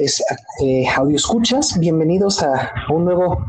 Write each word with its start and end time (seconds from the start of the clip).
es, 0.00 0.22
eh, 0.62 0.86
audio 0.96 1.16
escuchas, 1.16 1.78
bienvenidos 1.78 2.42
a 2.42 2.72
un 2.90 3.04
nuevo 3.04 3.44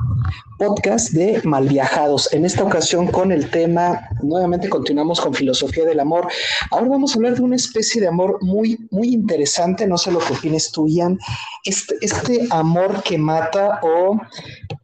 podcast 0.60 1.12
de 1.12 1.42
Malviajados. 1.46 2.32
En 2.34 2.44
esta 2.44 2.64
ocasión 2.64 3.08
con 3.08 3.32
el 3.32 3.50
tema, 3.50 4.10
nuevamente 4.22 4.68
continuamos 4.68 5.22
con 5.22 5.34
filosofía 5.34 5.86
del 5.86 6.02
amor. 6.02 6.28
Ahora 6.70 6.90
vamos 6.90 7.12
a 7.12 7.16
hablar 7.16 7.36
de 7.36 7.42
una 7.42 7.56
especie 7.56 8.02
de 8.02 8.08
amor 8.10 8.38
muy, 8.42 8.86
muy 8.92 9.14
interesante, 9.14 9.88
no 9.88 9.98
sé 9.98 10.12
lo 10.12 10.20
que 10.20 10.34
opinas 10.34 10.72
tú, 10.72 10.88
Ian, 10.88 11.18
este, 11.64 11.96
este 12.02 12.48
amor 12.50 13.02
que 13.04 13.18
mata 13.18 13.80
o 13.82 14.20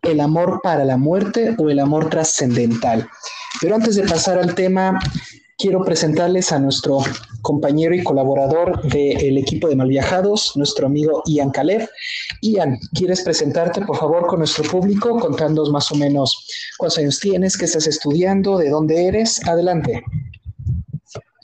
el 0.04 0.22
amor 0.22 0.62
para 0.64 0.86
la 0.86 0.96
muerte 0.96 1.54
o 1.58 1.70
el 1.70 1.80
amor 1.80 2.10
trascendental. 2.10 3.10
Pero 3.60 3.76
antes 3.76 3.96
de 3.96 4.04
pasar 4.04 4.38
al 4.38 4.56
tema, 4.56 4.98
quiero 5.58 5.84
presentarles 5.84 6.52
a 6.52 6.60
nuestro 6.60 7.00
compañero 7.48 7.96
y 7.96 8.04
colaborador 8.04 8.82
del 8.90 9.38
equipo 9.38 9.70
de 9.70 9.78
Malviajados, 9.78 10.58
nuestro 10.58 10.88
amigo 10.88 11.24
Ian 11.28 11.50
Caleb. 11.50 11.88
Ian, 12.42 12.78
¿quieres 12.94 13.22
presentarte, 13.24 13.86
por 13.86 13.96
favor, 13.96 14.28
con 14.28 14.40
nuestro 14.40 14.70
público, 14.70 15.18
contándonos 15.18 15.72
más 15.72 15.90
o 15.94 15.96
menos 15.96 16.46
cuántos 16.78 16.98
años 16.98 17.22
tienes, 17.22 17.58
qué 17.58 17.64
estás 17.64 17.88
estudiando, 17.88 18.58
de 18.58 18.70
dónde 18.70 19.08
eres? 19.08 19.48
Adelante. 19.48 20.04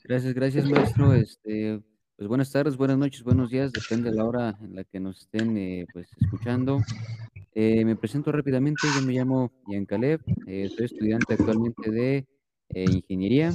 Gracias, 0.04 0.34
gracias, 0.34 0.70
maestro. 0.70 1.13
Este, 1.13 1.80
pues 2.18 2.27
buenas 2.27 2.52
tardes, 2.52 2.76
buenas 2.76 2.98
noches, 2.98 3.24
buenos 3.24 3.49
días, 3.49 3.72
depende 3.72 4.10
de 4.10 4.18
la 4.18 4.26
hora 4.26 4.58
en 4.62 4.76
la 4.76 4.84
que 4.84 4.99
nos 4.99 5.22
estén 5.22 5.55
eh, 5.55 5.85
pues, 5.94 6.10
escuchando. 6.20 6.82
Eh, 7.55 7.85
me 7.85 7.96
presento 7.96 8.30
rápidamente, 8.34 8.88
yo 8.94 9.05
me 9.08 9.13
llamo 9.13 9.54
Ian 9.70 9.85
Caleb, 9.85 10.20
eh, 10.48 10.70
soy 10.76 10.85
estudiante 10.85 11.35
actualmente 11.35 11.90
de 11.90 12.27
ingeniería 12.76 13.54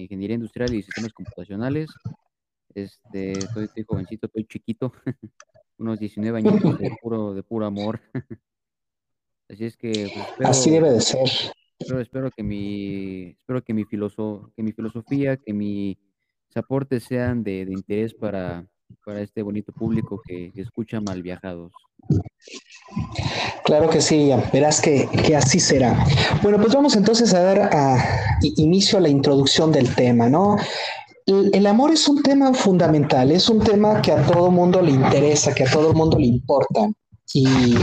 ingeniería 0.00 0.34
industrial 0.34 0.74
y 0.74 0.82
sistemas 0.82 1.12
computacionales. 1.12 1.90
Este, 2.74 3.32
estoy, 3.32 3.68
jovencito, 3.86 4.26
estoy 4.26 4.44
chiquito, 4.46 4.92
unos 5.78 5.98
19 5.98 6.38
años 6.38 6.78
de 6.78 6.96
puro, 7.02 7.34
de 7.34 7.42
puro 7.42 7.66
amor. 7.66 8.00
Así 9.48 9.66
es 9.66 9.76
que 9.76 10.10
pues, 10.38 10.48
así 10.48 10.70
debe 10.70 10.92
de 10.92 11.00
ser. 11.02 11.28
Espero, 12.00 12.30
que 12.30 12.42
mi 12.42 13.36
espero 13.38 13.62
que 13.62 13.74
mi 13.74 13.84
que 13.84 14.62
mi 14.62 14.72
filosofía, 14.72 15.36
que 15.36 15.52
mis 15.52 15.98
aportes 16.54 17.04
sean 17.04 17.42
de, 17.42 17.66
interés 17.68 18.14
para, 18.14 18.66
para 19.04 19.20
este 19.20 19.42
bonito 19.42 19.72
público 19.72 20.20
que, 20.26 20.52
escucha 20.56 21.00
mal 21.00 21.22
viajados. 21.22 21.72
Claro 23.64 23.88
que 23.88 24.00
sí, 24.00 24.30
verás 24.52 24.80
que, 24.80 25.08
así 25.36 25.60
será. 25.60 26.04
Bueno, 26.42 26.58
pues 26.58 26.74
vamos 26.74 26.96
entonces 26.96 27.32
a 27.34 27.40
dar 27.42 27.70
inicio 28.42 28.98
a 28.98 29.02
la 29.02 29.08
introducción 29.08 29.72
del 29.72 29.94
tema, 29.94 30.28
¿no? 30.28 30.56
El, 31.26 31.66
amor 31.66 31.92
es 31.92 32.08
un 32.08 32.22
tema 32.22 32.52
fundamental, 32.52 33.30
es 33.30 33.48
un 33.48 33.60
tema 33.60 34.02
que 34.02 34.12
a 34.12 34.26
todo 34.26 34.50
mundo 34.50 34.82
le 34.82 34.90
interesa, 34.90 35.54
que 35.54 35.64
a 35.64 35.70
todo 35.70 35.92
mundo 35.92 36.18
le 36.18 36.26
importa. 36.26 36.90
Y 37.34 37.74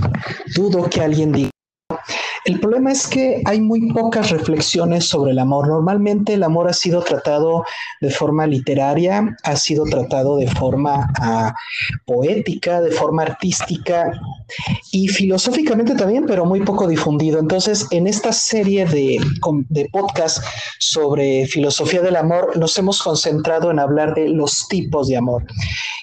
dudo 0.56 0.88
que 0.90 1.02
alguien 1.02 1.32
diga 1.32 1.50
el 2.46 2.60
problema 2.60 2.92
es 2.92 3.08
que 3.08 3.42
hay 3.46 3.60
muy 3.60 3.92
pocas 3.92 4.30
reflexiones 4.30 5.06
sobre 5.06 5.32
el 5.32 5.40
amor. 5.40 5.68
Normalmente 5.68 6.34
el 6.34 6.44
amor 6.44 6.70
ha 6.70 6.74
sido 6.74 7.02
tratado 7.02 7.66
de 8.02 8.10
forma 8.10 8.48
literaria, 8.48 9.36
ha 9.44 9.56
sido 9.56 9.84
tratado 9.86 10.38
de 10.38 10.48
forma 10.48 11.12
ah, 11.20 11.54
poética, 12.06 12.82
de 12.82 12.92
forma 12.92 13.24
artística 13.24 14.12
y 14.92 15.08
filosóficamente 15.08 15.96
también, 15.96 16.26
pero 16.26 16.46
muy 16.46 16.62
poco 16.62 16.88
difundido. 16.88 17.40
Entonces, 17.40 17.88
en 17.92 18.08
esta 18.08 18.32
serie 18.32 18.86
de, 18.86 19.20
de 19.70 19.90
podcasts 19.92 20.42
sobre 20.80 21.46
filosofía 21.48 22.02
del 22.02 22.16
amor, 22.16 22.58
nos 22.58 22.78
hemos 22.78 23.02
concentrado 23.02 23.72
en 23.72 23.80
hablar 23.80 24.16
de 24.16 24.30
los 24.30 24.68
tipos 24.68 25.08
de 25.08 25.18
amor. 25.18 25.46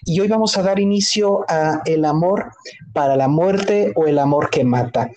Y 0.04 0.20
hoy 0.20 0.28
vamos 0.28 0.56
a 0.56 0.62
dar 0.62 0.78
inicio 0.78 1.44
a 1.48 1.80
el 1.84 2.04
amor 2.04 2.52
para 2.92 3.16
la 3.16 3.28
muerte 3.28 3.92
o 3.96 4.06
el 4.06 4.18
amor 4.18 4.50
que 4.50 4.64
mata. 4.64 5.10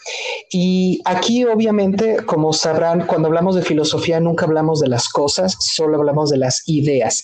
Y 0.52 1.02
aquí, 1.10 1.44
obviamente, 1.46 2.26
como 2.26 2.54
sabrán, 2.54 3.06
cuando 3.06 3.28
hablamos 3.28 3.56
de 3.56 3.62
filosofía 3.62 4.20
nunca 4.20 4.46
hablamos 4.46 4.80
de 4.80 4.88
las 4.88 5.10
cosas, 5.10 5.58
solo 5.60 5.98
hablamos 5.98 6.30
de 6.30 6.38
las 6.38 6.64
ideas. 6.68 7.24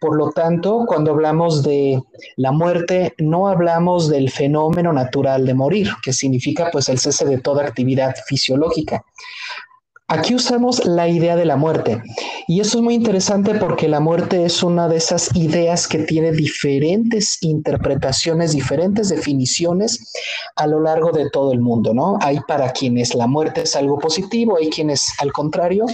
Por 0.00 0.16
lo 0.16 0.30
tanto, 0.32 0.84
cuando 0.86 1.12
hablamos 1.12 1.62
de 1.62 2.02
la 2.36 2.52
muerte, 2.52 3.14
no 3.18 3.48
hablamos 3.48 4.08
del 4.08 4.30
fenómeno 4.30 4.92
natural 4.92 5.46
de 5.46 5.54
morir, 5.54 5.90
que 6.02 6.12
significa 6.12 6.70
pues 6.72 6.88
el 6.88 6.98
cese 6.98 7.24
de 7.26 7.38
toda 7.38 7.64
actividad 7.64 8.14
fisiológica. 8.26 9.04
Aquí 10.08 10.36
usamos 10.36 10.84
la 10.84 11.08
idea 11.08 11.34
de 11.34 11.44
la 11.44 11.56
muerte 11.56 12.00
y 12.46 12.60
eso 12.60 12.78
es 12.78 12.84
muy 12.84 12.94
interesante 12.94 13.56
porque 13.56 13.88
la 13.88 13.98
muerte 13.98 14.44
es 14.44 14.62
una 14.62 14.86
de 14.86 14.98
esas 14.98 15.34
ideas 15.34 15.88
que 15.88 15.98
tiene 15.98 16.30
diferentes 16.30 17.38
interpretaciones, 17.40 18.52
diferentes 18.52 19.08
definiciones 19.08 20.12
a 20.54 20.68
lo 20.68 20.78
largo 20.78 21.10
de 21.10 21.28
todo 21.28 21.52
el 21.52 21.58
mundo, 21.58 21.92
¿no? 21.92 22.18
Hay 22.20 22.38
para 22.46 22.70
quienes 22.70 23.16
la 23.16 23.26
muerte 23.26 23.62
es 23.62 23.74
algo 23.74 23.98
positivo, 23.98 24.58
hay 24.58 24.70
quienes 24.70 25.12
al 25.18 25.32
contrario 25.32 25.86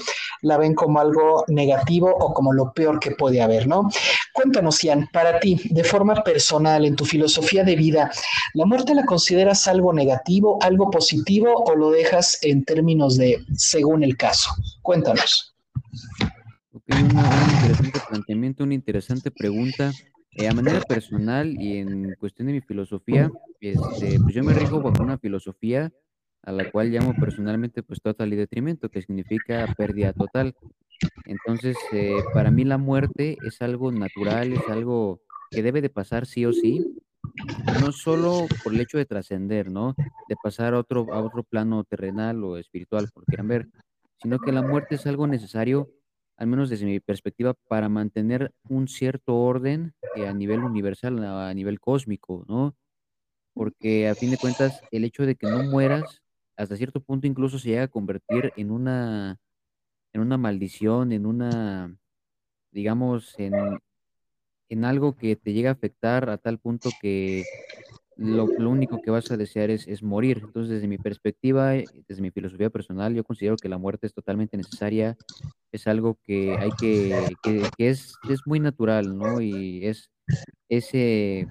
la 0.43 0.59
ven 0.59 0.75
como 0.75 1.01
algo 1.01 1.45
negativo 1.49 2.15
o 2.15 2.35
como 2.35 2.53
lo 2.53 2.71
peor 2.75 3.01
que 3.01 3.13
puede 3.13 3.41
haber, 3.41 3.67
¿no? 3.67 3.89
Cuéntanos, 4.35 4.83
Ian, 4.83 5.09
para 5.11 5.41
ti, 5.41 5.59
de 5.71 5.85
forma 5.85 6.23
personal, 6.23 6.85
en 6.85 6.97
tu 6.97 7.07
filosofía 7.07 7.65
de 7.65 7.77
vida, 7.77 8.11
¿la 8.53 8.67
muerte 8.67 8.95
la 8.95 9.07
consideras 9.07 9.67
algo 9.69 9.95
negativo, 9.95 10.59
algo 10.61 10.91
positivo 10.91 11.65
o 11.67 11.75
lo 11.75 11.91
dejas 11.91 12.39
en 12.43 12.63
términos 12.65 13.17
de 13.17 13.43
según 13.57 14.02
el 14.05 14.17
caso? 14.17 14.51
Cuéntanos. 14.83 15.55
Ok, 16.73 16.85
un 16.89 17.05
interesante 17.05 18.01
planteamiento, 18.09 18.65
una 18.65 18.75
interesante 18.75 19.31
pregunta. 19.31 19.93
Eh, 20.35 20.49
a 20.49 20.55
manera 20.55 20.81
personal 20.81 21.61
y 21.61 21.77
en 21.79 22.15
cuestión 22.19 22.47
de 22.47 22.55
mi 22.55 22.61
filosofía, 22.63 23.31
este, 23.61 24.19
pues 24.19 24.35
yo 24.35 24.43
me 24.43 24.55
rijo 24.55 24.81
bajo 24.81 25.03
una 25.03 25.19
filosofía 25.19 25.93
a 26.43 26.53
la 26.53 26.71
cual 26.71 26.91
llamo 26.91 27.15
personalmente 27.15 27.83
pues 27.83 28.01
total 28.01 28.33
y 28.33 28.37
detrimento, 28.37 28.89
que 28.89 29.03
significa 29.03 29.67
pérdida 29.77 30.13
total. 30.13 30.55
Entonces, 31.27 31.77
eh, 31.93 32.23
para 32.35 32.51
mí 32.51 32.65
la 32.65 32.79
muerte 32.79 33.37
es 33.47 33.61
algo 33.61 33.93
natural, 33.93 34.53
es 34.53 34.69
algo 34.69 35.21
que 35.51 35.63
debe 35.63 35.83
de 35.83 35.91
pasar 35.91 36.27
sí 36.27 36.47
o 36.47 36.53
sí, 36.53 36.97
no 37.81 37.93
solo 37.93 38.47
por 38.65 38.75
el 38.75 38.81
hecho 38.81 38.99
de 38.99 39.05
trascender, 39.05 39.71
¿no? 39.71 39.95
De 40.29 40.37
pasar 40.43 40.75
a 40.75 40.79
otro, 40.79 41.13
a 41.13 41.21
otro 41.21 41.45
plano 41.45 41.85
terrenal 41.85 42.43
o 42.43 42.57
espiritual, 42.57 43.09
por 43.13 43.25
quieran 43.25 43.49
ver, 43.49 43.69
sino 44.23 44.39
que 44.39 44.53
la 44.53 44.63
muerte 44.63 44.95
es 44.95 45.07
algo 45.07 45.27
necesario, 45.27 45.91
al 46.37 46.47
menos 46.47 46.71
desde 46.71 46.87
mi 46.87 47.01
perspectiva, 47.01 47.55
para 47.69 47.89
mantener 47.89 48.53
un 48.69 48.89
cierto 48.89 49.37
orden 49.37 49.95
eh, 50.17 50.27
a 50.27 50.33
nivel 50.33 50.61
universal, 50.61 51.23
a 51.25 51.53
nivel 51.53 51.81
cósmico, 51.81 52.45
¿no? 52.49 52.77
Porque 53.53 54.09
a 54.09 54.15
fin 54.15 54.31
de 54.31 54.39
cuentas, 54.39 54.81
el 54.93 55.05
hecho 55.05 55.27
de 55.27 55.35
que 55.35 55.49
no 55.49 55.63
mueras, 55.65 56.23
hasta 56.57 56.77
cierto 56.77 57.01
punto 57.01 57.27
incluso 57.27 57.59
se 57.59 57.71
llega 57.71 57.83
a 57.85 57.89
convertir 57.89 58.53
en 58.57 58.71
una, 58.71 59.39
en 60.13 60.21
una 60.21 60.39
maldición, 60.39 61.13
en 61.13 61.27
una, 61.27 61.97
digamos, 62.71 63.35
en, 63.39 63.55
en 64.69 64.85
algo 64.85 65.17
que 65.17 65.37
te 65.37 65.53
llega 65.53 65.71
a 65.71 65.75
afectar 65.75 66.31
a 66.31 66.39
tal 66.39 66.59
punto 66.59 66.91
que 67.01 67.45
lo, 68.17 68.45
único 68.69 69.01
que 69.01 69.11
vas 69.11 69.31
a 69.31 69.37
desear 69.37 69.71
es, 69.71 70.03
morir. 70.03 70.41
Entonces, 70.45 70.71
desde 70.71 70.89
mi 70.89 70.99
perspectiva, 70.99 71.77
eh, 71.77 71.85
desde 72.09 72.23
mi 72.23 72.31
filosofía 72.31 72.71
personal, 72.71 73.15
yo 73.15 73.25
considero 73.25 73.57
que 73.57 73.69
la 73.69 73.79
muerte 73.79 74.07
es 74.07 74.15
totalmente 74.15 74.57
necesaria, 74.57 75.17
es 75.71 75.87
algo 75.87 76.19
que 76.23 76.57
hay 76.59 76.71
que, 76.79 77.35
que, 77.43 77.89
es, 77.89 78.15
es 78.29 78.41
muy 78.47 78.61
natural, 78.61 79.17
¿no? 79.17 79.41
Y 79.41 79.87
es 79.87 80.11
ese, 80.69 81.49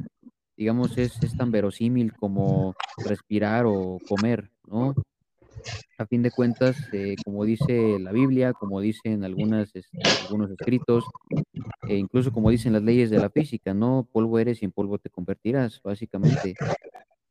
digamos, 0.56 0.98
es, 0.98 1.22
es 1.24 1.36
tan 1.36 1.52
verosímil 1.52 2.14
como 2.14 2.76
respirar 3.06 3.66
o 3.66 3.98
comer, 4.08 4.52
¿no? 4.68 4.94
A 5.98 6.06
fin 6.08 6.24
de 6.24 6.32
cuentas, 6.32 6.76
eh, 6.94 7.16
como 7.24 7.46
dice 7.46 8.00
la 8.00 8.12
Biblia, 8.12 8.54
como 8.54 8.82
dicen 8.82 9.24
algunas, 9.24 9.70
este, 9.76 10.00
algunos 10.24 10.50
escritos, 10.50 11.06
e 11.92 11.98
incluso 11.98 12.32
como 12.32 12.50
dicen 12.50 12.72
las 12.72 12.84
leyes 12.84 13.10
de 13.10 13.18
la 13.18 13.30
física, 13.30 13.74
¿no? 13.74 14.08
Polvo 14.14 14.40
eres 14.40 14.62
y 14.62 14.66
en 14.66 14.72
polvo 14.72 14.98
te 14.98 15.10
convertirás, 15.10 15.82
básicamente. 15.84 16.56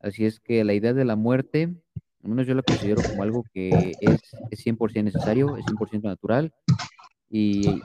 Así 0.00 0.26
es 0.26 0.38
que 0.38 0.64
la 0.64 0.74
idea 0.74 0.92
de 0.92 1.06
la 1.06 1.16
muerte, 1.16 1.74
al 2.22 2.28
menos 2.28 2.46
yo 2.46 2.54
la 2.54 2.60
considero 2.60 3.00
como 3.00 3.22
algo 3.22 3.42
que 3.54 3.96
es, 4.02 4.20
es 4.50 4.66
100% 4.66 5.02
necesario, 5.02 5.56
es 5.56 5.64
100% 5.64 6.02
natural, 6.02 6.52
y, 7.30 7.80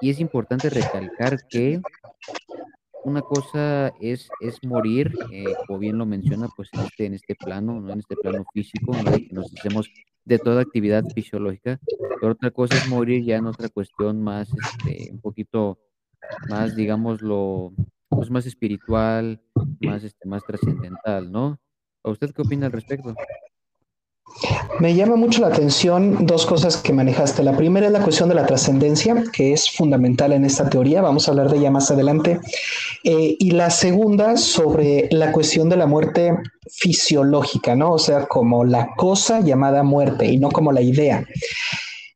y 0.00 0.08
es 0.08 0.20
importante 0.20 0.70
recalcar 0.70 1.36
que 1.50 1.82
una 3.04 3.20
cosa 3.20 3.92
es, 4.00 4.30
es 4.40 4.56
morir, 4.64 5.12
eh, 5.30 5.44
como 5.66 5.80
bien 5.80 5.98
lo 5.98 6.06
menciona, 6.06 6.48
pues 6.56 6.70
en 6.72 6.80
este, 6.80 7.14
este 7.14 7.34
plano, 7.34 7.78
¿no? 7.78 7.92
en 7.92 7.98
este 7.98 8.16
plano 8.16 8.42
físico, 8.54 8.92
¿no? 8.94 9.12
nos 9.32 9.52
hacemos 9.54 9.90
de 10.24 10.38
toda 10.38 10.62
actividad 10.62 11.04
fisiológica, 11.14 11.78
pero 12.20 12.32
otra 12.32 12.50
cosa 12.50 12.76
es 12.76 12.88
morir 12.88 13.22
ya 13.22 13.36
en 13.36 13.46
otra 13.46 13.68
cuestión 13.68 14.22
más, 14.22 14.48
este, 14.48 15.10
un 15.12 15.20
poquito 15.20 15.78
más, 16.48 16.76
digámoslo, 16.76 17.72
pues 18.08 18.30
más 18.30 18.46
espiritual, 18.46 19.40
más, 19.80 20.04
este, 20.04 20.28
más 20.28 20.42
trascendental, 20.44 21.30
¿no? 21.30 21.58
¿A 22.02 22.10
usted 22.10 22.30
qué 22.34 22.42
opina 22.42 22.66
al 22.66 22.72
respecto? 22.72 23.14
Me 24.78 24.94
llama 24.94 25.16
mucho 25.16 25.42
la 25.42 25.48
atención 25.48 26.24
dos 26.24 26.46
cosas 26.46 26.76
que 26.78 26.92
manejaste. 26.92 27.42
La 27.42 27.56
primera 27.56 27.86
es 27.86 27.92
la 27.92 28.02
cuestión 28.02 28.28
de 28.28 28.34
la 28.34 28.46
trascendencia, 28.46 29.24
que 29.32 29.52
es 29.52 29.70
fundamental 29.70 30.32
en 30.32 30.44
esta 30.44 30.70
teoría. 30.70 31.02
Vamos 31.02 31.26
a 31.26 31.32
hablar 31.32 31.50
de 31.50 31.58
ella 31.58 31.70
más 31.70 31.90
adelante. 31.90 32.40
Eh, 33.04 33.36
y 33.38 33.50
la 33.50 33.70
segunda 33.70 34.36
sobre 34.36 35.08
la 35.10 35.32
cuestión 35.32 35.68
de 35.68 35.76
la 35.76 35.86
muerte 35.86 36.34
fisiológica, 36.70 37.74
¿no? 37.74 37.92
O 37.92 37.98
sea, 37.98 38.26
como 38.26 38.64
la 38.64 38.94
cosa 38.96 39.40
llamada 39.40 39.82
muerte 39.82 40.26
y 40.26 40.38
no 40.38 40.50
como 40.50 40.72
la 40.72 40.80
idea. 40.80 41.26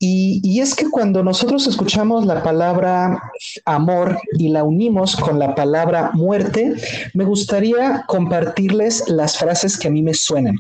Y, 0.07 0.61
es 0.61 0.75
que 0.75 0.91
cuando 0.91 1.23
nosotros 1.23 1.67
escuchamos 1.67 2.27
la 2.27 2.43
palabra 2.43 3.23
amor 3.65 4.19
y 4.39 4.49
la 4.49 4.63
unimos 4.63 5.17
con 5.17 5.39
la 5.39 5.55
palabra 5.55 6.11
muerte, 6.13 6.75
me 7.15 7.25
gustaría 7.25 8.05
compartirles 8.07 9.09
las 9.09 9.39
frases 9.39 9.79
que 9.79 9.89
a 9.89 9.91
mí 9.91 10.03
me 10.03 10.13
suenan. 10.13 10.57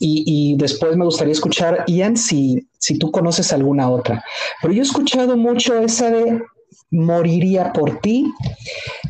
Y, 0.00 0.56
después 0.56 0.96
me 0.96 1.04
gustaría 1.04 1.32
escuchar, 1.32 1.84
Ian, 1.86 2.16
si, 2.16 2.66
si 2.78 2.98
tú 2.98 3.12
conoces 3.12 3.52
alguna 3.52 3.88
otra. 3.88 4.24
Pero 4.60 4.74
yo 4.74 4.82
he 4.82 4.86
escuchado 4.86 5.36
mucho 5.36 5.78
esa 5.78 6.10
de 6.10 6.42
moriría 6.90 7.72
por 7.72 8.00
ti. 8.00 8.32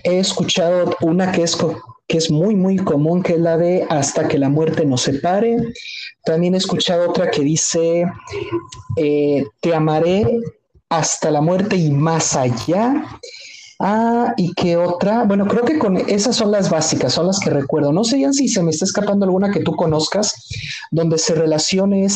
He 0.05 0.19
escuchado 0.19 0.95
una 1.01 1.33
que 1.33 1.45
es 1.45 1.57
que 2.13 2.19
es 2.19 2.31
muy, 2.31 2.55
muy 2.55 2.77
común, 2.77 3.23
que 3.23 3.33
es 3.33 3.41
la 3.41 3.57
de 3.57 3.87
hasta 3.89 4.29
que 4.29 4.37
la 4.37 4.51
muerte 4.51 4.85
nos 4.85 5.01
separe. 5.01 5.57
También 6.27 6.55
he 6.55 6.59
escuchado 6.59 7.09
otra 7.09 7.31
que 7.31 7.41
dice, 7.41 8.05
eh, 8.97 9.47
te 9.63 9.75
amaré 9.75 10.39
hasta 10.91 11.31
la 11.31 11.41
muerte 11.41 11.75
y 11.77 11.91
más 11.91 12.37
allá. 12.37 13.03
Ah, 13.81 14.35
y 14.37 14.53
qué 14.53 14.77
otra, 14.77 15.25
bueno, 15.25 15.47
creo 15.49 15.65
que 15.65 15.79
con 15.79 15.97
esas 15.97 16.37
son 16.37 16.51
las 16.51 16.69
básicas, 16.69 17.15
son 17.15 17.29
las 17.29 17.41
que 17.41 17.49
recuerdo. 17.49 17.95
No 17.95 18.05
sé 18.05 18.31
si 18.35 18.47
se 18.47 18.63
me 18.63 18.73
está 18.73 18.85
escapando 18.85 19.25
alguna 19.25 19.51
que 19.51 19.61
tú 19.61 19.75
conozcas, 19.75 20.35
donde 20.91 21.17
se 21.17 21.35
relacione 21.35 22.07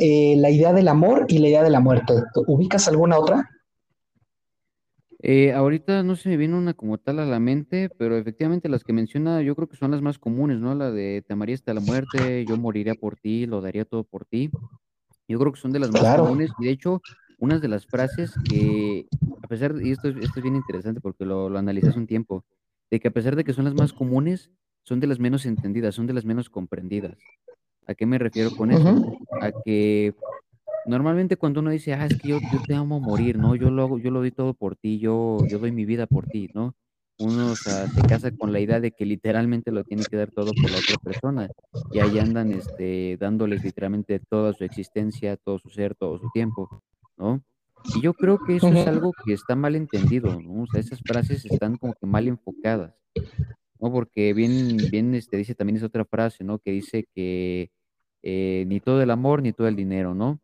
eh, 0.00 0.34
la 0.36 0.50
idea 0.50 0.72
del 0.72 0.88
amor 0.88 1.26
y 1.28 1.38
la 1.38 1.46
idea 1.46 1.62
de 1.62 1.70
la 1.70 1.78
muerte. 1.78 2.14
¿Ubicas 2.48 2.88
alguna 2.88 3.20
otra? 3.20 3.53
Eh, 5.26 5.54
ahorita 5.54 6.02
no 6.02 6.16
se 6.16 6.28
me 6.28 6.36
viene 6.36 6.54
una 6.54 6.74
como 6.74 6.98
tal 6.98 7.18
a 7.18 7.24
la 7.24 7.40
mente, 7.40 7.88
pero 7.96 8.18
efectivamente 8.18 8.68
las 8.68 8.84
que 8.84 8.92
menciona 8.92 9.40
yo 9.40 9.56
creo 9.56 9.70
que 9.70 9.76
son 9.76 9.90
las 9.90 10.02
más 10.02 10.18
comunes, 10.18 10.58
¿no? 10.60 10.74
La 10.74 10.90
de 10.90 11.24
te 11.26 11.32
amaría 11.32 11.54
hasta 11.54 11.72
la 11.72 11.80
muerte, 11.80 12.44
yo 12.44 12.58
moriría 12.58 12.94
por 12.94 13.16
ti, 13.16 13.46
lo 13.46 13.62
daría 13.62 13.86
todo 13.86 14.04
por 14.04 14.26
ti. 14.26 14.50
Yo 15.26 15.38
creo 15.38 15.50
que 15.50 15.58
son 15.58 15.72
de 15.72 15.78
las 15.78 15.90
más 15.90 16.20
comunes 16.20 16.50
y 16.58 16.66
de 16.66 16.70
hecho 16.72 17.00
unas 17.38 17.62
de 17.62 17.68
las 17.68 17.86
frases 17.86 18.38
que, 18.46 19.06
a 19.42 19.46
pesar 19.46 19.72
de, 19.72 19.88
y 19.88 19.92
esto 19.92 20.08
es, 20.08 20.16
esto 20.16 20.40
es 20.40 20.42
bien 20.42 20.56
interesante 20.56 21.00
porque 21.00 21.24
lo, 21.24 21.48
lo 21.48 21.58
analicé 21.58 21.88
hace 21.88 21.98
un 21.98 22.06
tiempo, 22.06 22.44
de 22.90 23.00
que 23.00 23.08
a 23.08 23.10
pesar 23.10 23.34
de 23.34 23.44
que 23.44 23.54
son 23.54 23.64
las 23.64 23.74
más 23.74 23.94
comunes, 23.94 24.50
son 24.82 25.00
de 25.00 25.06
las 25.06 25.18
menos 25.18 25.46
entendidas, 25.46 25.94
son 25.94 26.06
de 26.06 26.12
las 26.12 26.26
menos 26.26 26.50
comprendidas. 26.50 27.16
¿A 27.86 27.94
qué 27.94 28.04
me 28.04 28.18
refiero 28.18 28.50
con 28.54 28.72
eso? 28.72 29.18
A 29.40 29.52
que 29.64 30.14
Normalmente 30.86 31.36
cuando 31.36 31.60
uno 31.60 31.70
dice, 31.70 31.94
ah, 31.94 32.06
es 32.06 32.18
que 32.18 32.28
yo, 32.28 32.38
te 32.66 32.74
amo 32.74 33.00
morir, 33.00 33.38
¿no? 33.38 33.54
Yo 33.54 33.70
lo 33.70 33.82
hago, 33.82 33.98
yo 33.98 34.10
lo 34.10 34.20
doy 34.20 34.30
todo 34.30 34.54
por 34.54 34.76
ti, 34.76 34.98
yo, 34.98 35.38
yo 35.48 35.58
doy 35.58 35.72
mi 35.72 35.84
vida 35.84 36.06
por 36.06 36.26
ti, 36.26 36.50
¿no? 36.52 36.74
Uno 37.18 37.54
se 37.54 38.02
casa 38.08 38.32
con 38.32 38.52
la 38.52 38.58
idea 38.58 38.80
de 38.80 38.90
que 38.90 39.06
literalmente 39.06 39.70
lo 39.70 39.84
tiene 39.84 40.04
que 40.04 40.16
dar 40.16 40.30
todo 40.32 40.52
por 40.52 40.70
la 40.70 40.78
otra 40.78 40.96
persona 41.02 41.48
y 41.92 42.00
ahí 42.00 42.18
andan 42.18 42.50
este, 42.50 43.16
dándoles 43.20 43.62
literalmente 43.62 44.18
toda 44.18 44.52
su 44.52 44.64
existencia, 44.64 45.36
todo 45.36 45.60
su 45.60 45.70
ser, 45.70 45.94
todo 45.94 46.18
su 46.18 46.28
tiempo, 46.30 46.82
¿no? 47.16 47.40
Y 47.94 48.00
yo 48.00 48.14
creo 48.14 48.38
que 48.44 48.56
eso 48.56 48.68
es 48.68 48.86
algo 48.86 49.12
que 49.24 49.32
está 49.32 49.54
mal 49.54 49.76
entendido, 49.76 50.40
¿no? 50.40 50.62
O 50.62 50.66
sea, 50.66 50.80
esas 50.80 51.00
frases 51.00 51.44
están 51.44 51.76
como 51.76 51.94
que 51.94 52.06
mal 52.06 52.26
enfocadas, 52.26 52.94
¿no? 53.78 53.92
Porque 53.92 54.34
bien, 54.34 54.76
bien 54.90 55.14
este, 55.14 55.36
dice 55.36 55.54
también 55.54 55.76
es 55.76 55.82
otra 55.82 56.04
frase, 56.04 56.42
¿no? 56.42 56.58
Que 56.58 56.72
dice 56.72 57.06
que 57.14 57.70
eh, 58.22 58.64
ni 58.66 58.80
todo 58.80 59.02
el 59.02 59.10
amor 59.10 59.42
ni 59.42 59.52
todo 59.52 59.68
el 59.68 59.76
dinero, 59.76 60.14
¿no? 60.14 60.40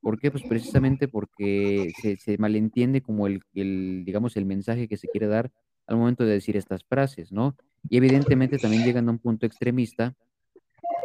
¿Por 0.00 0.18
qué? 0.18 0.30
Pues 0.30 0.44
precisamente 0.44 1.08
porque 1.08 1.92
se, 2.00 2.38
malentiende 2.38 3.02
como 3.02 3.26
el, 3.26 3.42
digamos, 3.52 4.36
el 4.36 4.46
mensaje 4.46 4.88
que 4.88 4.96
se 4.96 5.08
quiere 5.08 5.26
dar 5.26 5.50
al 5.86 5.96
momento 5.96 6.24
de 6.24 6.32
decir 6.32 6.56
estas 6.56 6.84
frases, 6.84 7.32
¿no? 7.32 7.56
Y 7.88 7.96
evidentemente 7.96 8.58
también 8.58 8.84
llegan 8.84 9.08
a 9.08 9.12
un 9.12 9.18
punto 9.18 9.46
extremista 9.46 10.14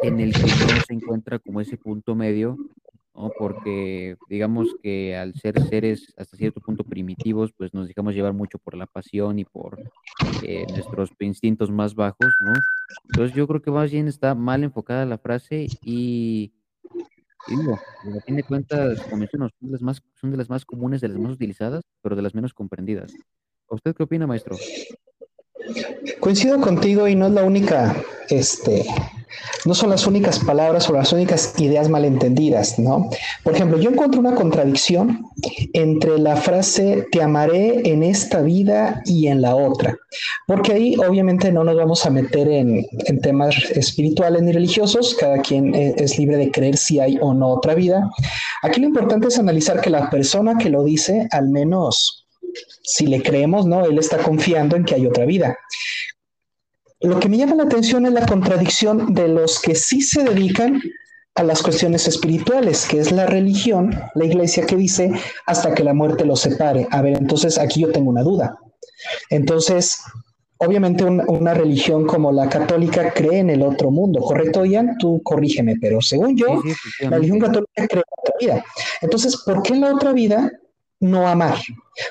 en 0.02 0.20
el 0.20 0.32
que 0.32 0.42
no 0.42 0.80
se 0.86 0.92
encuentra 0.94 1.38
como 1.38 1.60
ese 1.60 1.76
punto 1.76 2.14
medio, 2.14 2.56
¿no? 3.14 3.30
Porque 3.36 4.16
digamos 4.28 4.68
que 4.82 5.16
al 5.16 5.34
ser 5.34 5.60
seres 5.62 6.12
hasta 6.16 6.36
cierto 6.36 6.60
punto 6.60 6.84
primitivos, 6.84 7.52
pues 7.56 7.72
nos 7.74 7.88
dejamos 7.88 8.14
llevar 8.14 8.32
mucho 8.32 8.58
por 8.58 8.76
la 8.76 8.86
pasión 8.86 9.38
y 9.38 9.44
por 9.44 9.80
eh, 10.42 10.66
nuestros 10.70 11.10
instintos 11.20 11.70
más 11.70 11.94
bajos, 11.94 12.32
¿no? 12.44 12.52
Entonces 13.10 13.34
yo 13.34 13.46
creo 13.48 13.62
que 13.62 13.70
más 13.70 13.90
bien 13.90 14.06
está 14.06 14.34
mal 14.34 14.62
enfocada 14.62 15.06
la 15.06 15.18
frase 15.18 15.66
y 15.82 16.52
y 17.48 17.56
digo, 17.56 17.74
a 17.74 18.20
fin 18.22 18.36
de 18.36 18.42
cuentas, 18.42 19.00
como 19.02 19.18
menciono, 19.18 19.48
son 19.58 19.68
de, 19.68 19.72
las 19.72 19.82
más, 19.82 20.02
son 20.14 20.30
de 20.30 20.36
las 20.36 20.48
más 20.48 20.64
comunes, 20.64 21.00
de 21.00 21.08
las 21.08 21.18
más 21.18 21.32
utilizadas, 21.32 21.82
pero 22.02 22.16
de 22.16 22.22
las 22.22 22.34
menos 22.34 22.54
comprendidas. 22.54 23.12
¿Usted 23.68 23.94
qué 23.94 24.02
opina, 24.02 24.26
maestro? 24.26 24.56
Coincido 26.20 26.60
contigo 26.60 27.08
y 27.08 27.14
no 27.14 27.26
es 27.26 27.32
la 27.32 27.44
única, 27.44 27.94
este, 28.28 28.84
no 29.64 29.74
son 29.74 29.90
las 29.90 30.06
únicas 30.06 30.38
palabras 30.38 30.88
o 30.88 30.92
las 30.92 31.12
únicas 31.12 31.54
ideas 31.58 31.88
malentendidas, 31.88 32.78
¿no? 32.78 33.08
Por 33.42 33.54
ejemplo, 33.54 33.78
yo 33.78 33.90
encuentro 33.90 34.20
una 34.20 34.34
contradicción 34.34 35.26
entre 35.72 36.18
la 36.18 36.36
frase 36.36 37.06
te 37.10 37.22
amaré 37.22 37.88
en 37.88 38.02
esta 38.02 38.42
vida 38.42 39.02
y 39.06 39.28
en 39.28 39.40
la 39.40 39.56
otra, 39.56 39.96
porque 40.46 40.72
ahí 40.72 40.96
obviamente 40.96 41.50
no 41.52 41.64
nos 41.64 41.76
vamos 41.76 42.04
a 42.04 42.10
meter 42.10 42.48
en, 42.48 42.84
temas 43.22 43.56
espirituales 43.70 44.42
ni 44.42 44.52
religiosos, 44.52 45.14
cada 45.18 45.38
quien 45.38 45.74
e, 45.74 45.94
es 45.96 46.18
libre 46.18 46.36
de 46.36 46.50
creer 46.50 46.76
si 46.76 47.00
hay 47.00 47.18
o 47.20 47.32
no 47.32 47.48
otra 47.48 47.74
vida. 47.74 48.10
Aquí 48.62 48.80
lo 48.80 48.86
importante 48.86 49.28
es 49.28 49.38
analizar 49.38 49.80
que 49.80 49.90
la 49.90 50.10
persona 50.10 50.56
que 50.58 50.68
lo 50.68 50.84
dice, 50.84 51.26
al 51.30 51.48
menos 51.48 52.24
si 52.82 53.06
le 53.06 53.22
creemos, 53.22 53.66
¿no? 53.66 53.84
Él 53.84 53.98
está 53.98 54.18
confiando 54.18 54.76
en 54.76 54.84
que 54.84 54.94
hay 54.94 55.06
otra 55.06 55.24
vida. 55.24 55.56
Lo 57.04 57.20
que 57.20 57.28
me 57.28 57.36
llama 57.36 57.56
la 57.56 57.64
atención 57.64 58.06
es 58.06 58.12
la 58.14 58.24
contradicción 58.24 59.12
de 59.12 59.28
los 59.28 59.60
que 59.60 59.74
sí 59.74 60.00
se 60.00 60.24
dedican 60.24 60.80
a 61.34 61.42
las 61.42 61.62
cuestiones 61.62 62.08
espirituales, 62.08 62.86
que 62.86 62.98
es 62.98 63.12
la 63.12 63.26
religión, 63.26 63.94
la 64.14 64.24
iglesia 64.24 64.64
que 64.64 64.74
dice 64.74 65.12
hasta 65.44 65.74
que 65.74 65.84
la 65.84 65.92
muerte 65.92 66.24
los 66.24 66.40
separe. 66.40 66.88
A 66.90 67.02
ver, 67.02 67.18
entonces 67.18 67.58
aquí 67.58 67.82
yo 67.82 67.92
tengo 67.92 68.08
una 68.08 68.22
duda. 68.22 68.56
Entonces, 69.28 69.98
obviamente 70.56 71.04
una 71.04 71.52
religión 71.52 72.06
como 72.06 72.32
la 72.32 72.48
católica 72.48 73.12
cree 73.12 73.40
en 73.40 73.50
el 73.50 73.60
otro 73.60 73.90
mundo, 73.90 74.20
¿correcto, 74.20 74.64
Ian? 74.64 74.96
Tú 74.98 75.20
corrígeme, 75.22 75.76
pero 75.78 76.00
según 76.00 76.38
yo, 76.38 76.62
la 77.00 77.10
religión 77.10 77.38
católica 77.38 77.86
cree 77.86 78.02
en 78.02 78.22
otra 78.22 78.34
vida. 78.40 78.64
Entonces, 79.02 79.36
¿por 79.44 79.62
qué 79.62 79.74
en 79.74 79.82
la 79.82 79.94
otra 79.94 80.12
vida 80.14 80.50
no 81.00 81.28
amar. 81.28 81.58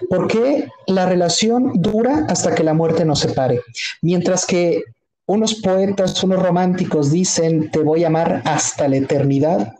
porque 0.10 0.68
la 0.88 1.06
relación 1.06 1.74
dura 1.76 2.26
hasta 2.30 2.56
que 2.56 2.64
la 2.64 2.74
muerte 2.74 3.06
nos 3.06 3.20
separe? 3.20 3.62
Mientras 4.02 4.46
que 4.46 4.84
unos 5.26 5.56
poetas, 5.56 6.24
unos 6.24 6.42
románticos 6.42 7.12
dicen, 7.12 7.72
te 7.72 7.80
voy 7.80 8.04
a 8.04 8.08
amar 8.08 8.42
hasta 8.46 8.88
la 8.88 8.98
eternidad. 8.98 9.74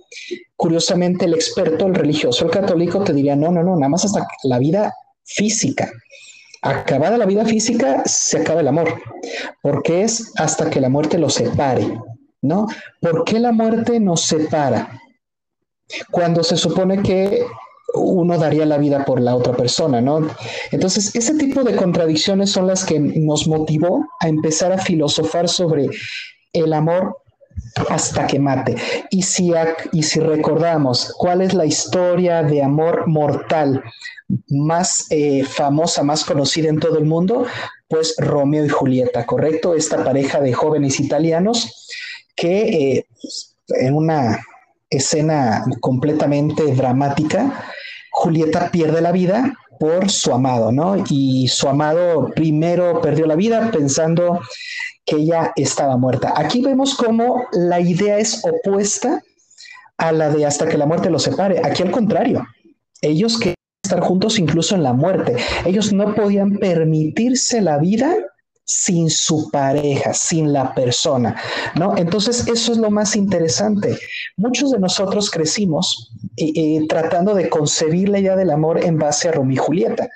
Curiosamente, 0.56 1.26
el 1.26 1.34
experto, 1.34 1.86
el 1.86 1.96
religioso, 1.96 2.46
el 2.46 2.52
católico, 2.52 3.04
te 3.04 3.14
diría, 3.14 3.36
no, 3.36 3.52
no, 3.52 3.64
no, 3.64 3.76
nada 3.76 3.90
más 3.90 4.06
hasta 4.06 4.26
la 4.44 4.60
vida 4.60 4.94
física. 5.26 5.92
Acabada 6.62 7.18
la 7.18 7.26
vida 7.26 7.44
física, 7.44 8.04
se 8.06 8.38
acaba 8.38 8.62
el 8.62 8.70
amor, 8.70 9.02
porque 9.62 10.04
es 10.04 10.32
hasta 10.38 10.70
que 10.70 10.80
la 10.80 10.88
muerte 10.88 11.18
lo 11.18 11.30
separe, 11.30 12.00
¿no? 12.42 12.68
¿Por 13.02 13.26
qué 13.26 13.40
la 13.40 13.52
muerte 13.52 14.00
nos 14.00 14.22
separa? 14.22 15.02
Cuando 16.10 16.42
se 16.42 16.56
supone 16.56 17.02
que 17.02 17.46
uno 17.94 18.38
daría 18.38 18.66
la 18.66 18.78
vida 18.78 19.06
por 19.06 19.22
la 19.22 19.36
otra 19.36 19.54
persona, 19.54 20.02
¿no? 20.02 20.28
Entonces, 20.72 21.16
ese 21.16 21.36
tipo 21.36 21.64
de 21.64 21.76
contradicciones 21.76 22.52
son 22.52 22.68
las 22.68 22.84
que 22.84 23.00
nos 23.00 23.48
motivó 23.48 24.06
a 24.20 24.28
empezar 24.28 24.72
a 24.72 24.78
filosofar 24.78 25.48
sobre 25.48 25.90
el 26.54 26.74
amor 26.74 27.18
hasta 27.90 28.28
que 28.28 28.40
mate. 28.40 28.76
Y 29.10 29.22
si, 29.22 29.52
y 29.92 30.04
si 30.04 30.20
recordamos 30.20 31.14
cuál 31.18 31.42
es 31.42 31.54
la 31.54 31.66
historia 31.66 32.44
de 32.44 32.64
amor 32.64 33.08
mortal 33.08 33.84
más 34.50 35.08
eh, 35.10 35.44
famosa, 35.44 36.04
más 36.04 36.24
conocida 36.24 36.70
en 36.70 36.80
todo 36.80 36.98
el 36.98 37.06
mundo, 37.06 37.46
pues 37.88 38.16
Romeo 38.18 38.66
y 38.66 38.70
Julieta, 38.70 39.26
¿correcto? 39.26 39.76
Esta 39.76 40.04
pareja 40.04 40.42
de 40.42 40.54
jóvenes 40.54 41.00
italianos 41.00 41.88
que 42.36 42.62
eh, 42.62 43.08
en 43.80 43.96
una 43.96 44.40
escena 44.90 45.64
completamente 45.80 46.74
dramática, 46.74 47.66
Julieta 48.16 48.70
pierde 48.72 49.02
la 49.02 49.12
vida 49.12 49.54
por 49.80 50.10
su 50.10 50.32
amado, 50.32 50.72
¿no? 50.72 51.04
Y 51.10 51.48
su 51.48 51.68
amado 51.68 52.30
primero 52.36 53.02
perdió 53.02 53.26
la 53.26 53.36
vida 53.36 53.72
pensando 53.72 54.40
que 55.04 55.18
ella 55.18 55.52
estaba 55.56 55.98
muerta. 55.98 56.32
Aquí 56.38 56.62
vemos 56.62 56.96
cómo 56.96 57.48
la 57.52 57.80
idea 57.80 58.20
es 58.20 58.46
opuesta 58.46 59.22
a 59.98 60.12
la 60.12 60.30
de 60.30 60.46
hasta 60.46 60.68
que 60.68 60.78
la 60.78 60.86
muerte 60.86 61.10
los 61.10 61.24
separe. 61.24 61.60
Aquí 61.66 61.82
al 61.82 61.92
contrario, 61.92 62.46
ellos 63.02 63.38
querían 63.38 63.56
estar 63.84 64.00
juntos 64.00 64.38
incluso 64.38 64.76
en 64.76 64.84
la 64.84 64.94
muerte. 64.94 65.36
Ellos 65.66 65.92
no 65.92 66.14
podían 66.14 66.58
permitirse 66.58 67.62
la 67.62 67.80
vida 67.80 68.16
sin 68.66 69.10
su 69.10 69.50
pareja, 69.52 70.14
sin 70.14 70.54
la 70.54 70.74
persona, 70.74 71.36
¿no? 71.76 71.98
Entonces, 71.98 72.48
eso 72.48 72.72
es 72.72 72.78
lo 72.78 72.90
más 72.90 73.16
interesante. 73.16 73.98
Muchos 74.38 74.72
de 74.72 74.80
nosotros 74.80 75.30
crecimos 75.30 76.12
tratando 76.88 77.36
de 77.36 77.50
concebir 77.50 78.10
la 78.10 78.20
idea 78.20 78.36
del 78.36 78.52
amor 78.52 78.84
en 78.84 78.98
base 78.98 79.30
a 79.30 79.34
Romeo 79.34 79.54
y 79.54 79.58
Julieta. 79.58 80.08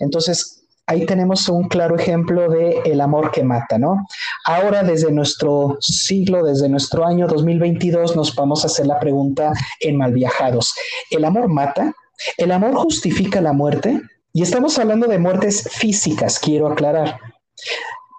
Entonces, 0.00 0.64
ahí 0.86 1.06
tenemos 1.06 1.48
un 1.48 1.66
claro 1.68 1.96
ejemplo 1.96 2.50
de 2.50 2.80
el 2.84 3.00
amor 3.00 3.30
que 3.30 3.42
mata, 3.42 3.78
¿no? 3.78 4.06
Ahora, 4.44 4.82
desde 4.82 5.10
nuestro 5.10 5.78
siglo, 5.80 6.44
desde 6.44 6.68
nuestro 6.68 7.06
año 7.06 7.26
2022, 7.26 8.14
nos 8.16 8.34
vamos 8.36 8.64
a 8.64 8.66
hacer 8.66 8.86
la 8.86 9.00
pregunta 9.00 9.52
en 9.80 9.96
Malviajados. 9.96 10.74
¿El 11.10 11.24
amor 11.24 11.48
mata? 11.48 11.94
¿El 12.36 12.52
amor 12.52 12.74
justifica 12.74 13.40
la 13.40 13.54
muerte? 13.54 14.00
Y 14.34 14.42
estamos 14.42 14.78
hablando 14.78 15.06
de 15.06 15.18
muertes 15.18 15.68
físicas, 15.72 16.38
quiero 16.38 16.68
aclarar. 16.68 17.18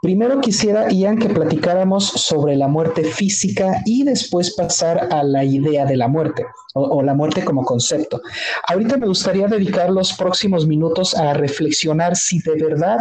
Primero 0.05 0.39
quisiera, 0.39 0.91
Ian, 0.91 1.17
que 1.17 1.29
platicáramos 1.29 2.05
sobre 2.05 2.55
la 2.55 2.67
muerte 2.67 3.03
física 3.03 3.81
y 3.88 4.03
después 4.03 4.53
pasar 4.53 5.12
a 5.12 5.24
la 5.24 5.43
idea 5.43 5.83
de 5.83 5.97
la 5.97 6.07
muerte 6.07 6.45
o, 6.75 7.01
la 7.01 7.15
muerte 7.15 7.43
como 7.43 7.65
concepto. 7.65 8.21
Ahorita 8.67 8.97
me 8.97 9.07
gustaría 9.07 9.47
dedicar 9.47 9.89
los 9.89 10.13
próximos 10.13 10.67
minutos 10.67 11.15
a 11.15 11.33
reflexionar 11.33 12.15
si 12.15 12.39
de 12.39 12.53
verdad 12.53 13.00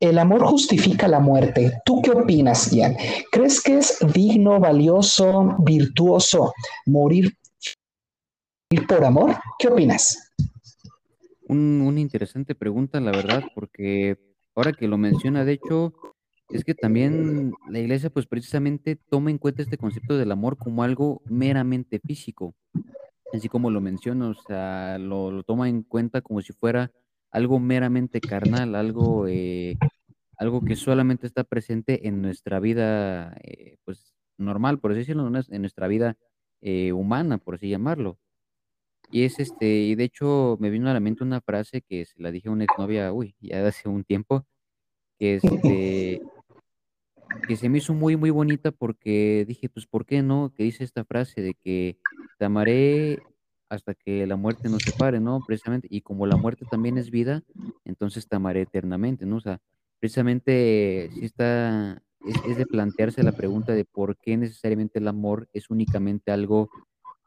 el 0.00 0.18
amor 0.18 0.44
justifica 0.44 1.08
la 1.08 1.18
muerte. 1.18 1.80
¿Tú 1.86 2.02
qué 2.02 2.10
opinas, 2.10 2.72
Ian? 2.72 2.94
¿Crees 3.32 3.62
que 3.62 3.78
es 3.78 3.96
digno, 4.12 4.60
valioso, 4.60 5.56
virtuoso 5.60 6.52
morir 6.84 7.34
por 8.86 9.02
amor? 9.02 9.34
¿Qué 9.58 9.68
opinas? 9.68 10.30
una 11.48 12.00
interesante 12.00 12.54
pregunta, 12.54 13.00
la 13.00 13.12
verdad, 13.12 13.44
porque 13.54 14.18
ahora 14.54 14.74
que 14.74 14.86
lo 14.86 14.98
menciona, 14.98 15.46
de 15.46 15.54
hecho, 15.54 15.94
es 16.50 16.64
que 16.64 16.74
también 16.74 17.52
la 17.68 17.78
iglesia, 17.78 18.10
pues 18.10 18.26
precisamente 18.26 18.96
toma 18.96 19.30
en 19.30 19.38
cuenta 19.38 19.62
este 19.62 19.76
concepto 19.76 20.16
del 20.16 20.32
amor 20.32 20.56
como 20.56 20.82
algo 20.82 21.22
meramente 21.26 22.00
físico, 22.00 22.54
así 23.32 23.48
como 23.48 23.70
lo 23.70 23.80
menciona, 23.80 24.28
o 24.28 24.34
sea, 24.34 24.98
lo, 24.98 25.42
toma 25.42 25.68
en 25.68 25.82
cuenta 25.82 26.22
como 26.22 26.40
si 26.40 26.52
fuera 26.52 26.90
algo 27.30 27.58
meramente 27.60 28.20
carnal, 28.20 28.74
algo, 28.74 29.26
eh, 29.28 29.76
algo 30.38 30.62
que 30.62 30.76
solamente 30.76 31.26
está 31.26 31.44
presente 31.44 32.08
en 32.08 32.22
nuestra 32.22 32.60
vida, 32.60 33.36
eh, 33.42 33.76
pues 33.84 34.14
normal, 34.38 34.78
por 34.78 34.92
así 34.92 35.00
decirlo, 35.00 35.26
en 35.26 35.60
nuestra 35.60 35.88
vida 35.88 36.16
eh, 36.62 36.92
humana, 36.92 37.38
por 37.38 37.56
así 37.56 37.68
llamarlo. 37.68 38.18
Y 39.10 39.24
es 39.24 39.38
este, 39.38 39.66
y 39.66 39.94
de 39.94 40.04
hecho 40.04 40.56
me 40.60 40.70
vino 40.70 40.88
a 40.88 40.94
la 40.94 41.00
mente 41.00 41.24
una 41.24 41.40
frase 41.40 41.82
que 41.82 42.04
se 42.04 42.20
la 42.20 42.30
dije 42.30 42.48
a 42.48 42.52
una 42.52 42.64
exnovia, 42.64 43.12
uy, 43.12 43.34
ya 43.40 43.66
hace 43.66 43.88
un 43.88 44.04
tiempo, 44.04 44.46
que 45.18 45.40
este, 45.42 46.22
que 47.46 47.56
se 47.56 47.68
me 47.68 47.78
hizo 47.78 47.94
muy, 47.94 48.16
muy 48.16 48.30
bonita 48.30 48.70
porque 48.70 49.44
dije, 49.46 49.68
pues, 49.68 49.86
¿por 49.86 50.06
qué 50.06 50.22
no? 50.22 50.52
Que 50.54 50.64
dice 50.64 50.84
esta 50.84 51.04
frase 51.04 51.40
de 51.40 51.54
que 51.54 51.98
te 52.38 52.44
amaré 52.44 53.18
hasta 53.68 53.94
que 53.94 54.26
la 54.26 54.36
muerte 54.36 54.68
nos 54.68 54.82
separe, 54.82 55.20
¿no? 55.20 55.40
Precisamente, 55.46 55.88
y 55.90 56.00
como 56.00 56.26
la 56.26 56.36
muerte 56.36 56.64
también 56.70 56.96
es 56.96 57.10
vida, 57.10 57.42
entonces 57.84 58.26
te 58.26 58.36
amaré 58.36 58.62
eternamente, 58.62 59.26
¿no? 59.26 59.36
O 59.36 59.40
sea, 59.40 59.60
precisamente 60.00 61.10
si 61.14 61.24
está, 61.24 62.02
es, 62.26 62.36
es 62.48 62.56
de 62.56 62.66
plantearse 62.66 63.22
la 63.22 63.32
pregunta 63.32 63.72
de 63.72 63.84
por 63.84 64.16
qué 64.16 64.36
necesariamente 64.36 64.98
el 64.98 65.08
amor 65.08 65.48
es 65.52 65.68
únicamente 65.68 66.30
algo 66.30 66.70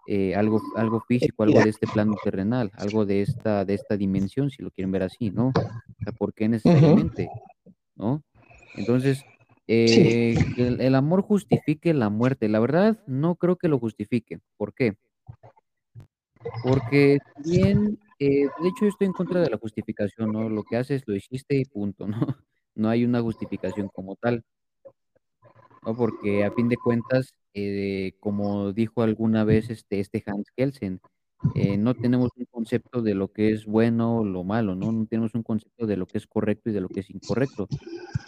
eh, 0.07 0.33
algo, 0.35 0.59
algo 0.75 0.99
físico, 1.01 1.43
algo 1.43 1.61
de 1.61 1.69
este 1.69 1.85
plano 1.85 2.15
terrenal, 2.23 2.71
algo 2.75 3.05
de 3.05 3.21
esta, 3.21 3.65
de 3.65 3.75
esta 3.75 3.95
dimensión, 3.95 4.49
si 4.49 4.63
lo 4.63 4.71
quieren 4.71 4.91
ver 4.91 5.03
así, 5.03 5.29
¿no? 5.29 5.49
O 5.49 6.03
sea, 6.03 6.11
¿por 6.11 6.33
qué 6.33 6.49
necesariamente? 6.49 7.29
¿No? 7.95 8.23
Entonces, 8.75 9.23
eh, 9.73 10.35
el, 10.57 10.95
amor 10.95 11.21
justifique 11.21 11.93
la 11.93 12.09
muerte. 12.09 12.49
La 12.49 12.59
verdad, 12.59 13.01
no 13.07 13.35
creo 13.35 13.55
que 13.55 13.69
lo 13.69 13.79
justifique. 13.79 14.39
¿Por 14.57 14.73
qué? 14.73 14.97
Porque 16.61 17.19
bien, 17.37 17.97
eh, 18.19 18.49
de 18.61 18.67
hecho, 18.67 18.85
estoy 18.85 19.07
en 19.07 19.13
contra 19.13 19.39
de 19.39 19.49
la 19.49 19.57
justificación, 19.57 20.33
¿no? 20.33 20.49
Lo 20.49 20.63
que 20.63 20.75
haces, 20.75 21.03
lo 21.05 21.15
hiciste 21.15 21.55
y 21.55 21.63
punto, 21.63 22.05
¿no? 22.07 22.17
No 22.73 22.89
hay 22.89 23.03
una 23.03 23.21
justificación 23.21 23.89
como 23.93 24.15
tal, 24.15 24.43
¿no? 25.85 25.95
Porque 25.95 26.43
a 26.43 26.51
fin 26.51 26.67
de 26.67 26.77
cuentas, 26.77 27.33
eh, 27.53 28.13
como 28.19 28.71
dijo 28.73 29.03
alguna 29.03 29.43
vez 29.43 29.69
este, 29.69 29.99
este 29.99 30.23
Hans 30.25 30.47
Kelsen, 30.55 30.99
eh, 31.55 31.77
no 31.77 31.95
tenemos 31.95 32.29
un 32.35 32.45
concepto 32.45 33.01
de 33.01 33.15
lo 33.15 33.31
que 33.31 33.51
es 33.51 33.65
bueno 33.65 34.19
o 34.19 34.25
lo 34.25 34.43
malo, 34.43 34.75
¿no? 34.75 34.91
No 34.91 35.05
tenemos 35.07 35.33
un 35.33 35.43
concepto 35.43 35.87
de 35.87 35.97
lo 35.97 36.05
que 36.05 36.17
es 36.17 36.27
correcto 36.27 36.69
y 36.69 36.73
de 36.73 36.81
lo 36.81 36.87
que 36.87 36.99
es 36.99 37.09
incorrecto. 37.09 37.67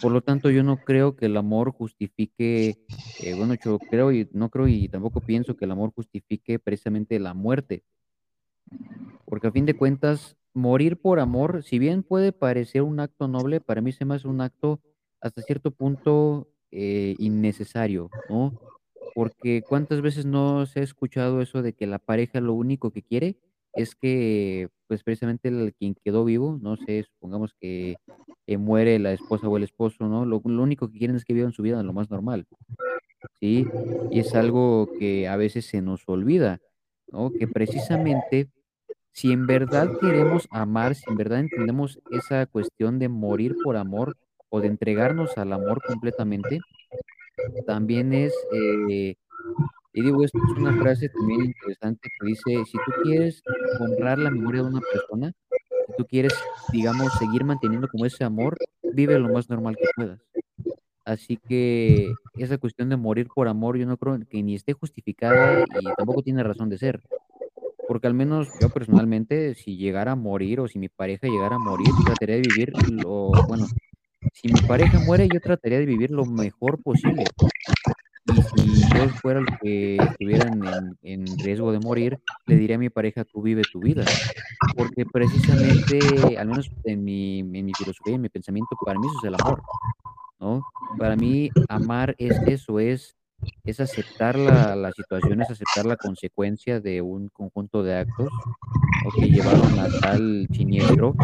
Por 0.00 0.12
lo 0.12 0.20
tanto, 0.20 0.50
yo 0.50 0.62
no 0.62 0.78
creo 0.78 1.16
que 1.16 1.26
el 1.26 1.36
amor 1.36 1.72
justifique, 1.72 2.76
eh, 3.20 3.34
bueno, 3.36 3.54
yo 3.54 3.78
creo 3.78 4.12
y 4.12 4.28
no 4.32 4.50
creo 4.50 4.66
y 4.68 4.88
tampoco 4.88 5.20
pienso 5.20 5.56
que 5.56 5.64
el 5.64 5.70
amor 5.70 5.92
justifique 5.94 6.58
precisamente 6.58 7.18
la 7.20 7.34
muerte. 7.34 7.84
Porque 9.24 9.46
a 9.46 9.52
fin 9.52 9.66
de 9.66 9.76
cuentas, 9.76 10.36
morir 10.52 11.00
por 11.00 11.20
amor, 11.20 11.62
si 11.62 11.78
bien 11.78 12.02
puede 12.02 12.32
parecer 12.32 12.82
un 12.82 13.00
acto 13.00 13.28
noble, 13.28 13.60
para 13.60 13.80
mí 13.80 13.92
se 13.92 14.04
me 14.04 14.14
hace 14.14 14.28
un 14.28 14.40
acto 14.40 14.80
hasta 15.20 15.42
cierto 15.42 15.70
punto 15.70 16.48
innecesario, 16.70 18.10
¿no? 18.28 18.52
Porque 19.14 19.62
cuántas 19.62 20.00
veces 20.00 20.26
no 20.26 20.66
se 20.66 20.80
ha 20.80 20.82
escuchado 20.82 21.40
eso 21.40 21.62
de 21.62 21.72
que 21.72 21.86
la 21.86 21.98
pareja 21.98 22.40
lo 22.40 22.54
único 22.54 22.90
que 22.90 23.02
quiere 23.02 23.36
es 23.74 23.94
que, 23.94 24.68
pues 24.86 25.02
precisamente 25.02 25.48
el 25.48 25.74
quien 25.74 25.94
quedó 25.94 26.24
vivo, 26.24 26.58
no 26.60 26.76
sé, 26.76 27.04
supongamos 27.04 27.54
que 27.60 27.96
eh, 28.46 28.56
muere 28.56 28.98
la 28.98 29.12
esposa 29.12 29.48
o 29.48 29.56
el 29.56 29.64
esposo, 29.64 30.08
¿no? 30.08 30.24
Lo, 30.24 30.40
lo 30.44 30.62
único 30.62 30.90
que 30.90 30.98
quieren 30.98 31.16
es 31.16 31.24
que 31.24 31.34
vivan 31.34 31.52
su 31.52 31.62
vida 31.62 31.80
en 31.80 31.86
lo 31.86 31.92
más 31.92 32.10
normal, 32.10 32.46
¿sí? 33.40 33.66
Y 34.10 34.20
es 34.20 34.34
algo 34.34 34.88
que 34.98 35.26
a 35.28 35.36
veces 35.36 35.66
se 35.66 35.82
nos 35.82 36.02
olvida, 36.06 36.60
¿no? 37.08 37.32
Que 37.32 37.48
precisamente 37.48 38.48
si 39.14 39.32
en 39.32 39.46
verdad 39.46 39.90
queremos 40.00 40.48
amar, 40.50 40.94
si 40.94 41.04
en 41.08 41.16
verdad 41.16 41.40
entendemos 41.40 42.00
esa 42.10 42.46
cuestión 42.46 42.98
de 42.98 43.08
morir 43.08 43.56
por 43.62 43.76
amor 43.76 44.16
o 44.48 44.60
de 44.60 44.66
entregarnos 44.66 45.38
al 45.38 45.52
amor 45.52 45.80
completamente, 45.84 46.60
también 47.66 48.12
es, 48.12 48.32
eh, 48.52 49.16
y 49.92 50.02
digo, 50.02 50.24
esto 50.24 50.38
es 50.38 50.58
una 50.58 50.76
frase 50.76 51.08
también 51.08 51.44
interesante 51.44 52.08
que 52.18 52.26
dice, 52.26 52.64
si 52.64 52.78
tú 52.78 52.92
quieres 53.02 53.42
honrar 53.80 54.18
la 54.18 54.30
memoria 54.30 54.62
de 54.62 54.68
una 54.68 54.80
persona, 54.80 55.32
si 55.86 55.92
tú 55.96 56.06
quieres, 56.06 56.34
digamos, 56.72 57.12
seguir 57.18 57.44
manteniendo 57.44 57.88
como 57.88 58.04
ese 58.06 58.24
amor, 58.24 58.56
vive 58.82 59.18
lo 59.18 59.28
más 59.28 59.48
normal 59.48 59.76
que 59.76 59.88
puedas. 59.94 60.20
Así 61.04 61.36
que 61.36 62.12
esa 62.38 62.56
cuestión 62.56 62.88
de 62.88 62.96
morir 62.96 63.28
por 63.34 63.46
amor, 63.46 63.76
yo 63.76 63.86
no 63.86 63.98
creo 63.98 64.18
que 64.28 64.42
ni 64.42 64.54
esté 64.54 64.72
justificada 64.72 65.62
y 65.62 65.94
tampoco 65.96 66.22
tiene 66.22 66.42
razón 66.42 66.70
de 66.70 66.78
ser. 66.78 67.02
Porque 67.86 68.06
al 68.06 68.14
menos 68.14 68.48
yo 68.60 68.70
personalmente, 68.70 69.54
si 69.54 69.76
llegara 69.76 70.12
a 70.12 70.16
morir 70.16 70.60
o 70.60 70.68
si 70.68 70.78
mi 70.78 70.88
pareja 70.88 71.28
llegara 71.28 71.56
a 71.56 71.58
morir, 71.58 71.86
trataría 72.06 72.36
de 72.36 72.42
vivir 72.48 72.72
lo, 72.90 73.30
bueno, 73.46 73.66
si 74.32 74.48
mi 74.48 74.60
pareja 74.62 74.98
muere, 75.00 75.28
yo 75.32 75.40
trataría 75.40 75.78
de 75.78 75.86
vivir 75.86 76.10
lo 76.10 76.24
mejor 76.24 76.82
posible. 76.82 77.24
Y 78.26 78.42
si 78.42 78.80
yo 78.94 79.08
fuera 79.20 79.40
el 79.40 79.46
que 79.60 79.96
estuviera 79.96 80.50
en, 81.02 81.26
riesgo 81.38 81.72
de 81.72 81.78
morir, 81.80 82.18
le 82.46 82.56
diría 82.56 82.76
a 82.76 82.78
mi 82.78 82.88
pareja, 82.88 83.24
tú 83.24 83.42
vive 83.42 83.62
tu 83.70 83.80
vida. 83.80 84.04
Porque 84.76 85.04
precisamente, 85.04 86.38
al 86.38 86.48
menos 86.48 86.70
en 86.84 87.04
mi, 87.04 87.40
en 87.40 87.66
mi 87.66 87.72
filosofía, 87.76 88.14
en 88.14 88.22
mi 88.22 88.28
pensamiento, 88.30 88.76
para 88.84 88.98
mí 88.98 89.06
eso 89.06 89.18
es 89.22 89.28
el 89.28 89.34
amor. 89.40 89.62
¿no? 90.40 90.62
Para 90.98 91.16
mí, 91.16 91.50
amar 91.68 92.14
es 92.18 92.38
eso, 92.46 92.80
es, 92.80 93.14
es 93.62 93.80
aceptar 93.80 94.38
la, 94.38 94.74
la 94.74 94.90
situación, 94.92 95.42
es 95.42 95.50
aceptar 95.50 95.84
la 95.84 95.96
consecuencia 95.96 96.80
de 96.80 97.02
un 97.02 97.28
conjunto 97.28 97.82
de 97.82 97.98
actos 97.98 98.30
que 99.16 99.28
llevaron 99.28 99.78
a 99.78 99.88
tal 100.00 100.48
siniestro 100.50 101.14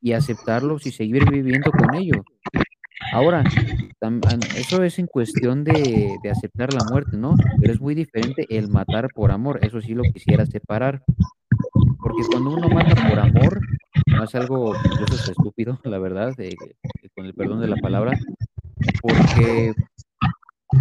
y 0.00 0.12
aceptarlos 0.12 0.86
y 0.86 0.90
seguir 0.90 1.28
viviendo 1.30 1.70
con 1.70 1.94
ello. 1.94 2.22
Ahora, 3.12 3.44
eso 4.56 4.82
es 4.82 4.98
en 4.98 5.06
cuestión 5.06 5.64
de, 5.64 6.18
aceptar 6.30 6.72
la 6.72 6.84
muerte, 6.90 7.16
¿no? 7.16 7.34
Pero 7.60 7.72
es 7.72 7.80
muy 7.80 7.94
diferente 7.94 8.46
el 8.48 8.68
matar 8.68 9.08
por 9.14 9.30
amor, 9.30 9.58
eso 9.62 9.80
sí 9.80 9.94
lo 9.94 10.02
quisiera 10.02 10.46
separar. 10.46 11.02
Porque 12.00 12.22
cuando 12.30 12.50
uno 12.50 12.68
mata 12.68 13.08
por 13.08 13.18
amor, 13.18 13.60
no 14.06 14.24
es 14.24 14.34
algo 14.34 14.74
incluso 14.76 15.32
estúpido, 15.32 15.78
la 15.84 15.98
verdad, 15.98 16.34
con 17.14 17.26
el 17.26 17.34
perdón 17.34 17.60
de 17.60 17.68
la 17.68 17.76
palabra, 17.76 18.18
porque 19.02 19.74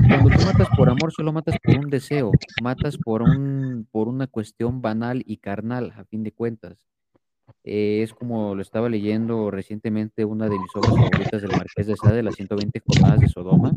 cuando 0.08 0.30
tú 0.30 0.46
matas 0.46 0.70
por 0.76 0.90
amor, 0.90 1.12
solo 1.12 1.34
matas 1.34 1.56
por 1.62 1.78
un 1.78 1.90
deseo, 1.90 2.32
matas 2.64 2.98
por, 2.98 3.22
un, 3.22 3.88
por 3.92 4.08
una 4.08 4.28
cuestión 4.28 4.82
banal 4.82 5.22
y 5.26 5.38
carnal, 5.38 5.94
a 5.98 6.06
fin 6.06 6.24
de 6.24 6.32
cuentas. 6.32 6.78
Eh, 7.64 8.02
es 8.02 8.14
como 8.14 8.56
lo 8.56 8.62
estaba 8.62 8.90
leyendo 8.90 9.52
recientemente 9.52 10.26
una 10.26 10.50
de 10.50 10.58
mis 10.58 10.76
obras 10.76 10.96
favoritas 10.96 11.42
del 11.42 11.52
Marqués 11.52 11.88
de 11.88 11.96
Sade, 11.96 12.24
las 12.24 12.36
120 12.36 12.82
jornadas 12.86 13.20
de 13.20 13.28
Sodoma. 13.28 13.72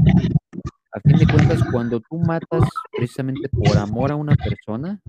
A 0.93 1.01
fin 1.01 1.19
de 1.19 1.27
cuentas, 1.27 1.63
cuando 1.71 2.01
tú 2.01 2.19
matas 2.19 2.63
precisamente 2.97 3.49
por 3.49 3.77
amor 3.77 4.13
a 4.13 4.17
una 4.17 4.37
persona, 4.37 5.01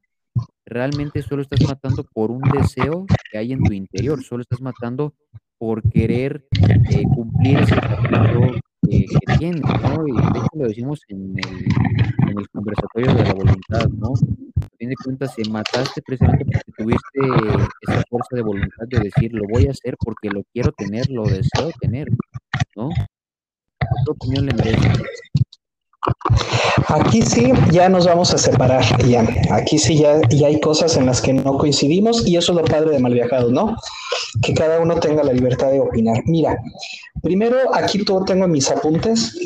realmente 0.66 1.22
solo 1.22 1.42
estás 1.42 1.62
matando 1.68 2.04
por 2.12 2.32
un 2.32 2.42
deseo 2.42 3.06
que 3.32 3.38
hay 3.38 3.54
en 3.54 3.64
tu 3.64 3.72
interior, 3.72 4.22
solo 4.24 4.42
estás 4.42 4.62
matando 4.62 5.14
por 5.58 5.82
querer 5.90 6.46
eh, 6.90 7.04
cumplir 7.16 7.60
ese 7.60 7.76
capricho 7.76 8.60
que, 8.82 9.06
tiene, 9.38 9.62
¿no? 9.62 10.08
Y 10.08 10.12
de 10.12 10.40
hecho 10.40 10.50
lo 10.54 10.68
decimos 10.68 11.00
en 11.08 11.36
el 12.38 12.50
conversatorio 12.50 13.14
de 13.14 13.24
la 13.24 13.34
voluntad, 13.34 13.88
¿no? 13.90 14.14
A 14.76 14.78
fin 14.78 14.90
de 14.90 14.96
cuentas, 15.02 15.34
se 15.34 15.50
mataste 15.50 16.02
precisamente 16.02 16.44
porque 16.44 16.72
tuviste 16.78 17.64
esa 17.88 18.04
fuerza 18.10 18.36
de 18.36 18.42
voluntad 18.42 18.86
de 18.90 19.00
decir, 19.00 19.32
lo 19.32 19.48
voy 19.48 19.68
a 19.68 19.72
hacer 19.72 19.96
porque 20.04 20.30
lo 20.30 20.44
quiero 20.52 20.74
tener, 20.74 21.10
lo 21.10 21.24
deseo 21.24 21.72
tener, 21.80 22.10
¿no? 22.76 22.90
¿Qué 23.80 24.12
opinión 24.12 24.48
le 24.48 24.54
merece? 24.54 24.92
Aquí 26.90 27.22
sí, 27.22 27.54
ya 27.72 27.88
nos 27.88 28.06
vamos 28.06 28.34
a 28.34 28.38
separar, 28.38 28.84
ya. 29.08 29.26
Aquí 29.50 29.80
sí 29.80 29.98
ya, 29.98 30.20
ya 30.30 30.48
hay 30.48 30.60
cosas 30.60 30.98
en 30.98 31.06
las 31.06 31.22
que 31.22 31.32
no 31.32 31.58
coincidimos 31.58 32.28
y 32.28 32.36
eso 32.36 32.52
es 32.52 32.58
lo 32.58 32.66
padre 32.66 32.92
de 32.92 33.00
Malviajados, 33.00 33.54
¿no? 33.54 33.78
Que 34.42 34.54
cada 34.54 34.82
uno 34.82 35.00
tenga 35.00 35.24
la 35.24 35.32
libertad 35.32 35.72
de 35.72 35.80
opinar. 35.80 36.22
Mira, 36.26 36.58
primero 37.24 37.74
aquí 37.74 38.04
todo 38.04 38.26
tengo 38.26 38.46
mis 38.50 38.70
apuntes. 38.70 39.40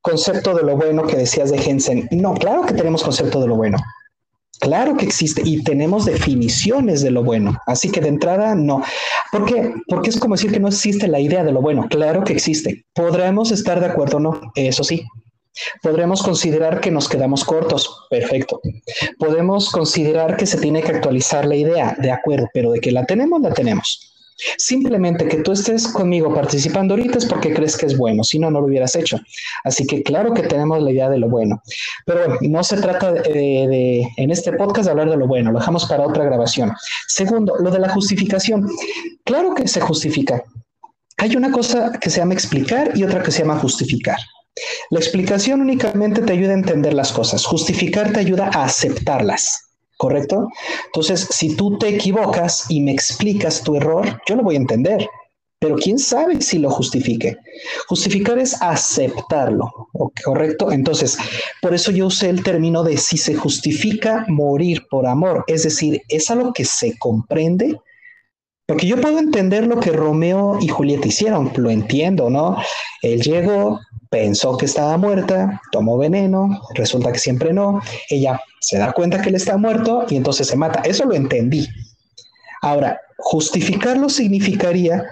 Concepto 0.00 0.52
de 0.52 0.64
lo 0.64 0.76
bueno 0.76 1.06
que 1.06 1.16
decías 1.16 1.52
de 1.52 1.58
Jensen. 1.58 2.08
No, 2.10 2.34
claro 2.34 2.62
que 2.66 2.74
tenemos 2.74 3.04
concepto 3.04 3.40
de 3.40 3.46
lo 3.46 3.54
bueno. 3.54 3.78
Claro 4.60 4.96
que 4.96 5.04
existe 5.04 5.42
y 5.44 5.62
tenemos 5.62 6.04
definiciones 6.04 7.02
de 7.02 7.10
lo 7.10 7.22
bueno. 7.22 7.58
Así 7.66 7.90
que 7.90 8.00
de 8.00 8.08
entrada, 8.08 8.54
no. 8.54 8.82
¿Por 9.30 9.46
qué? 9.46 9.74
Porque 9.86 10.10
es 10.10 10.18
como 10.18 10.34
decir 10.34 10.52
que 10.52 10.60
no 10.60 10.68
existe 10.68 11.06
la 11.08 11.20
idea 11.20 11.44
de 11.44 11.52
lo 11.52 11.60
bueno. 11.60 11.86
Claro 11.88 12.24
que 12.24 12.32
existe. 12.32 12.84
Podremos 12.94 13.50
estar 13.52 13.80
de 13.80 13.86
acuerdo 13.86 14.16
o 14.16 14.20
no. 14.20 14.40
Eso 14.54 14.82
sí, 14.82 15.04
Podremos 15.82 16.22
considerar 16.22 16.80
que 16.80 16.90
nos 16.90 17.08
quedamos 17.08 17.44
cortos, 17.44 18.06
perfecto. 18.10 18.60
Podemos 19.18 19.70
considerar 19.70 20.36
que 20.36 20.46
se 20.46 20.58
tiene 20.58 20.82
que 20.82 20.92
actualizar 20.92 21.44
la 21.46 21.56
idea, 21.56 21.96
de 21.98 22.10
acuerdo, 22.10 22.48
pero 22.52 22.70
de 22.72 22.80
que 22.80 22.92
la 22.92 23.04
tenemos, 23.04 23.40
la 23.40 23.52
tenemos. 23.52 24.17
Simplemente 24.56 25.26
que 25.26 25.38
tú 25.38 25.52
estés 25.52 25.88
conmigo 25.88 26.32
participando 26.32 26.94
ahorita 26.94 27.18
es 27.18 27.26
porque 27.26 27.52
crees 27.52 27.76
que 27.76 27.86
es 27.86 27.96
bueno, 27.96 28.22
si 28.22 28.38
no, 28.38 28.50
no 28.50 28.60
lo 28.60 28.66
hubieras 28.66 28.94
hecho. 28.94 29.18
Así 29.64 29.86
que 29.86 30.02
claro 30.02 30.32
que 30.32 30.42
tenemos 30.42 30.82
la 30.82 30.90
idea 30.90 31.08
de 31.08 31.18
lo 31.18 31.28
bueno. 31.28 31.62
Pero 32.06 32.38
no 32.42 32.62
se 32.62 32.76
trata 32.76 33.12
de, 33.12 34.08
en 34.16 34.30
este 34.30 34.52
podcast 34.52 34.86
de 34.86 34.90
hablar 34.92 35.10
de 35.10 35.16
lo 35.16 35.26
bueno, 35.26 35.50
lo 35.50 35.58
dejamos 35.58 35.86
para 35.86 36.06
otra 36.06 36.24
grabación. 36.24 36.72
Segundo, 37.08 37.56
lo 37.58 37.70
de 37.70 37.80
la 37.80 37.88
justificación. 37.88 38.68
Claro 39.24 39.54
que 39.54 39.66
se 39.66 39.80
justifica. 39.80 40.42
Hay 41.16 41.34
una 41.34 41.50
cosa 41.50 41.92
que 42.00 42.10
se 42.10 42.18
llama 42.18 42.34
explicar 42.34 42.92
y 42.94 43.02
otra 43.02 43.22
que 43.22 43.32
se 43.32 43.40
llama 43.40 43.58
justificar. 43.58 44.18
La 44.90 44.98
explicación 44.98 45.60
únicamente 45.60 46.22
te 46.22 46.32
ayuda 46.32 46.50
a 46.50 46.54
entender 46.54 46.94
las 46.94 47.12
cosas, 47.12 47.44
justificar 47.44 48.12
te 48.12 48.20
ayuda 48.20 48.50
a 48.52 48.64
aceptarlas, 48.64 49.67
¿correcto? 49.98 50.48
Entonces, 50.86 51.28
si 51.30 51.54
tú 51.54 51.76
te 51.76 51.88
equivocas 51.88 52.64
y 52.70 52.80
me 52.80 52.92
explicas 52.92 53.62
tu 53.62 53.76
error, 53.76 54.20
yo 54.26 54.36
lo 54.36 54.42
voy 54.42 54.54
a 54.54 54.58
entender, 54.58 55.06
pero 55.58 55.76
quién 55.76 55.98
sabe 55.98 56.40
si 56.40 56.58
lo 56.58 56.70
justifique. 56.70 57.36
Justificar 57.88 58.38
es 58.38 58.62
aceptarlo, 58.62 59.70
¿correcto? 60.24 60.72
Entonces, 60.72 61.18
por 61.60 61.74
eso 61.74 61.90
yo 61.90 62.06
usé 62.06 62.30
el 62.30 62.42
término 62.42 62.82
de 62.82 62.96
si 62.96 63.18
se 63.18 63.34
justifica 63.34 64.24
morir 64.28 64.86
por 64.88 65.06
amor, 65.06 65.44
es 65.48 65.64
decir, 65.64 66.00
es 66.08 66.30
algo 66.30 66.54
que 66.54 66.64
se 66.64 66.96
comprende 66.98 67.78
porque 68.68 68.86
yo 68.86 69.00
puedo 69.00 69.18
entender 69.18 69.66
lo 69.66 69.80
que 69.80 69.92
Romeo 69.92 70.58
y 70.60 70.68
Julieta 70.68 71.08
hicieron, 71.08 71.50
lo 71.56 71.70
entiendo, 71.70 72.28
¿no? 72.28 72.58
Él 73.00 73.22
llegó, 73.22 73.80
pensó 74.10 74.58
que 74.58 74.66
estaba 74.66 74.98
muerta, 74.98 75.62
tomó 75.72 75.96
veneno, 75.96 76.60
resulta 76.74 77.10
que 77.10 77.18
siempre 77.18 77.54
no, 77.54 77.80
ella 78.10 78.38
se 78.60 78.78
da 78.78 78.92
cuenta 78.92 79.20
que 79.20 79.28
él 79.28 79.34
está 79.34 79.56
muerto 79.56 80.04
y 80.08 80.16
entonces 80.16 80.46
se 80.46 80.56
mata. 80.56 80.80
Eso 80.82 81.04
lo 81.04 81.14
entendí. 81.14 81.66
Ahora, 82.62 83.00
justificarlo 83.18 84.08
significaría 84.08 85.04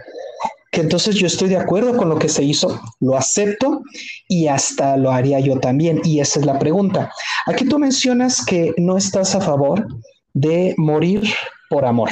que 0.73 0.81
entonces 0.81 1.15
yo 1.17 1.26
estoy 1.26 1.49
de 1.49 1.57
acuerdo 1.57 1.97
con 1.97 2.09
lo 2.09 2.19
que 2.19 2.29
se 2.29 2.43
hizo, 2.43 2.81
lo 3.00 3.17
acepto 3.17 3.83
y 4.29 4.49
hasta 4.49 4.97
lo 4.97 5.11
haría 5.11 5.41
yo 5.41 5.59
también. 5.59 6.00
Y 6.05 6.21
esa 6.21 6.41
es 6.41 6.47
la 6.47 6.59
pregunta. 6.59 7.11
Aquí 7.47 7.65
tú 7.67 7.79
mencionas 7.79 8.45
que 8.45 8.75
no 8.76 8.97
estás 8.97 9.35
a 9.35 9.41
favor 9.41 9.87
de 10.35 10.75
morir 10.76 11.23
por 11.71 11.85
amor. 11.85 12.11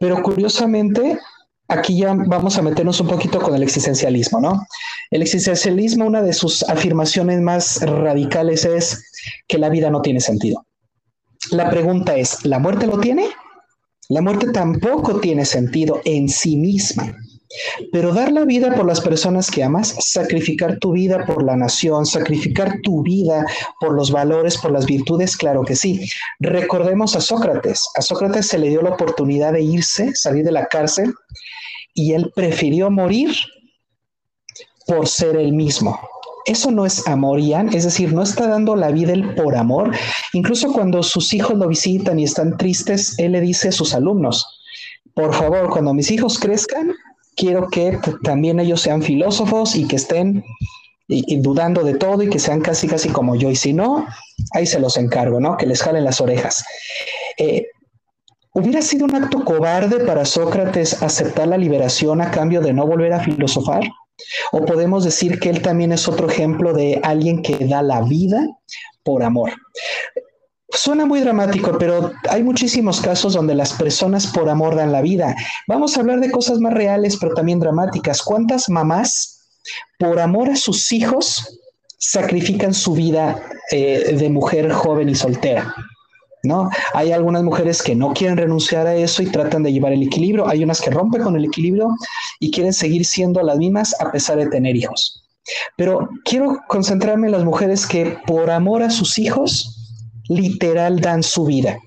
Pero 0.00 0.22
curiosamente, 0.22 1.18
aquí 1.68 1.98
ya 1.98 2.14
vamos 2.14 2.58
a 2.58 2.62
meternos 2.62 3.00
un 3.00 3.08
poquito 3.08 3.40
con 3.40 3.54
el 3.54 3.62
existencialismo, 3.62 4.40
¿no? 4.40 4.66
El 5.10 5.22
existencialismo, 5.22 6.06
una 6.06 6.22
de 6.22 6.32
sus 6.32 6.62
afirmaciones 6.64 7.40
más 7.40 7.80
radicales 7.82 8.64
es 8.64 9.04
que 9.46 9.58
la 9.58 9.68
vida 9.68 9.90
no 9.90 10.02
tiene 10.02 10.20
sentido. 10.20 10.64
La 11.50 11.70
pregunta 11.70 12.16
es, 12.16 12.44
¿la 12.44 12.58
muerte 12.58 12.86
lo 12.86 12.98
tiene? 12.98 13.28
La 14.08 14.22
muerte 14.22 14.50
tampoco 14.52 15.20
tiene 15.20 15.44
sentido 15.44 16.00
en 16.04 16.28
sí 16.28 16.56
misma. 16.56 17.14
Pero 17.92 18.12
dar 18.12 18.30
la 18.30 18.44
vida 18.44 18.74
por 18.74 18.86
las 18.86 19.00
personas 19.00 19.50
que 19.50 19.64
amas, 19.64 19.94
sacrificar 20.00 20.78
tu 20.78 20.92
vida 20.92 21.24
por 21.24 21.42
la 21.42 21.56
nación, 21.56 22.04
sacrificar 22.04 22.80
tu 22.82 23.02
vida 23.02 23.44
por 23.80 23.94
los 23.94 24.10
valores, 24.10 24.58
por 24.58 24.70
las 24.70 24.84
virtudes, 24.84 25.36
claro 25.36 25.64
que 25.64 25.74
sí. 25.74 26.08
Recordemos 26.40 27.16
a 27.16 27.20
Sócrates. 27.20 27.88
A 27.96 28.02
Sócrates 28.02 28.46
se 28.46 28.58
le 28.58 28.68
dio 28.68 28.82
la 28.82 28.90
oportunidad 28.90 29.54
de 29.54 29.62
irse, 29.62 30.14
salir 30.14 30.44
de 30.44 30.52
la 30.52 30.66
cárcel, 30.66 31.14
y 31.94 32.12
él 32.12 32.30
prefirió 32.34 32.90
morir 32.90 33.34
por 34.86 35.08
ser 35.08 35.36
el 35.36 35.52
mismo. 35.52 35.98
Eso 36.48 36.70
no 36.70 36.86
es 36.86 37.06
amor, 37.06 37.40
Ian, 37.40 37.74
es 37.74 37.84
decir, 37.84 38.14
no 38.14 38.22
está 38.22 38.48
dando 38.48 38.74
la 38.74 38.90
vida 38.90 39.12
él 39.12 39.34
por 39.34 39.54
amor. 39.54 39.94
Incluso 40.32 40.72
cuando 40.72 41.02
sus 41.02 41.34
hijos 41.34 41.58
lo 41.58 41.68
visitan 41.68 42.18
y 42.18 42.24
están 42.24 42.56
tristes, 42.56 43.18
él 43.18 43.32
le 43.32 43.42
dice 43.42 43.68
a 43.68 43.72
sus 43.72 43.92
alumnos, 43.94 44.46
por 45.12 45.34
favor, 45.34 45.68
cuando 45.68 45.92
mis 45.92 46.10
hijos 46.10 46.38
crezcan, 46.38 46.94
quiero 47.36 47.68
que 47.68 47.98
también 48.22 48.60
ellos 48.60 48.80
sean 48.80 49.02
filósofos 49.02 49.76
y 49.76 49.86
que 49.86 49.96
estén 49.96 50.42
dudando 51.40 51.84
de 51.84 51.94
todo 51.94 52.22
y 52.22 52.30
que 52.30 52.38
sean 52.38 52.62
casi, 52.62 52.88
casi 52.88 53.10
como 53.10 53.36
yo. 53.36 53.50
Y 53.50 53.56
si 53.56 53.74
no, 53.74 54.06
ahí 54.52 54.64
se 54.64 54.80
los 54.80 54.96
encargo, 54.96 55.40
¿no? 55.40 55.58
Que 55.58 55.66
les 55.66 55.82
jalen 55.82 56.04
las 56.04 56.18
orejas. 56.18 56.64
Eh, 57.36 57.66
¿Hubiera 58.54 58.80
sido 58.80 59.04
un 59.04 59.14
acto 59.14 59.44
cobarde 59.44 60.00
para 60.00 60.24
Sócrates 60.24 61.02
aceptar 61.02 61.48
la 61.48 61.58
liberación 61.58 62.22
a 62.22 62.30
cambio 62.30 62.62
de 62.62 62.72
no 62.72 62.86
volver 62.86 63.12
a 63.12 63.20
filosofar? 63.20 63.82
¿O 64.52 64.64
podemos 64.64 65.04
decir 65.04 65.38
que 65.38 65.50
él 65.50 65.62
también 65.62 65.92
es 65.92 66.08
otro 66.08 66.28
ejemplo 66.28 66.72
de 66.72 67.00
alguien 67.02 67.42
que 67.42 67.66
da 67.66 67.82
la 67.82 68.02
vida 68.02 68.46
por 69.02 69.22
amor? 69.22 69.52
Suena 70.70 71.06
muy 71.06 71.20
dramático, 71.20 71.76
pero 71.78 72.12
hay 72.28 72.42
muchísimos 72.42 73.00
casos 73.00 73.32
donde 73.32 73.54
las 73.54 73.72
personas 73.72 74.26
por 74.26 74.48
amor 74.48 74.76
dan 74.76 74.92
la 74.92 75.00
vida. 75.00 75.34
Vamos 75.66 75.96
a 75.96 76.00
hablar 76.00 76.20
de 76.20 76.30
cosas 76.30 76.60
más 76.60 76.74
reales, 76.74 77.16
pero 77.18 77.34
también 77.34 77.58
dramáticas. 77.58 78.22
¿Cuántas 78.22 78.68
mamás 78.68 79.48
por 79.98 80.20
amor 80.20 80.50
a 80.50 80.56
sus 80.56 80.92
hijos 80.92 81.58
sacrifican 81.98 82.74
su 82.74 82.92
vida 82.92 83.42
eh, 83.70 84.14
de 84.18 84.28
mujer 84.28 84.70
joven 84.72 85.08
y 85.08 85.14
soltera? 85.14 85.74
¿No? 86.44 86.70
Hay 86.94 87.12
algunas 87.12 87.42
mujeres 87.42 87.82
que 87.82 87.94
no 87.94 88.12
quieren 88.12 88.36
renunciar 88.36 88.86
a 88.86 88.94
eso 88.94 89.22
y 89.22 89.26
tratan 89.26 89.64
de 89.64 89.72
llevar 89.72 89.92
el 89.92 90.04
equilibrio. 90.04 90.48
Hay 90.48 90.62
unas 90.62 90.80
que 90.80 90.90
rompen 90.90 91.22
con 91.22 91.36
el 91.36 91.44
equilibrio 91.44 91.88
y 92.38 92.50
quieren 92.50 92.72
seguir 92.72 93.04
siendo 93.04 93.42
las 93.42 93.58
mismas 93.58 93.94
a 94.00 94.12
pesar 94.12 94.38
de 94.38 94.46
tener 94.46 94.76
hijos. 94.76 95.24
Pero 95.76 96.08
quiero 96.24 96.58
concentrarme 96.68 97.26
en 97.26 97.32
las 97.32 97.44
mujeres 97.44 97.86
que 97.86 98.18
por 98.26 98.50
amor 98.50 98.82
a 98.82 98.90
sus 98.90 99.18
hijos 99.18 99.74
literal 100.28 101.00
dan 101.00 101.22
su 101.22 101.44
vida. 101.46 101.78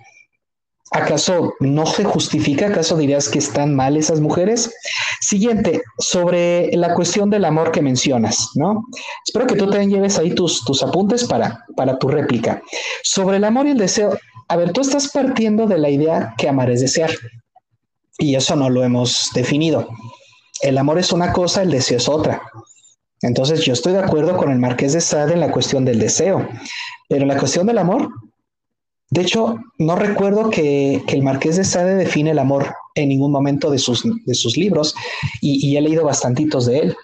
¿Acaso 0.93 1.53
no 1.61 1.85
se 1.85 2.03
justifica? 2.03 2.67
¿Acaso 2.67 2.97
dirías 2.97 3.29
que 3.29 3.39
están 3.39 3.73
mal 3.73 3.95
esas 3.95 4.19
mujeres? 4.19 4.73
Siguiente, 5.21 5.81
sobre 5.99 6.69
la 6.75 6.93
cuestión 6.95 7.29
del 7.29 7.45
amor 7.45 7.71
que 7.71 7.81
mencionas, 7.81 8.49
¿no? 8.55 8.83
Espero 9.25 9.47
que 9.47 9.55
tú 9.55 9.69
también 9.69 9.89
lleves 9.89 10.19
ahí 10.19 10.35
tus, 10.35 10.65
tus 10.65 10.83
apuntes 10.83 11.23
para, 11.23 11.63
para 11.77 11.97
tu 11.97 12.09
réplica. 12.09 12.61
Sobre 13.03 13.37
el 13.37 13.45
amor 13.45 13.67
y 13.67 13.71
el 13.71 13.77
deseo, 13.77 14.17
a 14.51 14.57
ver, 14.57 14.73
tú 14.73 14.81
estás 14.81 15.07
partiendo 15.07 15.65
de 15.65 15.77
la 15.77 15.89
idea 15.89 16.35
que 16.37 16.49
amar 16.49 16.69
es 16.69 16.81
desear. 16.81 17.11
Y 18.17 18.35
eso 18.35 18.53
no 18.57 18.69
lo 18.69 18.83
hemos 18.83 19.29
definido. 19.33 19.87
El 20.61 20.77
amor 20.77 20.99
es 20.99 21.13
una 21.13 21.31
cosa, 21.31 21.61
el 21.61 21.71
deseo 21.71 21.95
es 21.95 22.09
otra. 22.09 22.41
Entonces 23.21 23.63
yo 23.63 23.71
estoy 23.71 23.93
de 23.93 23.99
acuerdo 23.99 24.35
con 24.35 24.51
el 24.51 24.59
Marqués 24.59 24.91
de 24.91 24.99
Sade 24.99 25.35
en 25.35 25.39
la 25.39 25.53
cuestión 25.53 25.85
del 25.85 25.99
deseo, 25.99 26.45
pero 27.07 27.21
en 27.21 27.29
la 27.29 27.37
cuestión 27.37 27.65
del 27.65 27.77
amor, 27.77 28.09
de 29.09 29.21
hecho, 29.21 29.55
no 29.77 29.95
recuerdo 29.95 30.49
que, 30.49 31.01
el 31.07 31.23
Marqués 31.23 31.55
de 31.55 31.63
Sade 31.63 31.95
define 31.95 32.31
el 32.31 32.39
amor 32.39 32.75
en 32.95 33.07
ningún 33.07 33.31
momento 33.31 33.71
de 33.71 33.79
sus, 33.79 34.03
de 34.25 34.35
sus 34.35 34.57
libros 34.57 34.95
y, 35.39 35.77
he 35.77 35.81
leído 35.81 36.03
bastantitos 36.03 36.65
de 36.65 36.79
él. 36.79 36.97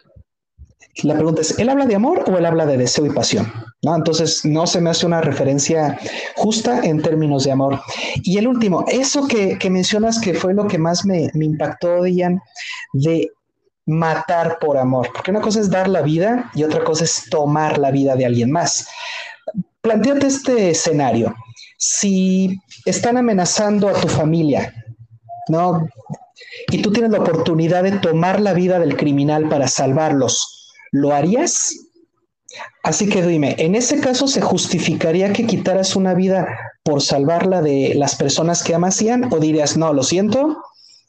La 1.03 1.13
pregunta 1.13 1.41
es, 1.41 1.57
¿él 1.59 1.69
habla 1.69 1.85
de 1.85 1.95
amor 1.95 2.23
o 2.27 2.37
él 2.37 2.45
habla 2.45 2.65
de 2.65 2.77
deseo 2.77 3.05
y 3.05 3.09
pasión? 3.09 3.51
¿No? 3.83 3.95
Entonces, 3.95 4.43
no 4.43 4.65
se 4.65 4.81
me 4.81 4.89
hace 4.89 5.05
una 5.05 5.21
referencia 5.21 5.99
justa 6.35 6.81
en 6.83 7.01
términos 7.01 7.43
de 7.43 7.51
amor. 7.51 7.79
Y 8.23 8.37
el 8.37 8.47
último, 8.47 8.85
eso 8.87 9.27
que, 9.27 9.57
mencionas 9.69 10.19
que 10.19 10.33
fue 10.33 10.53
lo 10.53 10.67
que 10.67 10.77
más 10.77 11.05
me, 11.05 11.29
me 11.33 11.45
impactó, 11.45 12.03
Diane, 12.03 12.41
de 12.93 13.29
matar 13.85 14.57
por 14.59 14.77
amor, 14.77 15.09
porque 15.13 15.31
una 15.31 15.41
cosa 15.41 15.61
es 15.61 15.69
dar 15.69 15.87
la 15.87 16.01
vida 16.01 16.51
y 16.53 16.63
otra 16.63 16.83
cosa 16.83 17.05
es 17.05 17.29
tomar 17.29 17.77
la 17.77 17.89
vida 17.89 18.15
de 18.15 18.25
alguien 18.25 18.51
más. 18.51 18.87
Planteate 19.81 20.27
este 20.27 20.71
escenario 20.71 21.33
si 21.77 22.59
están 22.85 23.17
amenazando 23.17 23.87
a 23.87 23.93
tu 23.93 24.07
familia, 24.07 24.73
¿no? 25.47 25.87
Y 26.69 26.81
tú 26.81 26.91
tienes 26.91 27.11
la 27.11 27.19
oportunidad 27.19 27.83
de 27.83 27.93
tomar 27.93 28.41
la 28.41 28.53
vida 28.53 28.79
del 28.79 28.97
criminal 28.97 29.47
para 29.47 29.67
salvarlos, 29.67 30.56
¿lo 30.91 31.13
harías? 31.13 31.75
Así 32.83 33.09
que 33.09 33.21
dime, 33.21 33.55
¿en 33.59 33.75
ese 33.75 33.99
caso 33.99 34.27
se 34.27 34.41
justificaría 34.41 35.33
que 35.33 35.45
quitaras 35.45 35.95
una 35.95 36.13
vida 36.13 36.47
por 36.83 37.01
salvarla 37.01 37.61
de 37.61 37.93
las 37.95 38.15
personas 38.15 38.63
que 38.63 38.73
amasían? 38.73 39.31
¿O 39.33 39.39
dirías, 39.39 39.77
no, 39.77 39.93
lo 39.93 40.03
siento, 40.03 40.57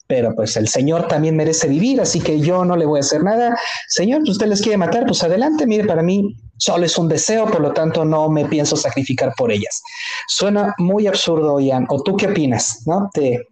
pero 0.09 0.35
pues 0.35 0.57
el 0.57 0.69
Señor 0.69 1.07
también 1.07 1.37
merece 1.37 1.69
vivir, 1.69 2.01
así 2.01 2.21
que 2.21 2.41
yo 2.41 2.64
no 2.64 2.77
le 2.77 2.87
voy 2.87 2.99
a 2.99 3.03
hacer 3.03 3.23
nada. 3.23 3.57
Señor, 3.88 4.23
usted 4.23 4.47
les 4.47 4.62
quiere 4.62 4.79
matar, 4.79 5.07
pues 5.07 5.23
adelante, 5.23 5.67
mire, 5.67 5.85
para 5.85 6.03
mí 6.03 6.35
solo 6.57 6.87
es 6.87 6.99
un 6.99 7.09
deseo, 7.09 7.47
por 7.47 7.61
lo 7.61 7.73
tanto 7.73 8.05
no 8.05 8.29
me 8.29 8.47
pienso 8.47 8.75
sacrificar 8.75 9.35
por 9.37 9.53
ellas. 9.53 9.83
Suena 10.27 10.75
muy 10.79 11.07
absurdo, 11.07 11.61
Ian, 11.61 11.87
¿o 11.91 12.03
tú 12.03 12.17
qué 12.17 12.27
opinas? 12.27 12.83
¿No? 12.87 13.11
Te, 13.12 13.47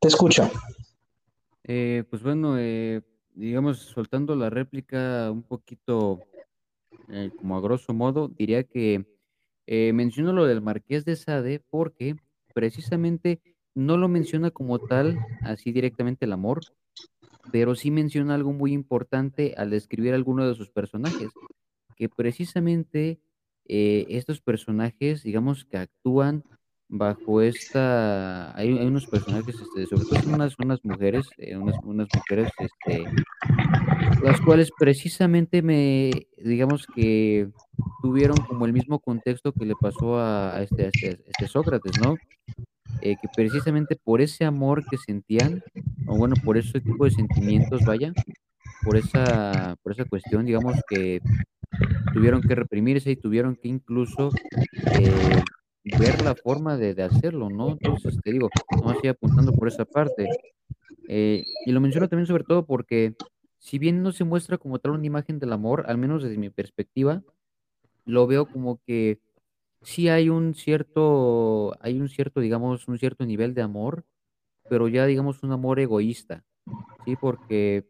te 0.00 0.08
escucho. 0.08 0.50
Eh, 1.64 2.02
pues 2.08 2.22
bueno, 2.22 2.56
eh, 2.58 3.02
digamos, 3.34 3.78
soltando 3.78 4.34
la 4.36 4.50
réplica 4.50 5.30
un 5.30 5.42
poquito 5.42 6.20
eh, 7.08 7.30
como 7.38 7.56
a 7.56 7.60
grosso 7.60 7.92
modo, 7.94 8.28
diría 8.28 8.64
que 8.64 9.04
menciono 9.66 10.32
lo 10.32 10.46
del 10.46 10.60
Marqués 10.60 11.04
de 11.04 11.14
Sade 11.14 11.62
porque 11.70 12.16
precisamente 12.54 13.40
no 13.72 13.96
lo 13.96 14.08
menciona 14.08 14.50
como 14.50 14.80
tal, 14.80 15.16
así 15.42 15.70
directamente 15.70 16.24
el 16.24 16.32
amor, 16.32 16.60
pero 17.52 17.76
sí 17.76 17.92
menciona 17.92 18.34
algo 18.34 18.52
muy 18.52 18.72
importante 18.72 19.54
al 19.56 19.70
describir 19.70 20.12
alguno 20.12 20.48
de 20.48 20.56
sus 20.56 20.70
personajes, 20.70 21.30
que 21.94 22.08
precisamente 22.08 23.20
estos 23.64 24.40
personajes, 24.40 25.22
digamos 25.22 25.64
que 25.64 25.76
actúan 25.78 26.42
bajo 26.90 27.40
esta, 27.40 28.56
hay, 28.56 28.72
unos 28.72 29.06
personajes, 29.06 29.54
este, 29.54 29.86
sobre 29.86 30.04
todo 30.04 30.22
son 30.22 30.34
unas, 30.34 30.58
unas 30.58 30.84
mujeres, 30.84 31.26
eh, 31.38 31.56
unas, 31.56 31.76
unas 31.84 32.08
mujeres, 32.12 32.50
este, 32.58 33.04
las 34.22 34.40
cuales 34.40 34.70
precisamente 34.76 35.62
me, 35.62 36.10
digamos 36.36 36.86
que 36.92 37.48
tuvieron 38.02 38.36
como 38.38 38.66
el 38.66 38.72
mismo 38.72 38.98
contexto 38.98 39.52
que 39.52 39.66
le 39.66 39.74
pasó 39.80 40.18
a, 40.18 40.60
este, 40.62 40.88
este, 40.88 41.22
este, 41.26 41.46
Sócrates, 41.46 41.92
¿no? 42.00 42.16
Eh, 43.02 43.14
que 43.22 43.28
precisamente 43.34 43.96
por 43.96 44.20
ese 44.20 44.44
amor 44.44 44.84
que 44.90 44.98
sentían, 44.98 45.62
o 46.08 46.16
bueno, 46.16 46.34
por 46.44 46.58
ese 46.58 46.80
tipo 46.80 47.04
de 47.04 47.12
sentimientos, 47.12 47.82
vaya, 47.84 48.12
por 48.82 48.96
esa, 48.96 49.76
por 49.82 49.92
esa 49.92 50.04
cuestión, 50.06 50.44
digamos 50.44 50.74
que 50.88 51.20
tuvieron 52.12 52.42
que 52.42 52.56
reprimirse 52.56 53.12
y 53.12 53.16
tuvieron 53.16 53.54
que 53.54 53.68
incluso 53.68 54.30
eh, 54.98 55.42
ver 55.84 56.22
la 56.22 56.34
forma 56.34 56.76
de, 56.76 56.94
de, 56.94 57.02
hacerlo, 57.02 57.48
¿no? 57.50 57.70
Entonces, 57.70 58.18
te 58.22 58.32
digo, 58.32 58.50
no 58.82 58.90
así 58.90 59.08
apuntando 59.08 59.52
por 59.52 59.68
esa 59.68 59.84
parte. 59.84 60.28
Eh, 61.08 61.44
y 61.66 61.72
lo 61.72 61.80
menciono 61.80 62.08
también 62.08 62.26
sobre 62.26 62.44
todo 62.44 62.64
porque, 62.66 63.14
si 63.58 63.78
bien 63.78 64.02
no 64.02 64.12
se 64.12 64.24
muestra 64.24 64.58
como 64.58 64.78
tal 64.78 64.92
una 64.92 65.06
imagen 65.06 65.38
del 65.38 65.52
amor, 65.52 65.84
al 65.88 65.98
menos 65.98 66.22
desde 66.22 66.38
mi 66.38 66.50
perspectiva, 66.50 67.22
lo 68.04 68.26
veo 68.26 68.46
como 68.46 68.80
que 68.86 69.20
sí 69.82 70.08
hay 70.08 70.28
un 70.28 70.54
cierto, 70.54 71.76
hay 71.80 72.00
un 72.00 72.08
cierto, 72.08 72.40
digamos, 72.40 72.86
un 72.88 72.98
cierto 72.98 73.24
nivel 73.24 73.54
de 73.54 73.62
amor, 73.62 74.04
pero 74.68 74.88
ya 74.88 75.06
digamos 75.06 75.42
un 75.42 75.52
amor 75.52 75.80
egoísta, 75.80 76.44
¿sí? 77.04 77.16
Porque, 77.16 77.86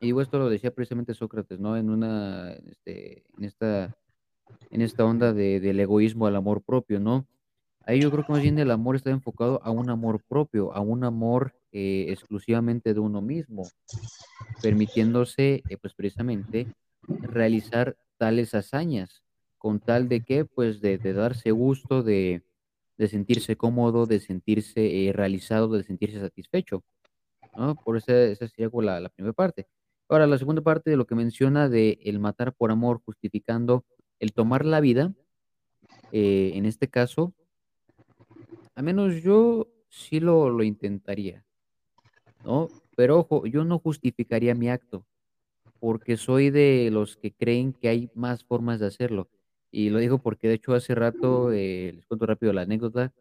y 0.00 0.06
digo, 0.06 0.20
esto 0.20 0.38
lo 0.38 0.48
decía 0.48 0.72
precisamente 0.72 1.14
Sócrates, 1.14 1.58
¿no? 1.58 1.76
En 1.76 1.90
una, 1.90 2.52
este, 2.52 3.24
en 3.38 3.44
esta 3.44 3.96
en 4.70 4.82
esta 4.82 5.04
onda 5.04 5.32
de, 5.32 5.60
del 5.60 5.80
egoísmo 5.80 6.26
al 6.26 6.36
amor 6.36 6.62
propio, 6.62 7.00
¿no? 7.00 7.26
Ahí 7.86 8.00
yo 8.00 8.10
creo 8.10 8.24
que 8.24 8.32
más 8.32 8.42
bien 8.42 8.58
el 8.58 8.70
amor 8.70 8.96
está 8.96 9.10
enfocado 9.10 9.60
a 9.64 9.70
un 9.70 9.90
amor 9.90 10.22
propio, 10.28 10.72
a 10.72 10.80
un 10.80 11.02
amor 11.02 11.54
eh, 11.72 12.06
exclusivamente 12.08 12.94
de 12.94 13.00
uno 13.00 13.22
mismo, 13.22 13.62
permitiéndose, 14.62 15.62
eh, 15.68 15.76
pues 15.80 15.94
precisamente, 15.94 16.66
realizar 17.08 17.96
tales 18.16 18.54
hazañas, 18.54 19.22
con 19.58 19.80
tal 19.80 20.08
de 20.08 20.20
que, 20.22 20.44
pues, 20.44 20.80
de, 20.80 20.98
darse 20.98 21.50
gusto, 21.50 22.02
de, 22.02 22.42
de, 22.96 23.08
sentirse 23.08 23.56
cómodo, 23.56 24.06
de 24.06 24.20
sentirse 24.20 25.08
eh, 25.08 25.12
realizado, 25.12 25.76
de 25.76 25.82
sentirse 25.82 26.20
satisfecho, 26.20 26.84
¿no? 27.56 27.74
Por 27.74 27.96
eso 27.96 28.12
esa 28.12 28.46
sería 28.48 28.70
la, 28.82 29.00
la 29.00 29.08
primera 29.08 29.32
parte. 29.32 29.66
Ahora, 30.08 30.26
la 30.26 30.38
segunda 30.38 30.62
parte 30.62 30.90
de 30.90 30.96
lo 30.96 31.06
que 31.06 31.14
menciona 31.14 31.68
de 31.68 31.98
el 32.04 32.18
matar 32.18 32.52
por 32.52 32.70
amor, 32.70 33.00
justificando 33.04 33.84
el 34.20 34.32
tomar 34.32 34.64
la 34.64 34.80
vida, 34.80 35.12
eh, 36.12 36.52
en 36.54 36.66
este 36.66 36.88
caso, 36.88 37.32
a 38.74 38.82
menos 38.82 39.22
yo 39.22 39.66
sí 39.88 40.20
lo, 40.20 40.50
lo 40.50 40.62
intentaría, 40.62 41.44
¿no? 42.44 42.68
Pero 42.96 43.18
ojo, 43.18 43.46
yo 43.46 43.64
no 43.64 43.78
justificaría 43.78 44.54
mi 44.54 44.68
acto, 44.68 45.06
porque 45.80 46.16
soy 46.16 46.50
de 46.50 46.90
los 46.92 47.16
que 47.16 47.32
creen 47.32 47.72
que 47.72 47.88
hay 47.88 48.10
más 48.14 48.44
formas 48.44 48.78
de 48.78 48.86
hacerlo. 48.86 49.28
Y 49.72 49.90
lo 49.90 49.98
digo 49.98 50.18
porque 50.18 50.48
de 50.48 50.54
hecho 50.54 50.74
hace 50.74 50.94
rato, 50.94 51.52
eh, 51.52 51.92
les 51.94 52.06
cuento 52.06 52.26
rápido 52.26 52.52
la 52.52 52.62
anécdota, 52.62 53.12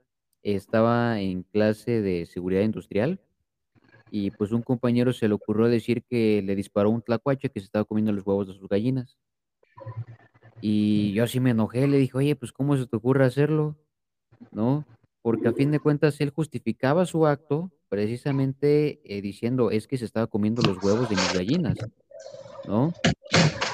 estaba 0.43 1.19
en 1.21 1.43
clase 1.43 2.01
de 2.01 2.25
seguridad 2.25 2.61
industrial 2.61 3.19
y 4.11 4.31
pues 4.31 4.51
un 4.51 4.63
compañero 4.63 5.13
se 5.13 5.27
le 5.27 5.35
ocurrió 5.35 5.67
decir 5.67 6.03
que 6.03 6.41
le 6.41 6.55
disparó 6.55 6.89
un 6.89 7.01
tlacuache 7.01 7.49
que 7.49 7.59
se 7.59 7.65
estaba 7.65 7.85
comiendo 7.85 8.11
los 8.11 8.25
huevos 8.25 8.47
de 8.47 8.53
sus 8.53 8.67
gallinas. 8.67 9.17
Y 10.61 11.13
yo 11.13 11.23
así 11.23 11.39
me 11.39 11.51
enojé, 11.51 11.87
le 11.87 11.97
dije, 11.97 12.17
oye, 12.17 12.35
pues 12.35 12.51
¿cómo 12.51 12.77
se 12.77 12.85
te 12.85 12.95
ocurre 12.95 13.25
hacerlo? 13.25 13.75
¿No? 14.51 14.85
Porque 15.21 15.47
a 15.47 15.53
fin 15.53 15.71
de 15.71 15.79
cuentas 15.79 16.19
él 16.21 16.31
justificaba 16.31 17.05
su 17.05 17.27
acto 17.27 17.71
precisamente 17.89 19.01
eh, 19.03 19.21
diciendo, 19.21 19.71
es 19.71 19.87
que 19.87 19.97
se 19.97 20.05
estaba 20.05 20.27
comiendo 20.27 20.61
los 20.61 20.81
huevos 20.83 21.09
de 21.09 21.15
mis 21.15 21.33
gallinas, 21.33 21.77
¿no? 22.67 22.93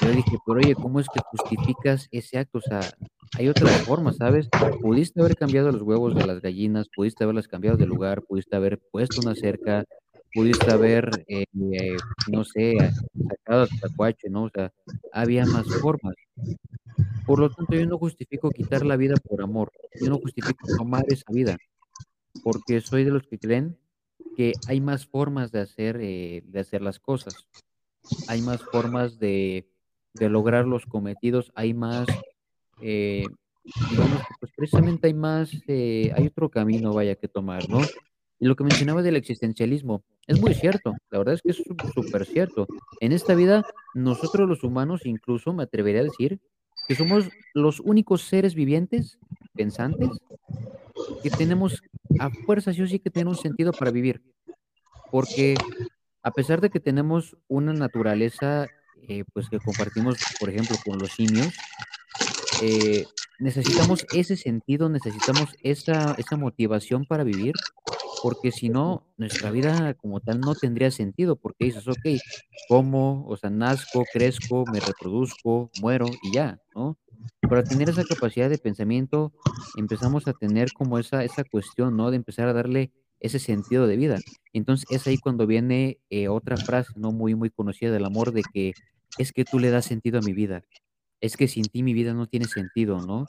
Yo 0.02 0.10
dije, 0.10 0.36
pero 0.46 0.58
oye, 0.58 0.74
¿cómo 0.74 1.00
es 1.00 1.06
que 1.08 1.20
justificas 1.30 2.08
ese 2.10 2.38
acto? 2.38 2.58
O 2.58 2.60
sea, 2.60 2.80
hay 3.38 3.48
otra 3.48 3.68
forma, 3.68 4.12
¿sabes? 4.12 4.48
Pudiste 4.80 5.20
haber 5.20 5.36
cambiado 5.36 5.70
los 5.72 5.82
huevos 5.82 6.14
de 6.14 6.26
las 6.26 6.40
gallinas, 6.40 6.88
pudiste 6.94 7.24
haberlas 7.24 7.48
cambiado 7.48 7.76
de 7.76 7.86
lugar, 7.86 8.22
pudiste 8.22 8.56
haber 8.56 8.80
puesto 8.90 9.20
una 9.20 9.34
cerca, 9.34 9.84
pudiste 10.36 10.70
haber, 10.70 11.24
eh, 11.28 11.46
eh, 11.72 11.96
no 12.30 12.44
sé, 12.44 12.76
sacado 13.26 13.62
el 13.64 13.80
tacuache, 13.80 14.28
¿no? 14.28 14.44
O 14.44 14.50
sea, 14.50 14.70
había 15.10 15.46
más 15.46 15.66
formas. 15.80 16.14
Por 17.24 17.40
lo 17.40 17.50
tanto, 17.50 17.74
yo 17.74 17.86
no 17.86 17.96
justifico 17.96 18.50
quitar 18.50 18.84
la 18.84 18.96
vida 18.96 19.14
por 19.16 19.42
amor, 19.42 19.72
yo 19.98 20.10
no 20.10 20.18
justifico 20.18 20.66
tomar 20.76 21.04
esa 21.08 21.32
vida, 21.32 21.56
porque 22.44 22.82
soy 22.82 23.04
de 23.04 23.10
los 23.12 23.26
que 23.26 23.38
creen 23.38 23.78
que 24.36 24.52
hay 24.68 24.82
más 24.82 25.06
formas 25.06 25.52
de 25.52 25.60
hacer, 25.60 25.98
eh, 26.02 26.42
de 26.44 26.60
hacer 26.60 26.82
las 26.82 27.00
cosas, 27.00 27.48
hay 28.28 28.42
más 28.42 28.62
formas 28.62 29.18
de, 29.18 29.66
de 30.12 30.28
lograr 30.28 30.66
los 30.66 30.84
cometidos, 30.84 31.50
hay 31.54 31.72
más, 31.72 32.06
eh, 32.82 33.24
digamos 33.90 34.18
que 34.18 34.34
pues 34.38 34.52
precisamente 34.54 35.06
hay 35.06 35.14
más, 35.14 35.50
hay 35.66 36.26
otro 36.26 36.50
camino, 36.50 36.92
vaya, 36.92 37.14
que 37.14 37.26
tomar, 37.26 37.66
¿no? 37.70 37.80
Lo 38.38 38.54
que 38.54 38.64
mencionaba 38.64 39.02
del 39.02 39.16
existencialismo, 39.16 40.04
es 40.26 40.40
muy 40.40 40.54
cierto, 40.54 40.94
la 41.10 41.18
verdad 41.18 41.34
es 41.34 41.42
que 41.42 41.50
es 41.50 41.62
súper 41.94 42.26
cierto. 42.26 42.66
En 43.00 43.12
esta 43.12 43.34
vida, 43.34 43.64
nosotros 43.94 44.48
los 44.48 44.62
humanos, 44.62 45.06
incluso 45.06 45.52
me 45.52 45.62
atrevería 45.62 46.00
a 46.00 46.04
decir, 46.04 46.40
que 46.86 46.94
somos 46.94 47.28
los 47.54 47.80
únicos 47.80 48.22
seres 48.22 48.54
vivientes, 48.54 49.18
pensantes, 49.54 50.10
que 51.22 51.30
tenemos 51.30 51.82
a 52.18 52.30
fuerza 52.30 52.72
sí 52.72 52.82
o 52.82 52.86
sí 52.86 52.98
que 52.98 53.10
tener 53.10 53.28
un 53.28 53.36
sentido 53.36 53.72
para 53.72 53.90
vivir. 53.90 54.22
Porque 55.10 55.54
a 56.22 56.30
pesar 56.30 56.60
de 56.60 56.70
que 56.70 56.80
tenemos 56.80 57.36
una 57.48 57.72
naturaleza, 57.72 58.66
eh, 59.08 59.24
pues 59.32 59.48
que 59.48 59.58
compartimos, 59.58 60.18
por 60.38 60.50
ejemplo, 60.50 60.76
con 60.84 60.98
los 60.98 61.12
simios, 61.12 61.54
eh, 62.62 63.06
necesitamos 63.38 64.06
ese 64.12 64.36
sentido, 64.36 64.88
necesitamos 64.88 65.54
esa, 65.62 66.14
esa 66.18 66.36
motivación 66.36 67.04
para 67.04 67.24
vivir 67.24 67.54
porque 68.26 68.50
si 68.50 68.70
no, 68.70 69.06
nuestra 69.16 69.52
vida 69.52 69.94
como 69.94 70.18
tal 70.18 70.40
no 70.40 70.56
tendría 70.56 70.90
sentido, 70.90 71.36
porque 71.36 71.66
dices, 71.66 71.86
ok, 71.86 72.20
como, 72.68 73.24
o 73.28 73.36
sea, 73.36 73.50
nazco, 73.50 74.02
crezco, 74.12 74.64
me 74.72 74.80
reproduzco, 74.80 75.70
muero 75.80 76.06
y 76.24 76.32
ya, 76.32 76.60
¿no? 76.74 76.98
Para 77.42 77.62
tener 77.62 77.88
esa 77.88 78.02
capacidad 78.02 78.50
de 78.50 78.58
pensamiento, 78.58 79.32
empezamos 79.76 80.26
a 80.26 80.32
tener 80.32 80.72
como 80.72 80.98
esa, 80.98 81.22
esa 81.22 81.44
cuestión, 81.44 81.96
¿no? 81.96 82.10
De 82.10 82.16
empezar 82.16 82.48
a 82.48 82.52
darle 82.52 82.90
ese 83.20 83.38
sentido 83.38 83.86
de 83.86 83.96
vida. 83.96 84.18
Entonces 84.52 84.90
es 84.90 85.06
ahí 85.06 85.18
cuando 85.18 85.46
viene 85.46 86.00
eh, 86.10 86.26
otra 86.26 86.56
frase, 86.56 86.94
¿no? 86.96 87.12
Muy, 87.12 87.36
muy 87.36 87.50
conocida 87.50 87.92
del 87.92 88.06
amor, 88.06 88.32
de 88.32 88.42
que 88.42 88.72
es 89.18 89.30
que 89.30 89.44
tú 89.44 89.60
le 89.60 89.70
das 89.70 89.84
sentido 89.84 90.18
a 90.18 90.22
mi 90.22 90.32
vida. 90.32 90.64
Es 91.20 91.36
que 91.36 91.46
sin 91.46 91.66
ti 91.66 91.84
mi 91.84 91.94
vida 91.94 92.12
no 92.12 92.26
tiene 92.26 92.46
sentido, 92.46 93.00
¿no? 93.06 93.28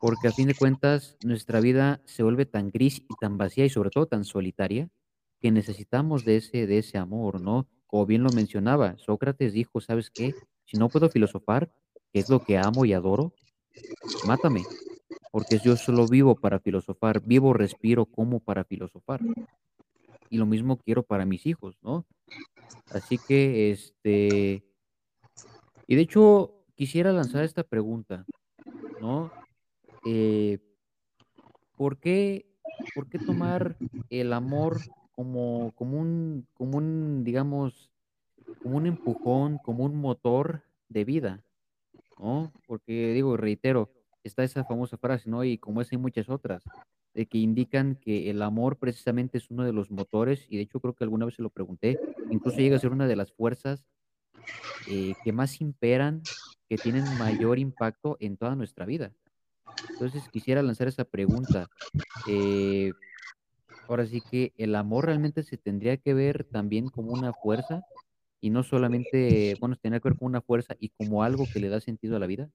Porque 0.00 0.28
a 0.28 0.32
fin 0.32 0.48
de 0.48 0.54
cuentas 0.54 1.16
nuestra 1.24 1.60
vida 1.60 2.00
se 2.04 2.22
vuelve 2.22 2.46
tan 2.46 2.70
gris 2.70 2.98
y 3.08 3.14
tan 3.20 3.38
vacía 3.38 3.64
y 3.64 3.70
sobre 3.70 3.90
todo 3.90 4.06
tan 4.06 4.24
solitaria 4.24 4.88
que 5.40 5.50
necesitamos 5.50 6.24
de 6.24 6.36
ese, 6.36 6.66
de 6.66 6.78
ese 6.78 6.98
amor, 6.98 7.40
¿no? 7.40 7.66
Como 7.86 8.06
bien 8.06 8.22
lo 8.22 8.30
mencionaba, 8.30 8.96
Sócrates 8.98 9.52
dijo, 9.52 9.80
¿sabes 9.80 10.10
qué? 10.10 10.34
Si 10.64 10.76
no 10.76 10.88
puedo 10.88 11.08
filosofar, 11.08 11.70
que 12.12 12.20
es 12.20 12.28
lo 12.28 12.40
que 12.40 12.58
amo 12.58 12.84
y 12.84 12.92
adoro, 12.92 13.32
mátame, 14.26 14.64
porque 15.30 15.58
yo 15.58 15.76
solo 15.76 16.06
vivo 16.08 16.34
para 16.34 16.58
filosofar, 16.58 17.20
vivo, 17.20 17.52
respiro, 17.52 18.06
como 18.06 18.40
para 18.40 18.64
filosofar. 18.64 19.20
Y 20.30 20.38
lo 20.38 20.46
mismo 20.46 20.78
quiero 20.78 21.02
para 21.02 21.24
mis 21.24 21.46
hijos, 21.46 21.76
¿no? 21.82 22.04
Así 22.90 23.18
que, 23.18 23.70
este, 23.70 24.64
Y 25.86 25.94
de 25.94 26.02
hecho, 26.02 26.64
quisiera 26.74 27.12
lanzar 27.12 27.44
esta 27.44 27.62
pregunta, 27.62 28.24
¿no? 29.00 29.30
Eh, 30.08 30.58
¿por 31.76 31.98
qué, 31.98 32.46
por 32.94 33.08
qué 33.08 33.18
tomar 33.18 33.76
el 34.08 34.32
amor 34.32 34.78
como, 35.14 35.72
como 35.74 35.98
un, 35.98 36.46
como 36.54 36.78
un, 36.78 37.24
digamos, 37.24 37.90
como 38.62 38.76
un 38.76 38.86
empujón, 38.86 39.58
como 39.58 39.84
un 39.84 39.96
motor 39.96 40.62
de 40.88 41.04
vida, 41.04 41.44
¿no? 42.18 42.52
Porque 42.66 43.12
digo, 43.12 43.36
reitero, 43.36 43.90
está 44.22 44.44
esa 44.44 44.64
famosa 44.64 44.96
frase, 44.96 45.28
¿no? 45.28 45.44
Y 45.44 45.58
como 45.58 45.80
esa 45.80 45.96
hay 45.96 45.98
muchas 45.98 46.28
otras, 46.28 46.62
de 47.14 47.26
que 47.26 47.38
indican 47.38 47.96
que 47.96 48.30
el 48.30 48.42
amor 48.42 48.76
precisamente 48.76 49.38
es 49.38 49.50
uno 49.50 49.64
de 49.64 49.72
los 49.72 49.90
motores, 49.90 50.46
y 50.48 50.56
de 50.56 50.62
hecho 50.62 50.80
creo 50.80 50.94
que 50.94 51.04
alguna 51.04 51.24
vez 51.24 51.34
se 51.34 51.42
lo 51.42 51.50
pregunté, 51.50 51.98
incluso 52.30 52.58
llega 52.58 52.76
a 52.76 52.80
ser 52.80 52.92
una 52.92 53.08
de 53.08 53.16
las 53.16 53.32
fuerzas 53.32 53.84
eh, 54.86 55.14
que 55.24 55.32
más 55.32 55.60
imperan, 55.60 56.22
que 56.68 56.78
tienen 56.78 57.04
mayor 57.18 57.58
impacto 57.58 58.16
en 58.20 58.36
toda 58.36 58.54
nuestra 58.54 58.86
vida. 58.86 59.12
Entonces 59.90 60.22
quisiera 60.30 60.62
lanzar 60.62 60.88
esa 60.88 61.04
pregunta. 61.04 61.68
Eh, 62.26 62.92
ahora 63.88 64.06
sí 64.06 64.20
que 64.30 64.52
el 64.56 64.74
amor 64.74 65.06
realmente 65.06 65.42
se 65.42 65.56
tendría 65.56 65.96
que 65.96 66.14
ver 66.14 66.44
también 66.44 66.88
como 66.88 67.12
una 67.12 67.32
fuerza 67.32 67.82
y 68.40 68.50
no 68.50 68.62
solamente, 68.62 69.56
bueno, 69.60 69.76
tendría 69.80 70.00
que 70.00 70.08
ver 70.08 70.18
como 70.18 70.28
una 70.28 70.40
fuerza 70.40 70.74
y 70.78 70.90
como 70.90 71.22
algo 71.22 71.46
que 71.52 71.60
le 71.60 71.68
da 71.68 71.80
sentido 71.80 72.16
a 72.16 72.20
la 72.20 72.26
vida. 72.26 72.48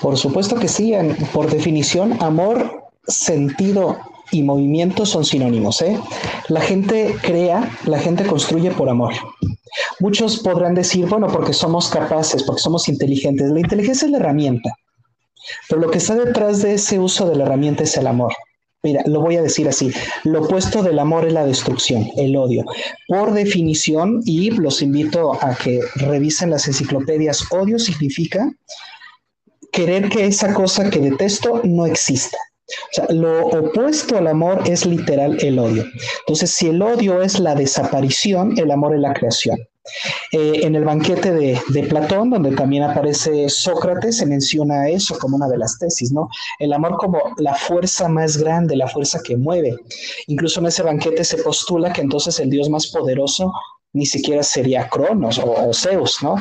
Por 0.00 0.16
supuesto 0.16 0.56
que 0.56 0.68
sí, 0.68 0.92
por 1.32 1.50
definición, 1.50 2.22
amor, 2.22 2.84
sentido 3.06 3.98
y 4.32 4.42
movimiento 4.42 5.06
son 5.06 5.24
sinónimos. 5.24 5.80
¿eh? 5.82 5.98
La 6.48 6.60
gente 6.60 7.14
crea, 7.22 7.70
la 7.86 7.98
gente 7.98 8.26
construye 8.26 8.70
por 8.70 8.88
amor. 8.88 9.14
Muchos 10.00 10.38
podrán 10.38 10.74
decir, 10.74 11.06
bueno, 11.06 11.28
porque 11.28 11.52
somos 11.52 11.88
capaces, 11.88 12.42
porque 12.42 12.60
somos 12.60 12.88
inteligentes. 12.88 13.50
La 13.50 13.60
inteligencia 13.60 14.06
es 14.06 14.12
la 14.12 14.18
herramienta, 14.18 14.70
pero 15.68 15.80
lo 15.80 15.90
que 15.90 15.98
está 15.98 16.14
detrás 16.14 16.62
de 16.62 16.74
ese 16.74 16.98
uso 16.98 17.28
de 17.28 17.36
la 17.36 17.44
herramienta 17.44 17.84
es 17.84 17.96
el 17.96 18.06
amor. 18.06 18.32
Mira, 18.82 19.02
lo 19.06 19.20
voy 19.20 19.36
a 19.36 19.42
decir 19.42 19.66
así, 19.66 19.90
lo 20.24 20.42
opuesto 20.42 20.82
del 20.82 20.98
amor 20.98 21.26
es 21.26 21.32
la 21.32 21.46
destrucción, 21.46 22.06
el 22.18 22.36
odio. 22.36 22.64
Por 23.08 23.32
definición, 23.32 24.20
y 24.26 24.50
los 24.50 24.82
invito 24.82 25.32
a 25.42 25.54
que 25.54 25.80
revisen 25.96 26.50
las 26.50 26.68
enciclopedias, 26.68 27.50
odio 27.50 27.78
significa 27.78 28.52
querer 29.72 30.10
que 30.10 30.26
esa 30.26 30.52
cosa 30.52 30.90
que 30.90 31.00
detesto 31.00 31.62
no 31.64 31.86
exista. 31.86 32.36
O 32.66 32.92
sea, 32.92 33.06
lo 33.08 33.46
opuesto 33.48 34.18
al 34.18 34.26
amor 34.26 34.62
es 34.66 34.84
literal 34.84 35.38
el 35.40 35.58
odio. 35.58 35.84
Entonces, 36.20 36.50
si 36.50 36.68
el 36.68 36.82
odio 36.82 37.22
es 37.22 37.40
la 37.40 37.54
desaparición, 37.54 38.58
el 38.58 38.70
amor 38.70 38.94
es 38.94 39.00
la 39.00 39.14
creación. 39.14 39.58
Eh, 40.32 40.60
en 40.62 40.74
el 40.74 40.84
banquete 40.84 41.32
de, 41.32 41.82
Platón, 41.88 42.30
donde 42.30 42.52
también 42.52 42.84
aparece 42.84 43.48
Sócrates, 43.48 44.16
se 44.16 44.26
menciona 44.26 44.88
eso 44.88 45.18
como 45.18 45.36
una 45.36 45.48
de 45.48 45.58
las 45.58 45.78
tesis, 45.78 46.10
¿no? 46.10 46.28
El 46.58 46.72
amor 46.72 46.96
como 46.96 47.18
la 47.38 47.54
fuerza 47.54 48.08
más 48.08 48.38
grande, 48.38 48.76
la 48.76 48.88
fuerza 48.88 49.20
que 49.22 49.36
mueve. 49.36 49.76
Incluso 50.26 50.60
en 50.60 50.66
ese 50.66 50.82
banquete 50.82 51.22
se 51.24 51.38
postula 51.38 51.92
que 51.92 52.00
entonces 52.00 52.40
el 52.40 52.50
dios 52.50 52.70
más 52.70 52.86
poderoso 52.88 53.52
ni 53.92 54.06
siquiera 54.06 54.42
sería 54.42 54.88
Cronos 54.88 55.38
o 55.38 55.72
Zeus, 55.72 56.22
¿no? 56.22 56.36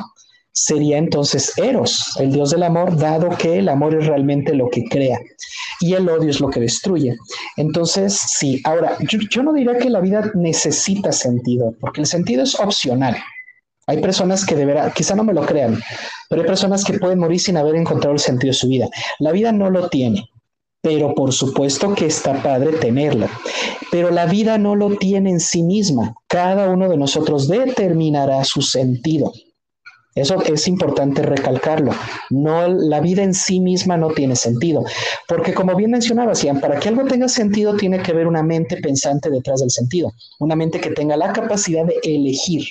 sería 0.54 1.00
entonces 1.00 1.52
Eros, 1.58 2.16
el 2.20 2.32
dios 2.32 2.52
del 2.52 2.64
amor, 2.64 2.96
dado 2.96 3.30
que 3.38 3.58
el 3.58 3.68
amor 3.70 3.96
es 3.96 4.06
realmente 4.06 4.54
lo 4.54 4.70
que 4.70 4.84
crea 4.86 5.20
y 5.80 5.94
el 5.94 6.08
odio 6.08 6.30
es 6.30 6.40
lo 6.40 6.50
que 6.50 6.60
destruye. 6.60 7.18
Entonces, 7.58 8.16
sí, 8.16 8.62
ahora, 8.64 8.98
yo, 9.02 9.44
no 9.44 9.52
diría 9.52 9.78
que 9.78 9.90
la 9.90 10.00
vida 10.00 10.32
necesita 10.36 11.12
sentido, 11.12 11.74
porque 11.82 12.02
el 12.02 12.08
sentido 12.08 12.44
es 12.44 12.58
opcional. 12.60 13.18
Hay 13.88 14.02
personas 14.02 14.46
que 14.46 14.56
deberán, 14.56 14.92
quizá 14.94 15.16
no 15.16 15.24
me 15.24 15.34
lo 15.34 15.46
crean, 15.46 15.80
pero 16.30 16.42
hay 16.42 16.48
personas 16.48 16.84
que 16.84 17.00
pueden 17.00 17.20
morir 17.20 17.40
sin 17.40 17.58
haber 17.58 17.76
encontrado 17.76 18.14
el 18.14 18.20
sentido 18.20 18.52
de 18.52 18.58
su 18.58 18.68
vida. 18.68 18.88
La 19.20 19.32
vida 19.32 19.52
no 19.52 19.70
lo 19.70 19.90
tiene, 19.90 20.30
pero 20.82 21.14
por 21.14 21.34
supuesto 21.34 21.94
que 21.94 22.06
está 22.06 22.42
padre 22.42 22.74
tenerlo. 22.74 23.28
Pero 23.92 24.10
la 24.10 24.26
vida 24.26 24.58
no 24.58 24.76
lo 24.76 24.96
tiene 24.98 25.32
en 25.32 25.40
sí 25.40 25.64
misma. 25.64 26.16
Cada 26.28 26.70
uno 26.70 26.90
de 26.90 26.98
nosotros 26.98 27.48
determinará 27.48 28.44
su 28.44 28.62
sentido. 28.62 29.32
Eso 30.16 30.42
es 30.44 30.68
importante 30.68 31.24
recalcarlo. 31.24 31.92
No, 32.30 32.68
la 32.68 33.00
vida 33.00 33.24
en 33.24 33.34
sí 33.34 33.60
misma 33.60 33.98
no 33.98 34.10
tiene 34.10 34.36
sentido, 34.36 34.84
porque 35.28 35.54
como 35.54 35.76
bien 35.76 35.92
mencionaba, 35.92 36.34
Ian, 36.34 36.60
para 36.60 36.80
que 36.80 36.90
algo 36.90 37.06
tenga 37.06 37.28
sentido 37.28 37.76
tiene 37.76 38.00
que 38.02 38.12
haber 38.12 38.28
una 38.28 38.44
mente 38.44 38.78
pensante 38.78 39.30
detrás 39.30 39.62
del 39.62 39.72
sentido, 39.72 40.14
una 40.40 40.56
mente 40.56 40.80
que 40.80 40.92
tenga 40.92 41.18
la 41.18 41.34
capacidad 41.34 41.86
de 41.86 42.00
elegir. 42.04 42.64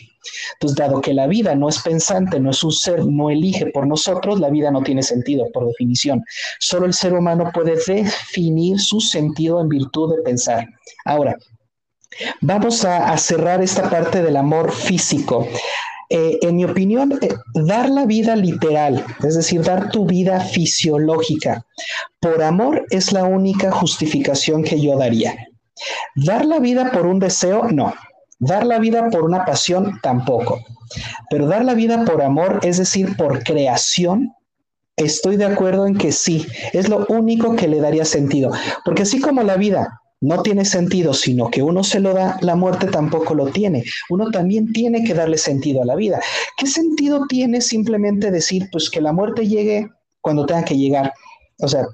Entonces, 0.55 0.76
dado 0.76 1.00
que 1.00 1.12
la 1.12 1.26
vida 1.26 1.57
no 1.57 1.68
es 1.68 1.81
pensante, 1.81 2.38
no 2.38 2.50
es 2.50 2.62
un 2.62 2.70
ser, 2.70 3.05
no 3.05 3.28
elige 3.28 3.66
por 3.66 3.88
nosotros, 3.88 4.38
la 4.38 4.50
vida 4.50 4.70
no 4.70 4.83
tiene 4.83 5.02
sentido, 5.02 5.46
por 5.52 5.66
definición. 5.66 6.22
Solo 6.61 6.87
el 6.87 6.94
ser 6.94 7.12
humano 7.12 7.50
puede 7.52 7.76
definir 7.85 8.78
su 8.78 9.00
sentido 9.00 9.61
en 9.61 9.68
virtud 9.68 10.14
de 10.14 10.22
pensar. 10.22 10.68
Ahora, 11.05 11.37
Vamos 12.40 12.85
a, 12.85 13.16
cerrar 13.16 13.62
esta 13.62 13.88
parte 13.88 14.22
del 14.22 14.37
amor 14.37 14.72
físico. 14.72 15.48
Eh, 16.14 16.38
en 16.42 16.57
mi 16.57 16.64
opinión, 16.66 17.18
eh, 17.22 17.31
dar 17.55 17.88
la 17.88 18.05
vida 18.05 18.37
literal, 18.37 19.03
es 19.25 19.35
decir, 19.35 19.62
dar 19.62 19.90
tu 19.90 20.05
vida 20.05 20.40
fisiológica 20.40 21.64
por 22.20 22.42
amor 22.42 22.85
es 22.90 23.12
la 23.12 23.25
única 23.25 23.72
justificación 23.72 24.62
que 24.62 24.79
yo 24.79 24.98
daría. 24.98 25.35
Dar 26.14 26.44
la 26.44 26.59
vida 26.59 26.90
por 26.92 27.07
un 27.07 27.18
deseo, 27.18 27.64
no. 27.70 27.94
Dar 28.38 28.66
la 28.66 28.79
vida 28.79 29.09
por 29.09 29.22
una 29.22 29.46
pasión, 29.46 30.01
tampoco. 30.03 30.62
Pero 31.31 31.46
dar 31.46 31.64
la 31.64 31.72
vida 31.72 32.05
por 32.05 32.20
amor, 32.20 32.61
es 32.62 32.77
decir, 32.77 33.16
por 33.16 33.42
creación, 33.42 34.35
estoy 34.96 35.38
de 35.38 35.46
acuerdo 35.46 35.87
en 35.87 35.96
que 35.96 36.12
sí, 36.12 36.46
es 36.75 36.90
lo 36.90 37.07
único 37.09 37.57
que 37.57 37.68
le 37.68 37.81
daría 37.81 38.05
sentido. 38.05 38.51
Porque 38.85 39.05
así 39.05 39.18
como 39.18 39.42
la 39.44 39.57
vida 39.57 40.01
no 40.22 40.40
tiene 40.42 40.64
sentido, 40.64 41.12
sino 41.12 41.50
que 41.50 41.62
uno 41.62 41.82
se 41.82 41.98
lo 42.00 42.14
da, 42.14 42.38
la 42.40 42.54
muerte 42.54 42.87
tampoco 42.87 43.35
lo 43.35 43.46
tiene. 43.46 43.85
Uno 44.08 44.30
también 44.30 44.72
tiene 44.72 45.04
que 45.04 45.14
darle 45.14 45.37
sentido 45.37 45.82
a 45.82 45.85
la 45.85 45.96
vida. 45.96 46.20
¿Qué 46.56 46.66
sentido 46.66 47.26
tiene 47.28 47.61
simplemente 47.61 48.30
decir, 48.30 48.68
pues 48.70 48.88
que 48.88 49.00
la 49.00 49.12
muerte 49.12 49.46
llegue 49.48 49.90
cuando 50.20 50.46
tenga 50.46 50.64
que 50.64 50.76
llegar? 50.76 51.12
O 51.58 51.66
sea, 51.66 51.87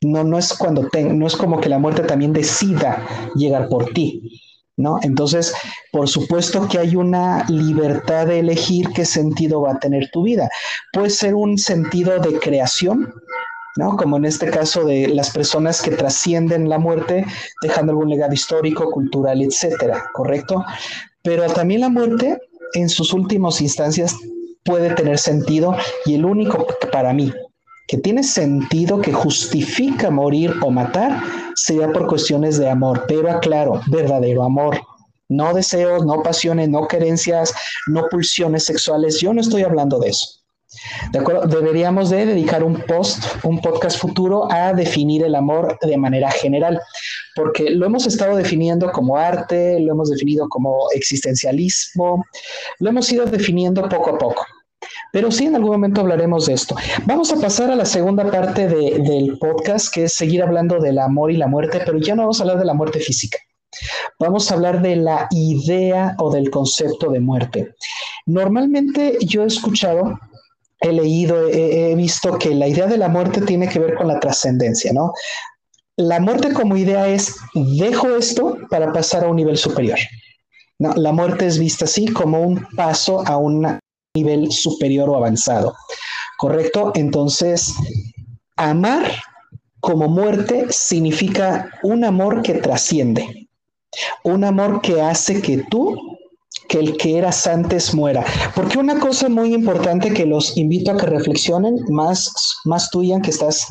no, 0.00 0.24
no 0.24 0.38
es 0.38 0.54
cuando 0.54 0.88
no 0.94 1.26
es 1.26 1.36
como 1.36 1.60
que 1.60 1.68
la 1.68 1.78
muerte 1.78 2.02
también 2.02 2.32
decida 2.32 3.06
llegar 3.34 3.68
por 3.68 3.92
ti, 3.92 4.40
¿no? 4.78 4.98
Entonces, 5.02 5.52
por 5.92 6.08
supuesto 6.08 6.66
que 6.66 6.78
hay 6.78 6.96
una 6.96 7.44
libertad 7.50 8.28
de 8.28 8.40
elegir 8.40 8.88
qué 8.94 9.04
sentido 9.04 9.60
va 9.60 9.72
a 9.72 9.78
tener 9.78 10.10
tu 10.10 10.22
vida. 10.22 10.48
Puede 10.90 11.10
ser 11.10 11.34
un 11.34 11.58
sentido 11.58 12.18
de 12.18 12.38
creación, 12.38 13.12
¿no? 13.76 13.96
Como 13.96 14.16
en 14.16 14.24
este 14.24 14.50
caso 14.50 14.84
de 14.84 15.08
las 15.08 15.30
personas 15.30 15.82
que 15.82 15.90
trascienden 15.90 16.68
la 16.68 16.78
muerte, 16.78 17.24
dejando 17.62 17.92
algún 17.92 18.10
legado 18.10 18.32
histórico, 18.32 18.90
cultural, 18.90 19.42
etcétera, 19.42 20.10
¿correcto? 20.12 20.64
Pero 21.22 21.46
también 21.46 21.80
la 21.80 21.88
muerte, 21.88 22.38
en 22.74 22.88
sus 22.88 23.12
últimas 23.12 23.60
instancias, 23.60 24.16
puede 24.64 24.94
tener 24.94 25.18
sentido 25.18 25.76
y 26.06 26.14
el 26.14 26.24
único 26.24 26.66
para 26.90 27.12
mí 27.12 27.32
que 27.86 27.98
tiene 27.98 28.22
sentido, 28.22 29.00
que 29.00 29.12
justifica 29.12 30.10
morir 30.10 30.54
o 30.62 30.70
matar, 30.70 31.22
sería 31.54 31.92
por 31.92 32.06
cuestiones 32.06 32.58
de 32.58 32.68
amor, 32.68 33.04
pero 33.06 33.30
aclaro, 33.30 33.80
verdadero 33.88 34.42
amor. 34.42 34.80
No 35.28 35.52
deseos, 35.54 36.04
no 36.04 36.22
pasiones, 36.22 36.68
no 36.68 36.86
querencias, 36.86 37.52
no 37.86 38.06
pulsiones 38.10 38.64
sexuales. 38.64 39.20
Yo 39.20 39.32
no 39.32 39.40
estoy 39.40 39.62
hablando 39.62 39.98
de 39.98 40.10
eso. 40.10 40.43
¿De 41.12 41.18
acuerdo? 41.18 41.46
Deberíamos 41.46 42.10
de 42.10 42.26
dedicar 42.26 42.62
un 42.62 42.80
post, 42.82 43.24
un 43.44 43.60
podcast 43.60 43.98
futuro 43.98 44.50
a 44.50 44.72
definir 44.72 45.22
el 45.24 45.34
amor 45.34 45.78
de 45.80 45.96
manera 45.96 46.30
general, 46.30 46.80
porque 47.34 47.70
lo 47.70 47.86
hemos 47.86 48.06
estado 48.06 48.36
definiendo 48.36 48.90
como 48.92 49.16
arte, 49.16 49.78
lo 49.80 49.92
hemos 49.92 50.10
definido 50.10 50.48
como 50.48 50.88
existencialismo, 50.94 52.24
lo 52.78 52.90
hemos 52.90 53.10
ido 53.12 53.26
definiendo 53.26 53.88
poco 53.88 54.10
a 54.10 54.18
poco. 54.18 54.46
Pero 55.12 55.30
sí, 55.30 55.46
en 55.46 55.56
algún 55.56 55.72
momento 55.72 56.00
hablaremos 56.00 56.46
de 56.46 56.54
esto. 56.54 56.74
Vamos 57.06 57.32
a 57.32 57.40
pasar 57.40 57.70
a 57.70 57.76
la 57.76 57.84
segunda 57.84 58.30
parte 58.30 58.68
del 58.68 59.38
podcast, 59.38 59.92
que 59.92 60.04
es 60.04 60.14
seguir 60.14 60.42
hablando 60.42 60.78
del 60.78 60.98
amor 60.98 61.30
y 61.30 61.36
la 61.36 61.46
muerte, 61.46 61.80
pero 61.84 61.98
ya 61.98 62.14
no 62.14 62.22
vamos 62.22 62.40
a 62.40 62.42
hablar 62.42 62.58
de 62.58 62.64
la 62.64 62.74
muerte 62.74 63.00
física. 63.00 63.38
Vamos 64.18 64.50
a 64.50 64.54
hablar 64.54 64.82
de 64.82 64.96
la 64.96 65.26
idea 65.30 66.14
o 66.18 66.30
del 66.32 66.50
concepto 66.50 67.10
de 67.10 67.20
muerte. 67.20 67.74
Normalmente 68.26 69.18
yo 69.20 69.42
he 69.42 69.46
escuchado 69.46 70.18
he 70.80 70.92
leído, 70.92 71.48
he, 71.48 71.94
visto 71.94 72.38
que 72.38 72.54
la 72.54 72.68
idea 72.68 72.86
de 72.86 72.98
la 72.98 73.08
muerte 73.08 73.40
tiene 73.40 73.68
que 73.68 73.78
ver 73.78 73.94
con 73.94 74.08
la 74.08 74.20
trascendencia, 74.20 74.92
¿no? 74.92 75.12
La 75.96 76.20
muerte 76.20 76.52
como 76.52 76.76
idea 76.76 77.06
es, 77.08 77.36
dejo 77.54 78.16
esto 78.16 78.58
para 78.68 78.92
pasar 78.92 79.24
a 79.24 79.28
un 79.28 79.36
nivel 79.36 79.56
superior. 79.56 79.98
La 80.78 81.12
muerte 81.12 81.46
es 81.46 81.58
vista 81.58 81.84
así 81.84 82.06
como 82.06 82.40
un 82.40 82.66
paso 82.76 83.26
a 83.26 83.36
un 83.36 83.78
nivel 84.14 84.50
superior 84.50 85.08
o 85.08 85.16
avanzado. 85.16 85.74
¿Correcto? 86.36 86.90
Entonces, 86.96 87.72
amar 88.56 89.04
como 89.80 90.08
muerte 90.08 90.66
significa 90.70 91.70
un 91.82 92.04
amor 92.04 92.42
que 92.42 92.54
trasciende, 92.54 93.48
un 94.24 94.42
amor 94.42 94.80
que 94.80 95.00
hace 95.00 95.40
que 95.40 95.58
tú 95.70 96.13
que 96.68 96.78
el 96.78 96.96
que 96.96 97.18
eras 97.18 97.46
antes 97.46 97.94
muera. 97.94 98.24
Porque 98.54 98.78
una 98.78 98.98
cosa 98.98 99.28
muy 99.28 99.54
importante 99.54 100.12
que 100.12 100.26
los 100.26 100.56
invito 100.56 100.90
a 100.90 100.96
que 100.96 101.06
reflexionen, 101.06 101.76
más, 101.88 102.32
más 102.64 102.90
tuya 102.90 103.20
que 103.20 103.30
estás 103.30 103.66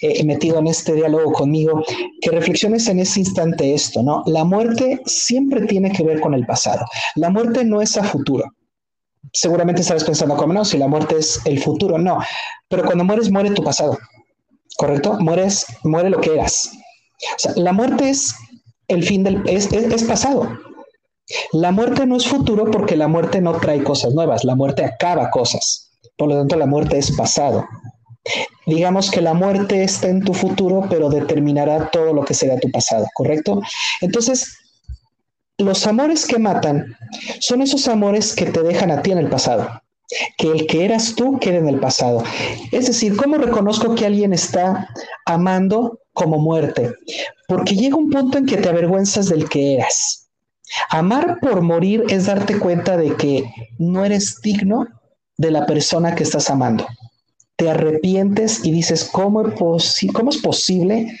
eh, 0.00 0.24
metido 0.24 0.58
en 0.58 0.66
este 0.66 0.94
diálogo 0.94 1.32
conmigo, 1.32 1.82
que 2.20 2.30
reflexiones 2.30 2.88
en 2.88 3.00
ese 3.00 3.20
instante 3.20 3.74
esto, 3.74 4.02
¿no? 4.02 4.22
La 4.26 4.44
muerte 4.44 5.00
siempre 5.06 5.66
tiene 5.66 5.92
que 5.92 6.02
ver 6.02 6.20
con 6.20 6.34
el 6.34 6.46
pasado. 6.46 6.84
La 7.16 7.30
muerte 7.30 7.64
no 7.64 7.80
es 7.82 7.96
a 7.96 8.04
futuro. 8.04 8.44
Seguramente 9.32 9.82
estarás 9.82 10.04
pensando, 10.04 10.36
como 10.36 10.52
no? 10.52 10.64
Si 10.64 10.78
la 10.78 10.88
muerte 10.88 11.16
es 11.18 11.40
el 11.44 11.58
futuro, 11.60 11.98
no. 11.98 12.18
Pero 12.68 12.84
cuando 12.84 13.04
mueres, 13.04 13.30
muere 13.30 13.50
tu 13.50 13.62
pasado. 13.62 13.98
¿Correcto? 14.76 15.18
Mueres, 15.20 15.66
muere 15.84 16.10
lo 16.10 16.20
que 16.20 16.34
eras. 16.34 16.72
O 17.36 17.38
sea, 17.38 17.52
la 17.56 17.72
muerte 17.72 18.10
es 18.10 18.34
el 18.88 19.02
fin 19.02 19.22
del, 19.22 19.42
es, 19.46 19.72
es, 19.72 20.04
pasado. 20.04 20.48
La 21.52 21.70
muerte 21.70 22.06
no 22.06 22.16
es 22.16 22.26
futuro 22.26 22.70
porque 22.70 22.96
la 22.96 23.08
muerte 23.08 23.40
no 23.40 23.52
trae 23.52 23.82
cosas 23.82 24.14
nuevas, 24.14 24.44
la 24.44 24.54
muerte 24.54 24.84
acaba 24.84 25.30
cosas. 25.30 25.90
Por 26.16 26.28
lo 26.28 26.38
tanto, 26.38 26.56
la 26.56 26.66
muerte 26.66 26.98
es 26.98 27.10
pasado. 27.12 27.66
Digamos 28.66 29.10
que 29.10 29.20
la 29.20 29.34
muerte 29.34 29.82
está 29.82 30.08
en 30.08 30.22
tu 30.22 30.34
futuro, 30.34 30.86
pero 30.88 31.08
determinará 31.08 31.90
todo 31.90 32.12
lo 32.12 32.24
que 32.24 32.34
será 32.34 32.58
tu 32.58 32.70
pasado, 32.70 33.06
¿correcto? 33.14 33.60
Entonces, 34.00 34.56
los 35.58 35.86
amores 35.86 36.26
que 36.26 36.38
matan 36.38 36.96
son 37.40 37.62
esos 37.62 37.88
amores 37.88 38.34
que 38.34 38.46
te 38.46 38.62
dejan 38.62 38.90
a 38.90 39.02
ti 39.02 39.10
en 39.12 39.18
el 39.18 39.28
pasado, 39.28 39.68
que 40.38 40.48
el 40.48 40.66
que 40.66 40.84
eras 40.84 41.14
tú 41.16 41.38
quede 41.40 41.58
en 41.58 41.68
el 41.68 41.80
pasado. 41.80 42.22
Es 42.70 42.86
decir, 42.86 43.16
¿cómo 43.16 43.36
reconozco 43.36 43.94
que 43.94 44.06
alguien 44.06 44.32
está 44.32 44.88
amando 45.26 45.98
como 46.12 46.38
muerte? 46.38 46.92
Porque 47.48 47.74
llega 47.74 47.96
un 47.96 48.10
punto 48.10 48.38
en 48.38 48.46
que 48.46 48.56
te 48.56 48.68
avergüenzas 48.68 49.28
del 49.28 49.48
que 49.48 49.74
eras. 49.74 50.21
Amar 50.88 51.38
por 51.40 51.62
morir 51.62 52.04
es 52.08 52.26
darte 52.26 52.58
cuenta 52.58 52.96
de 52.96 53.14
que 53.16 53.52
no 53.78 54.04
eres 54.04 54.40
digno 54.40 54.86
de 55.36 55.50
la 55.50 55.66
persona 55.66 56.14
que 56.14 56.22
estás 56.22 56.50
amando. 56.50 56.86
Te 57.56 57.70
arrepientes 57.70 58.64
y 58.64 58.72
dices, 58.72 59.04
¿cómo 59.04 59.46
es, 59.46 60.38
posible 60.42 61.18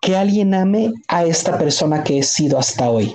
que 0.00 0.16
alguien 0.16 0.54
ame 0.54 0.92
a 1.08 1.24
esta 1.24 1.58
persona 1.58 2.02
que 2.02 2.18
he 2.18 2.22
sido 2.22 2.58
hasta 2.58 2.88
hoy? 2.90 3.14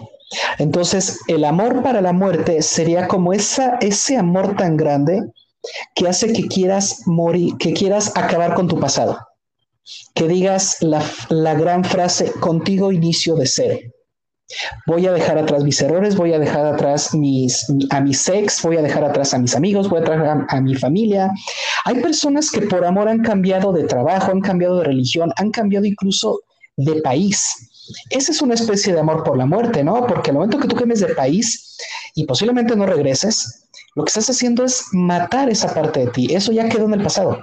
Entonces, 0.59 1.19
el 1.27 1.43
amor 1.43 1.81
para 1.81 2.01
la 2.01 2.13
muerte 2.13 2.62
sería 2.62 3.07
como 3.07 3.33
ese 3.33 4.17
amor 4.17 4.55
tan 4.55 4.77
grande 4.77 5.23
que 5.95 6.07
hace 6.07 6.31
que 6.31 6.47
quieras 6.47 7.01
morir, 7.07 7.55
que 7.57 7.73
quieras 7.73 8.13
acabar 8.15 8.53
con 8.53 8.67
tu 8.67 8.79
pasado. 8.79 9.19
Que 10.13 10.27
digas 10.27 10.77
la, 10.81 11.03
la 11.29 11.55
gran 11.55 11.83
frase, 11.83 12.31
contigo 12.33 12.91
inicio 12.91 13.35
de 13.35 13.47
cero. 13.47 13.79
Voy 14.88 15.05
a 15.05 15.12
dejar 15.12 15.38
atrás 15.38 15.63
mis 15.63 15.81
errores, 15.81 16.15
voy 16.15 16.33
a 16.33 16.39
dejar 16.39 16.65
atrás 16.65 17.13
mis, 17.13 17.67
a 17.91 18.01
mis 18.01 18.27
ex, 18.27 18.62
voy 18.63 18.77
a 18.77 18.81
dejar 18.81 19.03
atrás 19.03 19.33
a 19.33 19.38
mis 19.38 19.55
amigos, 19.55 19.89
voy 19.89 19.99
a 19.99 20.01
dejar 20.01 20.27
a, 20.27 20.45
a, 20.49 20.62
mi 20.62 20.75
familia. 20.75 21.31
Hay 21.85 21.95
personas 22.01 22.49
que 22.49 22.62
por 22.62 22.83
amor 22.83 23.07
han 23.07 23.21
cambiado 23.21 23.71
de 23.71 23.83
trabajo, 23.83 24.31
han 24.31 24.41
cambiado 24.41 24.79
de 24.79 24.85
religión, 24.85 25.31
han 25.38 25.51
cambiado 25.51 25.85
incluso 25.85 26.41
de 26.77 27.01
país. 27.01 27.69
Esa 28.09 28.31
es 28.31 28.41
una 28.41 28.53
especie 28.55 28.93
de 28.93 28.99
amor 28.99 29.23
por 29.23 29.38
la 29.38 29.45
muerte, 29.45 29.83
¿no? 29.83 30.05
Porque 30.07 30.31
al 30.31 30.38
momento 30.38 30.59
que 30.59 30.67
tú 30.67 30.75
quemes 30.75 30.99
de 30.99 31.13
país 31.13 31.77
y 32.15 32.25
posiblemente 32.25 32.75
no 32.75 32.85
regreses, 32.85 33.67
lo 33.95 34.03
que 34.03 34.09
estás 34.09 34.29
haciendo 34.29 34.63
es 34.63 34.85
matar 34.91 35.49
esa 35.49 35.73
parte 35.73 36.01
de 36.01 36.07
ti. 36.07 36.33
Eso 36.33 36.51
ya 36.51 36.69
quedó 36.69 36.85
en 36.85 36.93
el 36.93 37.03
pasado. 37.03 37.39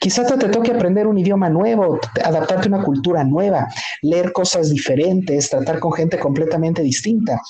Quizás 0.00 0.26
te, 0.26 0.48
toque 0.48 0.72
aprender 0.72 1.06
un 1.06 1.18
idioma 1.18 1.48
nuevo, 1.48 1.98
adaptarte 2.24 2.66
a 2.66 2.74
una 2.74 2.84
cultura 2.84 3.24
nueva, 3.24 3.68
leer 4.02 4.32
cosas 4.32 4.70
diferentes, 4.70 5.50
tratar 5.50 5.78
con 5.78 5.92
gente 5.92 6.18
completamente 6.18 6.82
distinta. 6.82 7.40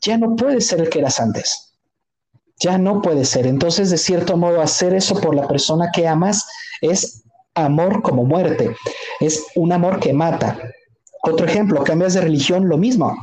Ya 0.00 0.16
no 0.18 0.36
puedes 0.36 0.66
ser 0.66 0.80
el 0.80 0.88
que 0.88 1.00
eras 1.00 1.20
antes. 1.20 1.74
Ya 2.60 2.78
no 2.78 3.00
puede 3.00 3.24
ser. 3.24 3.46
Entonces, 3.46 3.90
de 3.90 3.98
cierto 3.98 4.36
modo, 4.36 4.60
hacer 4.60 4.94
eso 4.94 5.18
por 5.20 5.34
la 5.34 5.48
persona 5.48 5.90
que 5.92 6.06
amas 6.06 6.46
es 6.80 7.22
amor 7.54 8.02
como 8.02 8.24
muerte. 8.24 8.74
Es 9.20 9.46
un 9.54 9.72
amor 9.72 10.00
que 10.00 10.12
mata. 10.12 10.58
Otro 11.22 11.46
ejemplo, 11.46 11.84
cambias 11.84 12.14
de 12.14 12.22
religión, 12.22 12.68
lo 12.68 12.78
mismo. 12.78 13.14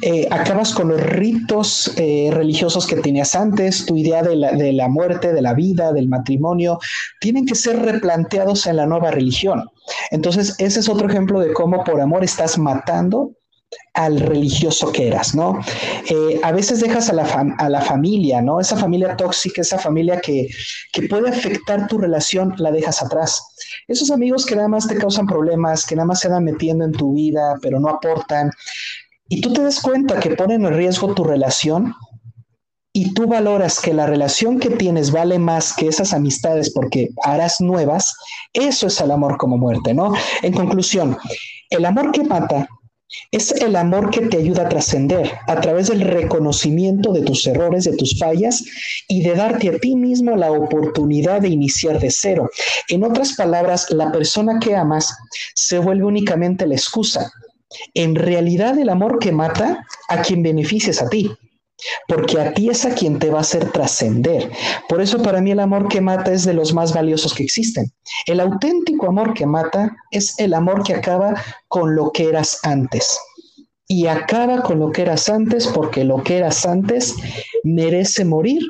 Eh, 0.00 0.26
acabas 0.30 0.72
con 0.72 0.88
los 0.88 1.00
ritos 1.00 1.92
eh, 1.96 2.30
religiosos 2.32 2.86
que 2.86 2.96
tenías 2.96 3.34
antes, 3.34 3.84
tu 3.84 3.96
idea 3.96 4.22
de 4.22 4.36
la, 4.36 4.52
de 4.52 4.72
la, 4.72 4.88
muerte, 4.88 5.32
de 5.32 5.42
la 5.42 5.52
vida, 5.52 5.92
del 5.92 6.08
matrimonio, 6.08 6.78
tienen 7.20 7.44
que 7.44 7.54
ser 7.54 7.78
replanteados 7.80 8.66
en 8.66 8.76
la 8.76 8.86
nueva 8.86 9.10
religión. 9.10 9.68
Entonces, 10.10 10.54
ese 10.58 10.80
es 10.80 10.88
otro 10.88 11.08
ejemplo 11.08 11.40
de 11.40 11.52
cómo 11.52 11.84
por 11.84 12.00
amor 12.00 12.24
estás 12.24 12.58
matando 12.58 13.32
al 13.96 14.20
religioso 14.20 14.92
que 14.92 15.08
eras, 15.08 15.34
¿no? 15.34 15.58
Eh, 16.08 16.38
a 16.42 16.52
veces 16.52 16.80
dejas 16.80 17.08
a 17.08 17.14
la, 17.14 17.24
a 17.58 17.68
la, 17.68 17.80
familia, 17.80 18.42
¿no? 18.42 18.60
Esa 18.60 18.76
familia 18.76 19.16
tóxica, 19.16 19.62
esa 19.62 19.78
familia 19.78 20.20
que, 20.20 20.48
que 20.92 21.08
puede 21.08 21.30
afectar 21.30 21.88
tu 21.88 21.98
relación, 21.98 22.54
la 22.58 22.70
dejas 22.70 23.02
atrás. 23.02 23.42
Esos 23.88 24.10
amigos 24.10 24.44
que 24.44 24.54
nada 24.54 24.68
más 24.68 24.86
te 24.86 24.96
causan 24.96 25.26
problemas, 25.26 25.86
que 25.86 25.96
nada 25.96 26.06
más 26.06 26.20
se 26.20 26.28
van 26.28 26.44
metiendo 26.44 26.84
en 26.84 26.92
tu 26.92 27.14
vida, 27.14 27.56
pero 27.62 27.80
no 27.80 27.88
aportan, 27.88 28.50
y 29.28 29.40
tú 29.40 29.52
te 29.52 29.62
das 29.62 29.80
cuenta 29.80 30.20
que 30.20 30.36
ponen 30.36 30.64
en 30.66 30.74
riesgo 30.74 31.14
tu 31.14 31.24
relación, 31.24 31.94
y 32.92 33.12
tú 33.12 33.26
valoras 33.26 33.80
que 33.80 33.92
la 33.92 34.06
relación 34.06 34.58
que 34.58 34.70
tienes 34.70 35.10
vale 35.10 35.38
más 35.38 35.74
que 35.74 35.88
esas 35.88 36.14
amistades 36.14 36.70
porque 36.70 37.10
harás 37.24 37.60
nuevas, 37.60 38.14
eso 38.54 38.86
es 38.86 38.98
el 39.00 39.10
amor 39.10 39.36
como 39.36 39.58
muerte, 39.58 39.92
¿no? 39.92 40.14
En 40.42 40.54
conclusión, 40.54 41.16
el 41.68 41.84
amor 41.84 42.12
que 42.12 42.24
mata 42.24 42.66
es 43.30 43.52
el 43.52 43.76
amor 43.76 44.10
que 44.10 44.22
te 44.22 44.38
ayuda 44.38 44.62
a 44.62 44.68
trascender 44.68 45.30
a 45.46 45.60
través 45.60 45.88
del 45.88 46.00
reconocimiento 46.00 47.12
de 47.12 47.22
tus 47.22 47.46
errores, 47.46 47.84
de 47.84 47.96
tus 47.96 48.18
fallas 48.18 48.64
y 49.08 49.22
de 49.22 49.34
darte 49.34 49.68
a 49.68 49.78
ti 49.78 49.94
mismo 49.94 50.36
la 50.36 50.52
oportunidad 50.52 51.40
de 51.40 51.48
iniciar 51.48 52.00
de 52.00 52.10
cero. 52.10 52.50
En 52.88 53.04
otras 53.04 53.34
palabras, 53.34 53.90
la 53.90 54.10
persona 54.12 54.58
que 54.60 54.74
amas 54.74 55.16
se 55.54 55.78
vuelve 55.78 56.04
únicamente 56.04 56.66
la 56.66 56.74
excusa. 56.74 57.30
En 57.94 58.14
realidad 58.14 58.78
el 58.78 58.88
amor 58.88 59.18
que 59.18 59.32
mata 59.32 59.84
a 60.08 60.22
quien 60.22 60.42
beneficias 60.42 61.02
a 61.02 61.08
ti 61.08 61.30
porque 62.08 62.40
a 62.40 62.52
ti 62.52 62.70
es 62.70 62.84
a 62.84 62.94
quien 62.94 63.18
te 63.18 63.30
va 63.30 63.38
a 63.38 63.42
hacer 63.42 63.70
trascender. 63.70 64.50
Por 64.88 65.00
eso 65.00 65.22
para 65.22 65.40
mí 65.40 65.50
el 65.50 65.60
amor 65.60 65.88
que 65.88 66.00
mata 66.00 66.32
es 66.32 66.44
de 66.44 66.54
los 66.54 66.72
más 66.72 66.94
valiosos 66.94 67.34
que 67.34 67.42
existen. 67.42 67.92
El 68.26 68.40
auténtico 68.40 69.06
amor 69.06 69.34
que 69.34 69.46
mata 69.46 69.96
es 70.10 70.38
el 70.38 70.54
amor 70.54 70.82
que 70.82 70.94
acaba 70.94 71.34
con 71.68 71.94
lo 71.94 72.10
que 72.12 72.28
eras 72.28 72.60
antes. 72.62 73.18
Y 73.88 74.06
acaba 74.06 74.62
con 74.62 74.80
lo 74.80 74.90
que 74.90 75.02
eras 75.02 75.28
antes 75.28 75.66
porque 75.68 76.04
lo 76.04 76.22
que 76.22 76.38
eras 76.38 76.66
antes 76.66 77.14
merece 77.62 78.24
morir 78.24 78.62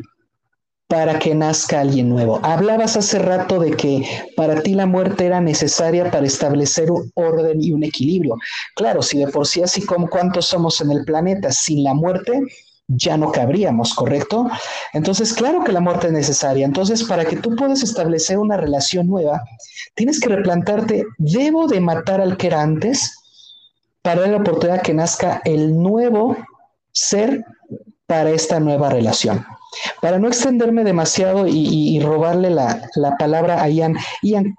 para 0.88 1.18
que 1.18 1.34
nazca 1.34 1.80
alguien 1.80 2.08
nuevo. 2.08 2.38
Hablabas 2.44 2.96
hace 2.96 3.18
rato 3.18 3.58
de 3.58 3.72
que 3.72 4.06
para 4.36 4.62
ti 4.62 4.74
la 4.74 4.86
muerte 4.86 5.26
era 5.26 5.40
necesaria 5.40 6.10
para 6.10 6.26
establecer 6.26 6.90
un 6.90 7.10
orden 7.14 7.62
y 7.62 7.72
un 7.72 7.82
equilibrio. 7.82 8.36
Claro, 8.76 9.02
si 9.02 9.18
de 9.18 9.26
por 9.28 9.46
sí 9.46 9.62
así 9.62 9.84
como 9.84 10.08
cuántos 10.08 10.46
somos 10.46 10.80
en 10.80 10.92
el 10.92 11.04
planeta, 11.04 11.50
sin 11.50 11.82
la 11.82 11.94
muerte 11.94 12.40
ya 12.88 13.16
no 13.16 13.32
cabríamos, 13.32 13.94
¿correcto? 13.94 14.48
Entonces, 14.92 15.32
claro 15.32 15.64
que 15.64 15.72
la 15.72 15.80
muerte 15.80 16.08
es 16.08 16.12
necesaria. 16.12 16.64
Entonces, 16.64 17.04
para 17.04 17.24
que 17.24 17.36
tú 17.36 17.56
puedas 17.56 17.82
establecer 17.82 18.38
una 18.38 18.56
relación 18.56 19.06
nueva, 19.06 19.42
tienes 19.94 20.20
que 20.20 20.28
replantarte, 20.28 21.04
¿debo 21.18 21.66
de 21.66 21.80
matar 21.80 22.20
al 22.20 22.36
que 22.36 22.48
era 22.48 22.62
antes 22.62 23.18
para 24.02 24.22
dar 24.22 24.30
la 24.30 24.36
oportunidad 24.38 24.82
que 24.82 24.94
nazca 24.94 25.40
el 25.44 25.76
nuevo 25.76 26.36
ser 26.92 27.44
para 28.06 28.30
esta 28.30 28.60
nueva 28.60 28.88
relación? 28.88 29.44
Para 30.00 30.18
no 30.18 30.28
extenderme 30.28 30.84
demasiado 30.84 31.46
y, 31.48 31.98
robarle 32.00 32.50
la, 32.50 32.88
la, 32.94 33.16
palabra 33.16 33.62
a 33.62 33.68
Ian. 33.68 33.96
Ian, 34.22 34.56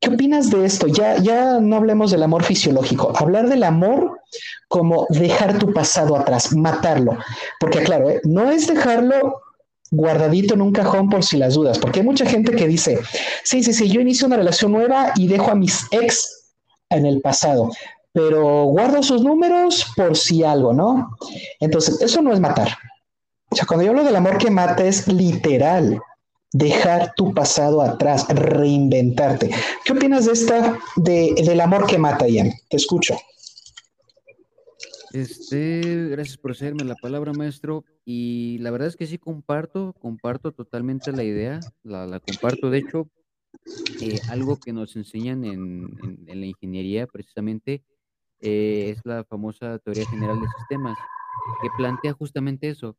¿qué 0.00 0.08
opinas 0.08 0.50
de 0.50 0.64
esto? 0.64 0.86
Ya, 0.86 1.18
ya 1.18 1.60
no 1.60 1.76
hablemos 1.76 2.10
del 2.10 2.22
amor 2.22 2.42
fisiológico, 2.42 3.12
hablar 3.16 3.48
del 3.48 3.62
amor 3.62 4.20
como 4.68 5.06
dejar 5.10 5.58
tu 5.58 5.72
pasado 5.72 6.16
atrás, 6.16 6.54
matarlo. 6.56 7.18
Porque 7.58 7.82
claro, 7.82 8.10
¿eh? 8.10 8.20
no 8.24 8.50
es 8.50 8.66
dejarlo 8.66 9.42
guardadito 9.90 10.54
en 10.54 10.62
un 10.62 10.72
cajón 10.72 11.08
por 11.08 11.24
si 11.24 11.36
las 11.36 11.54
dudas, 11.54 11.78
porque 11.78 12.00
hay 12.00 12.06
mucha 12.06 12.24
gente 12.24 12.52
que 12.52 12.68
dice, 12.68 12.98
sí, 13.44 13.62
sí, 13.62 13.72
sí, 13.72 13.90
yo 13.90 14.00
inicio 14.00 14.26
una 14.26 14.36
relación 14.36 14.72
nueva 14.72 15.12
y 15.16 15.26
dejo 15.26 15.50
a 15.50 15.56
mis 15.56 15.84
ex 15.90 16.44
en 16.90 17.06
el 17.06 17.20
pasado, 17.20 17.70
pero 18.12 18.64
guardo 18.64 19.02
sus 19.02 19.22
números 19.22 19.86
por 19.96 20.16
si 20.16 20.44
algo, 20.44 20.72
¿no? 20.72 21.16
Entonces, 21.58 22.00
eso 22.00 22.22
no 22.22 22.32
es 22.32 22.40
matar. 22.40 22.76
O 23.50 23.56
sea, 23.56 23.66
cuando 23.66 23.84
yo 23.84 23.90
hablo 23.90 24.04
del 24.04 24.14
amor 24.14 24.38
que 24.38 24.50
mata 24.50 24.84
es 24.84 25.08
literal, 25.08 26.00
dejar 26.52 27.12
tu 27.16 27.32
pasado 27.32 27.82
atrás, 27.82 28.26
reinventarte. 28.28 29.50
¿Qué 29.84 29.92
opinas 29.92 30.26
de 30.26 30.32
esta, 30.32 30.78
de, 30.96 31.34
del 31.44 31.60
amor 31.60 31.86
que 31.86 31.98
mata, 31.98 32.28
Ian? 32.28 32.50
Te 32.68 32.76
escucho. 32.76 33.16
Este, 35.12 36.08
gracias 36.10 36.36
por 36.36 36.52
hacerme 36.52 36.84
la 36.84 36.94
palabra, 36.94 37.32
maestro. 37.32 37.84
Y 38.04 38.58
la 38.60 38.70
verdad 38.70 38.88
es 38.88 38.96
que 38.96 39.06
sí 39.06 39.18
comparto, 39.18 39.94
comparto 40.00 40.52
totalmente 40.52 41.12
la 41.12 41.24
idea, 41.24 41.60
la, 41.82 42.06
la 42.06 42.20
comparto. 42.20 42.70
De 42.70 42.78
hecho, 42.78 43.08
eh, 44.00 44.20
algo 44.30 44.58
que 44.58 44.72
nos 44.72 44.96
enseñan 44.96 45.44
en, 45.44 46.26
en, 46.26 46.40
la 46.40 46.46
ingeniería 46.46 47.06
precisamente 47.06 47.82
eh, 48.40 48.94
es 48.96 49.04
la 49.04 49.24
famosa 49.24 49.78
teoría 49.80 50.08
general 50.08 50.40
de 50.40 50.46
sistemas, 50.58 50.96
que 51.60 51.68
plantea 51.76 52.12
justamente 52.12 52.68
eso. 52.68 52.96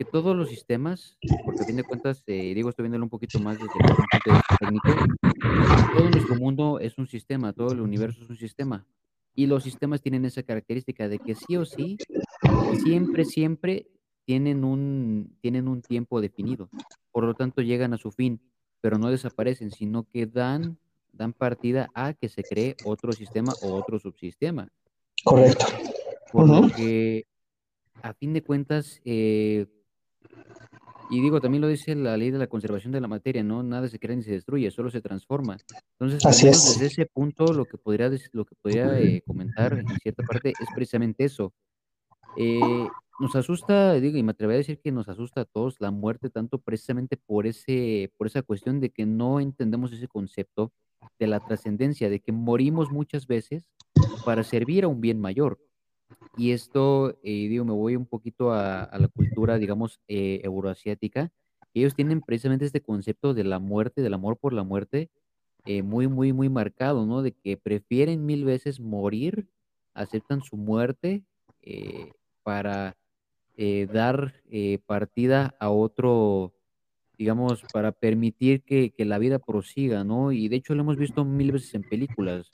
Que 0.00 0.06
todos 0.06 0.34
los 0.34 0.48
sistemas, 0.48 1.18
porque 1.44 1.60
a 1.60 1.66
fin 1.66 1.76
de 1.76 1.84
cuentas, 1.84 2.22
eh, 2.26 2.54
digo, 2.54 2.70
estoy 2.70 2.84
viéndolo 2.84 3.04
un 3.04 3.10
poquito 3.10 3.38
más 3.38 3.58
desde 3.58 3.66
el 3.66 3.84
punto 3.84 4.14
de 4.24 4.32
vista 4.32 4.56
técnico, 4.58 5.94
todo 5.94 6.10
nuestro 6.10 6.36
mundo 6.36 6.80
es 6.80 6.96
un 6.96 7.06
sistema, 7.06 7.52
todo 7.52 7.72
el 7.72 7.82
universo 7.82 8.22
es 8.22 8.30
un 8.30 8.38
sistema. 8.38 8.86
Y 9.34 9.46
los 9.46 9.62
sistemas 9.62 10.00
tienen 10.00 10.24
esa 10.24 10.42
característica 10.42 11.06
de 11.06 11.18
que 11.18 11.34
sí 11.34 11.54
o 11.58 11.66
sí, 11.66 11.98
siempre, 12.82 13.26
siempre 13.26 13.88
tienen 14.24 14.64
un, 14.64 15.36
tienen 15.42 15.68
un 15.68 15.82
tiempo 15.82 16.22
definido. 16.22 16.70
Por 17.12 17.24
lo 17.24 17.34
tanto, 17.34 17.60
llegan 17.60 17.92
a 17.92 17.98
su 17.98 18.10
fin, 18.10 18.40
pero 18.80 18.96
no 18.96 19.10
desaparecen, 19.10 19.70
sino 19.70 20.04
que 20.04 20.24
dan, 20.24 20.78
dan 21.12 21.34
partida 21.34 21.90
a 21.92 22.14
que 22.14 22.30
se 22.30 22.42
cree 22.42 22.74
otro 22.86 23.12
sistema 23.12 23.52
o 23.60 23.74
otro 23.74 23.98
subsistema. 23.98 24.66
Correcto. 25.22 25.66
Por 26.32 26.48
lo 26.48 26.74
que, 26.74 27.26
a 28.00 28.14
fin 28.14 28.32
de 28.32 28.42
cuentas, 28.42 29.02
eh, 29.04 29.66
y 31.10 31.20
digo, 31.20 31.40
también 31.40 31.60
lo 31.60 31.68
dice 31.68 31.94
la 31.96 32.16
ley 32.16 32.30
de 32.30 32.38
la 32.38 32.46
conservación 32.46 32.92
de 32.92 33.00
la 33.00 33.08
materia, 33.08 33.42
¿no? 33.42 33.64
Nada 33.64 33.88
se 33.88 33.98
crea 33.98 34.14
ni 34.14 34.22
se 34.22 34.30
destruye, 34.30 34.70
solo 34.70 34.90
se 34.90 35.00
transforma. 35.00 35.56
Entonces, 35.98 36.22
desde 36.42 36.86
ese 36.86 37.06
punto, 37.06 37.52
lo 37.52 37.64
que 37.64 37.78
podría, 37.78 38.10
lo 38.32 38.44
que 38.44 38.54
podría 38.54 38.98
eh, 39.00 39.20
comentar 39.26 39.72
en 39.72 39.88
cierta 40.00 40.22
parte 40.22 40.50
es 40.50 40.68
precisamente 40.72 41.24
eso. 41.24 41.52
Eh, 42.36 42.86
nos 43.18 43.34
asusta, 43.34 43.94
digo, 43.94 44.18
y 44.18 44.22
me 44.22 44.30
atrevería 44.30 44.58
a 44.58 44.64
decir 44.64 44.80
que 44.80 44.92
nos 44.92 45.08
asusta 45.08 45.40
a 45.40 45.44
todos 45.44 45.80
la 45.80 45.90
muerte, 45.90 46.30
tanto 46.30 46.58
precisamente 46.58 47.16
por, 47.16 47.46
ese, 47.46 48.12
por 48.16 48.28
esa 48.28 48.42
cuestión 48.42 48.78
de 48.80 48.90
que 48.90 49.04
no 49.04 49.40
entendemos 49.40 49.92
ese 49.92 50.06
concepto 50.06 50.72
de 51.18 51.26
la 51.26 51.40
trascendencia, 51.40 52.08
de 52.08 52.20
que 52.20 52.30
morimos 52.30 52.92
muchas 52.92 53.26
veces 53.26 53.64
para 54.24 54.44
servir 54.44 54.84
a 54.84 54.88
un 54.88 55.00
bien 55.00 55.20
mayor. 55.20 55.58
Y 56.40 56.52
esto, 56.52 57.18
eh, 57.22 57.48
digo, 57.48 57.66
me 57.66 57.74
voy 57.74 57.96
un 57.96 58.06
poquito 58.06 58.50
a, 58.50 58.88
la 58.98 59.08
cultura, 59.08 59.58
digamos, 59.58 60.00
eh, 60.08 60.40
euroasiática. 60.42 61.30
Ellos 61.74 61.94
tienen 61.94 62.22
precisamente 62.22 62.64
este 62.64 62.80
concepto 62.80 63.34
de 63.34 63.44
la 63.44 63.58
muerte, 63.58 64.00
del 64.00 64.14
amor 64.14 64.38
por 64.38 64.54
la 64.54 64.64
muerte, 64.64 65.10
eh, 65.66 65.82
muy, 65.82 66.08
muy, 66.08 66.32
muy 66.32 66.48
marcado, 66.48 67.04
¿no? 67.04 67.20
De 67.20 67.32
que 67.32 67.58
prefieren 67.58 68.24
mil 68.24 68.46
veces 68.46 68.80
morir, 68.80 69.48
aceptan 69.92 70.40
su 70.40 70.56
muerte 70.56 71.24
para 72.42 72.96
dar 73.92 74.32
partida 74.86 75.54
a 75.60 75.68
otro, 75.68 76.54
digamos, 77.18 77.64
para 77.70 77.92
permitir 77.92 78.62
que, 78.62 78.92
que, 78.96 79.04
la 79.04 79.18
vida 79.18 79.40
prosiga, 79.40 80.04
¿no? 80.04 80.32
Y 80.32 80.48
de 80.48 80.56
hecho 80.56 80.74
lo 80.74 80.80
hemos 80.80 80.96
visto 80.96 81.22
mil 81.26 81.52
veces 81.52 81.74
en 81.74 81.82
películas. 81.82 82.48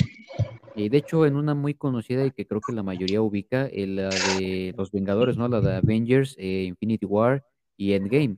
Y 0.76 0.90
de 0.90 0.98
hecho, 0.98 1.24
en 1.24 1.36
una 1.36 1.54
muy 1.54 1.74
conocida 1.74 2.24
y 2.26 2.32
que 2.32 2.46
creo 2.46 2.60
que 2.60 2.72
la 2.72 2.82
mayoría 2.82 3.22
ubica, 3.22 3.66
eh, 3.66 3.86
la 3.86 4.10
de 4.10 4.74
los 4.76 4.92
Vengadores, 4.92 5.38
¿no? 5.38 5.48
La 5.48 5.62
de 5.62 5.76
Avengers, 5.76 6.36
eh, 6.38 6.64
Infinity 6.64 7.06
War 7.06 7.46
y 7.78 7.94
Endgame. 7.94 8.36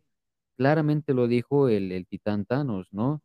Claramente 0.57 1.15
lo 1.15 1.27
dijo 1.27 1.69
el, 1.69 1.91
el 1.91 2.07
titán 2.07 2.45
Thanos, 2.45 2.89
¿no? 2.93 3.23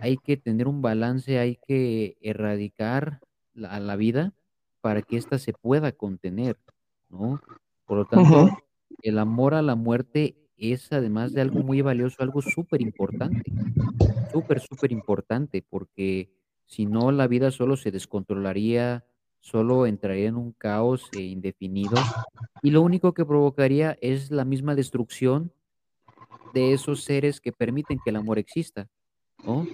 Hay 0.00 0.16
que 0.16 0.38
tener 0.38 0.66
un 0.66 0.82
balance, 0.82 1.38
hay 1.38 1.58
que 1.66 2.16
erradicar 2.22 3.20
la, 3.54 3.78
la 3.80 3.96
vida 3.96 4.32
para 4.80 5.02
que 5.02 5.16
ésta 5.18 5.38
se 5.38 5.52
pueda 5.52 5.92
contener, 5.92 6.56
¿no? 7.10 7.40
Por 7.86 7.98
lo 7.98 8.04
tanto, 8.06 8.48
el 9.02 9.18
amor 9.18 9.54
a 9.54 9.62
la 9.62 9.74
muerte 9.74 10.36
es 10.56 10.90
además 10.92 11.32
de 11.34 11.42
algo 11.42 11.60
muy 11.60 11.82
valioso, 11.82 12.22
algo 12.22 12.40
súper 12.40 12.80
importante, 12.80 13.52
súper, 14.32 14.60
súper 14.60 14.92
importante, 14.92 15.62
porque 15.68 16.30
si 16.66 16.86
no, 16.86 17.12
la 17.12 17.28
vida 17.28 17.50
solo 17.50 17.76
se 17.76 17.90
descontrolaría, 17.92 19.04
solo 19.40 19.86
entraría 19.86 20.28
en 20.28 20.36
un 20.36 20.52
caos 20.52 21.08
eh, 21.12 21.22
indefinido 21.22 22.12
y 22.62 22.70
lo 22.70 22.82
único 22.82 23.14
que 23.14 23.24
provocaría 23.24 23.96
es 24.00 24.30
la 24.30 24.44
misma 24.44 24.74
destrucción 24.74 25.52
de 26.52 26.72
esos 26.72 27.02
seres 27.04 27.40
que 27.40 27.52
permiten 27.52 28.00
que 28.00 28.10
el 28.10 28.16
amor 28.16 28.38
exista, 28.38 28.88
¿no? 29.42 29.70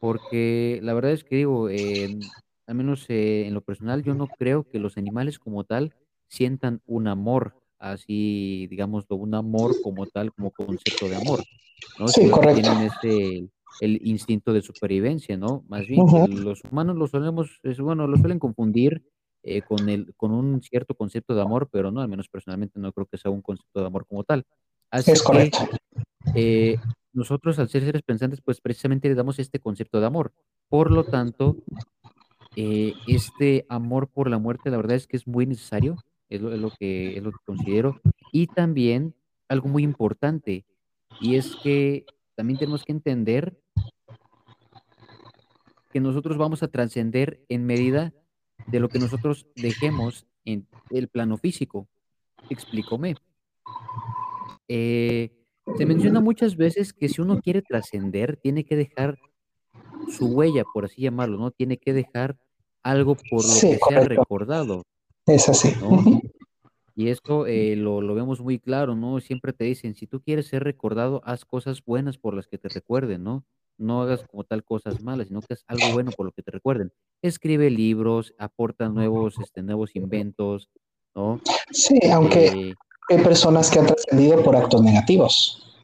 Porque 0.00 0.80
la 0.82 0.94
verdad 0.94 1.12
es 1.12 1.24
que 1.24 1.36
digo, 1.36 1.68
al 1.68 2.74
menos 2.74 3.06
eh, 3.10 3.46
en 3.46 3.54
lo 3.54 3.62
personal, 3.62 4.02
yo 4.02 4.14
no 4.14 4.28
creo 4.28 4.68
que 4.68 4.78
los 4.78 4.96
animales 4.96 5.38
como 5.38 5.64
tal 5.64 5.94
sientan 6.28 6.82
un 6.86 7.08
amor, 7.08 7.56
así, 7.78 8.66
digámoslo, 8.70 9.16
un 9.16 9.34
amor 9.34 9.80
como 9.82 10.06
tal, 10.06 10.32
como 10.32 10.52
concepto 10.52 11.08
de 11.08 11.16
amor, 11.16 11.44
¿no? 11.98 12.06
Sí, 12.08 12.30
correcto. 12.30 12.62
Tienen 12.62 12.82
ese, 12.82 13.48
el 13.80 14.00
instinto 14.06 14.52
de 14.52 14.62
supervivencia, 14.62 15.36
¿no? 15.36 15.64
Más 15.68 15.86
bien, 15.86 16.04
los 16.44 16.62
humanos 16.70 16.96
lo 16.96 17.06
solemos, 17.06 17.60
es, 17.62 17.78
bueno, 17.80 18.06
lo 18.06 18.16
suelen 18.16 18.38
confundir 18.38 19.02
eh, 19.42 19.62
con, 19.62 19.88
el, 19.88 20.14
con 20.16 20.32
un 20.32 20.60
cierto 20.60 20.94
concepto 20.94 21.34
de 21.34 21.42
amor, 21.42 21.68
pero 21.72 21.90
no, 21.90 22.00
al 22.00 22.08
menos 22.08 22.28
personalmente 22.28 22.78
no 22.78 22.92
creo 22.92 23.06
que 23.06 23.16
sea 23.16 23.30
un 23.30 23.42
concepto 23.42 23.80
de 23.80 23.86
amor 23.86 24.06
como 24.06 24.24
tal. 24.24 24.44
Así 24.90 25.12
es 25.12 25.22
correcto. 25.22 25.68
Que, 26.34 26.72
eh, 26.72 26.76
nosotros, 27.12 27.58
al 27.58 27.68
ser 27.68 27.84
seres 27.84 28.02
pensantes, 28.02 28.40
pues 28.40 28.60
precisamente 28.60 29.08
le 29.08 29.14
damos 29.14 29.38
este 29.38 29.58
concepto 29.58 30.00
de 30.00 30.06
amor. 30.06 30.32
Por 30.68 30.90
lo 30.90 31.04
tanto, 31.04 31.56
eh, 32.56 32.92
este 33.06 33.66
amor 33.68 34.08
por 34.08 34.28
la 34.28 34.38
muerte, 34.38 34.70
la 34.70 34.76
verdad 34.76 34.96
es 34.96 35.06
que 35.06 35.16
es 35.16 35.26
muy 35.26 35.46
necesario, 35.46 35.96
es 36.28 36.40
lo, 36.40 36.52
es 36.52 36.60
lo, 36.60 36.70
que, 36.70 37.16
es 37.16 37.22
lo 37.22 37.32
que 37.32 37.38
considero. 37.44 38.00
Y 38.32 38.46
también 38.46 39.14
algo 39.48 39.68
muy 39.68 39.82
importante, 39.82 40.64
y 41.20 41.34
es 41.34 41.56
que 41.56 42.04
también 42.40 42.58
tenemos 42.58 42.86
que 42.86 42.92
entender 42.92 43.54
que 45.92 46.00
nosotros 46.00 46.38
vamos 46.38 46.62
a 46.62 46.68
trascender 46.68 47.44
en 47.50 47.66
medida 47.66 48.14
de 48.66 48.80
lo 48.80 48.88
que 48.88 48.98
nosotros 48.98 49.46
dejemos 49.56 50.24
en 50.46 50.66
el 50.88 51.08
plano 51.08 51.36
físico. 51.36 51.86
Explícome. 52.48 53.16
Eh, 54.68 55.36
se 55.76 55.84
menciona 55.84 56.20
muchas 56.20 56.56
veces 56.56 56.94
que 56.94 57.10
si 57.10 57.20
uno 57.20 57.42
quiere 57.42 57.60
trascender, 57.60 58.38
tiene 58.38 58.64
que 58.64 58.76
dejar 58.76 59.18
su 60.08 60.28
huella, 60.28 60.64
por 60.72 60.86
así 60.86 61.02
llamarlo, 61.02 61.36
¿no? 61.36 61.50
Tiene 61.50 61.76
que 61.76 61.92
dejar 61.92 62.38
algo 62.82 63.16
por 63.16 63.44
lo 63.44 63.52
que 63.52 63.78
sea 63.86 64.00
recordado. 64.04 64.84
Es 65.26 65.46
así. 65.46 65.74
Y 67.00 67.08
esto 67.08 67.46
eh, 67.46 67.76
lo, 67.76 68.02
lo, 68.02 68.14
vemos 68.14 68.42
muy 68.42 68.58
claro, 68.58 68.94
¿no? 68.94 69.20
Siempre 69.20 69.54
te 69.54 69.64
dicen, 69.64 69.94
si 69.94 70.06
tú 70.06 70.20
quieres 70.20 70.48
ser 70.48 70.64
recordado, 70.64 71.22
haz 71.24 71.46
cosas 71.46 71.82
buenas 71.82 72.18
por 72.18 72.34
las 72.34 72.46
que 72.46 72.58
te 72.58 72.68
recuerden, 72.68 73.24
¿no? 73.24 73.42
No 73.78 74.02
hagas 74.02 74.22
como 74.30 74.44
tal 74.44 74.62
cosas 74.64 75.02
malas, 75.02 75.28
sino 75.28 75.40
que 75.40 75.54
haz 75.54 75.64
algo 75.66 75.94
bueno 75.94 76.10
por 76.14 76.26
lo 76.26 76.32
que 76.32 76.42
te 76.42 76.50
recuerden. 76.50 76.92
Escribe 77.22 77.70
libros, 77.70 78.34
aporta 78.38 78.90
nuevos, 78.90 79.36
este, 79.42 79.62
nuevos 79.62 79.96
inventos, 79.96 80.68
¿no? 81.14 81.40
Sí, 81.70 81.98
aunque 82.12 82.48
eh, 82.48 82.74
hay 83.08 83.24
personas 83.24 83.70
que 83.70 83.78
han 83.78 83.86
trascendido 83.86 84.42
por 84.42 84.54
actos 84.54 84.82
negativos. 84.82 85.74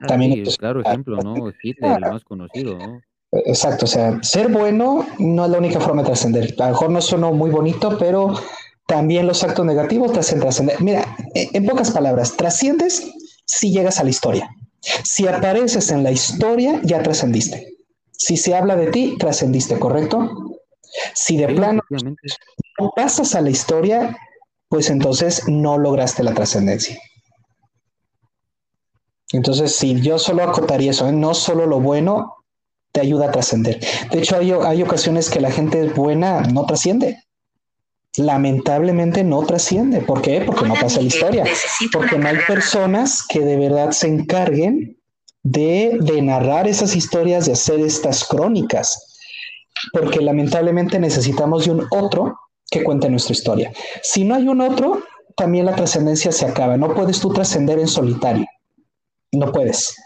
Ah, 0.00 0.06
También 0.08 0.44
sí, 0.44 0.56
claro 0.56 0.80
ejemplo, 0.80 1.18
¿no? 1.18 1.52
Hitler, 1.62 2.02
el 2.02 2.10
más 2.10 2.24
conocido, 2.24 2.76
¿no? 2.78 3.00
Exacto, 3.30 3.84
o 3.84 3.88
sea, 3.88 4.20
ser 4.24 4.50
bueno 4.50 5.06
no 5.20 5.44
es 5.44 5.50
la 5.52 5.58
única 5.58 5.78
forma 5.78 6.02
de 6.02 6.06
trascender. 6.06 6.52
A 6.58 6.64
lo 6.64 6.70
mejor 6.70 6.90
no 6.90 7.00
suena 7.00 7.30
muy 7.30 7.50
bonito, 7.50 7.96
pero 7.96 8.34
también 8.86 9.26
los 9.26 9.42
actos 9.42 9.64
negativos 9.64 10.12
te 10.12 10.20
hacen 10.20 10.40
trascender. 10.40 10.80
Mira, 10.80 11.16
en 11.34 11.66
pocas 11.66 11.90
palabras, 11.90 12.36
trasciendes 12.36 13.10
si 13.46 13.72
llegas 13.72 13.98
a 13.98 14.04
la 14.04 14.10
historia. 14.10 14.50
Si 15.02 15.26
apareces 15.26 15.90
en 15.90 16.02
la 16.02 16.10
historia, 16.10 16.80
ya 16.84 17.02
trascendiste. 17.02 17.74
Si 18.12 18.36
se 18.36 18.54
habla 18.54 18.76
de 18.76 18.88
ti, 18.88 19.16
trascendiste, 19.18 19.78
¿correcto? 19.78 20.60
Si 21.14 21.36
de 21.36 21.48
plano 21.48 21.82
no 21.90 22.90
pasas 22.94 23.34
a 23.34 23.40
la 23.40 23.50
historia, 23.50 24.16
pues 24.68 24.90
entonces 24.90 25.42
no 25.48 25.78
lograste 25.78 26.22
la 26.22 26.34
trascendencia. 26.34 26.98
Entonces, 29.32 29.74
si 29.74 30.00
yo 30.00 30.18
solo 30.18 30.44
acotaría 30.44 30.90
eso, 30.90 31.08
¿eh? 31.08 31.12
no 31.12 31.34
solo 31.34 31.66
lo 31.66 31.80
bueno 31.80 32.34
te 32.92 33.00
ayuda 33.00 33.26
a 33.26 33.32
trascender. 33.32 33.80
De 34.12 34.18
hecho, 34.20 34.36
hay, 34.36 34.52
hay 34.52 34.82
ocasiones 34.82 35.28
que 35.28 35.40
la 35.40 35.50
gente 35.50 35.88
buena 35.88 36.42
no 36.42 36.66
trasciende 36.66 37.24
lamentablemente 38.16 39.24
no 39.24 39.42
trasciende. 39.42 40.00
¿Por 40.00 40.22
qué? 40.22 40.42
Porque 40.44 40.66
no 40.66 40.74
pasa 40.74 41.00
la 41.00 41.06
historia. 41.06 41.44
Porque 41.92 42.18
no 42.18 42.28
hay 42.28 42.38
personas 42.46 43.24
que 43.26 43.40
de 43.40 43.56
verdad 43.56 43.90
se 43.90 44.08
encarguen 44.08 44.98
de, 45.42 45.98
de, 46.00 46.22
narrar 46.22 46.68
esas 46.68 46.96
historias, 46.96 47.46
de 47.46 47.52
hacer 47.52 47.80
estas 47.80 48.24
crónicas. 48.24 49.18
Porque 49.92 50.20
lamentablemente 50.20 50.98
necesitamos 50.98 51.64
de 51.64 51.72
un 51.72 51.86
otro 51.90 52.38
que 52.70 52.82
cuente 52.82 53.10
nuestra 53.10 53.32
historia. 53.32 53.72
Si 54.02 54.24
no 54.24 54.34
hay 54.34 54.48
un 54.48 54.60
otro, 54.60 55.02
también 55.36 55.66
la 55.66 55.74
trascendencia 55.74 56.32
se 56.32 56.46
acaba. 56.46 56.76
No 56.76 56.94
puedes 56.94 57.20
tú 57.20 57.32
trascender 57.32 57.78
en 57.78 57.88
solitario. 57.88 58.46
No 59.32 59.52
puedes. 59.52 59.96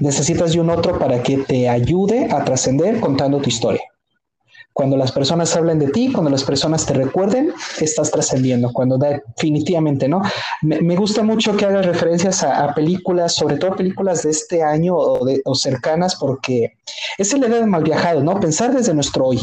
Necesitas 0.00 0.52
de 0.52 0.60
un 0.60 0.70
otro 0.70 0.98
para 0.98 1.22
que 1.22 1.38
te 1.38 1.68
ayude 1.68 2.28
a 2.30 2.44
trascender 2.44 3.00
contando 3.00 3.40
tu 3.40 3.48
historia. 3.48 3.82
Cuando 4.72 4.96
las 4.96 5.12
personas 5.12 5.54
hablen 5.56 5.78
de 5.78 5.88
ti, 5.88 6.12
cuando 6.12 6.30
las 6.30 6.44
personas 6.44 6.86
te 6.86 6.94
recuerden, 6.94 7.52
estás 7.80 8.10
trascendiendo. 8.10 8.72
Cuando 8.72 8.98
definitivamente, 8.98 10.08
¿no? 10.08 10.22
Me, 10.62 10.96
gusta 10.96 11.22
mucho 11.22 11.56
que 11.56 11.66
hagas 11.66 11.84
referencias 11.84 12.42
a, 12.44 12.72
películas, 12.74 13.34
sobre 13.34 13.56
todo 13.56 13.76
películas 13.76 14.22
de 14.22 14.30
este 14.30 14.62
año 14.62 14.94
o, 14.94 15.24
de, 15.24 15.42
o 15.44 15.54
cercanas, 15.54 16.16
porque 16.16 16.72
es 17.18 17.36
la 17.36 17.48
idea 17.48 17.60
de 17.60 17.66
mal 17.66 17.82
viajado, 17.82 18.22
¿no? 18.22 18.38
Pensar 18.38 18.72
desde 18.74 18.94
nuestro 18.94 19.26
hoy. 19.26 19.40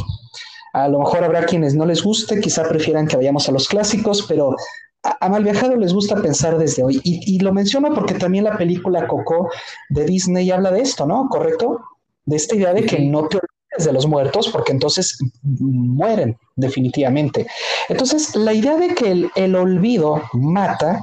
A 0.74 0.88
lo 0.88 1.00
mejor 1.00 1.24
habrá 1.24 1.46
quienes 1.46 1.76
no 1.76 1.86
les 1.86 2.04
guste, 2.04 2.40
quizá 2.40 2.64
prefieran 2.64 3.08
que 3.08 3.18
vayamos 3.18 3.50
a 3.50 3.52
los 3.52 3.68
clásicos, 3.68 4.26
pero 4.28 4.56
a, 5.04 5.30
Malviajado 5.30 5.76
les 5.76 5.94
gusta 5.94 6.22
pensar 6.22 6.58
desde 6.58 6.84
hoy. 6.84 7.02
Y, 7.04 7.40
lo 7.40 7.54
menciono 7.54 7.94
porque 7.94 8.14
también 8.14 8.44
la 8.44 8.58
película 8.58 9.08
Coco 9.08 9.50
de 9.90 10.06
Disney 10.06 10.50
habla 10.52 10.72
de 10.72 10.82
esto, 10.82 11.06
¿no? 11.06 11.28
¿Correcto? 11.30 11.82
De 12.26 12.36
esta 12.36 12.56
idea 12.56 12.74
de 12.74 12.86
que 12.86 13.00
no 13.00 13.28
te 13.28 13.38
olvides 13.38 13.57
de 13.78 13.94
los 13.94 14.08
muertos 14.08 14.50
porque 14.50 14.72
entonces 14.72 15.18
mueren 15.44 16.38
definitivamente. 16.56 17.48
Entonces, 17.90 18.36
la 18.36 18.54
idea 18.54 18.78
de 18.78 18.96
que 18.96 19.12
el, 19.12 19.32
el 19.36 19.56
olvido 19.56 20.24
mata, 20.34 21.00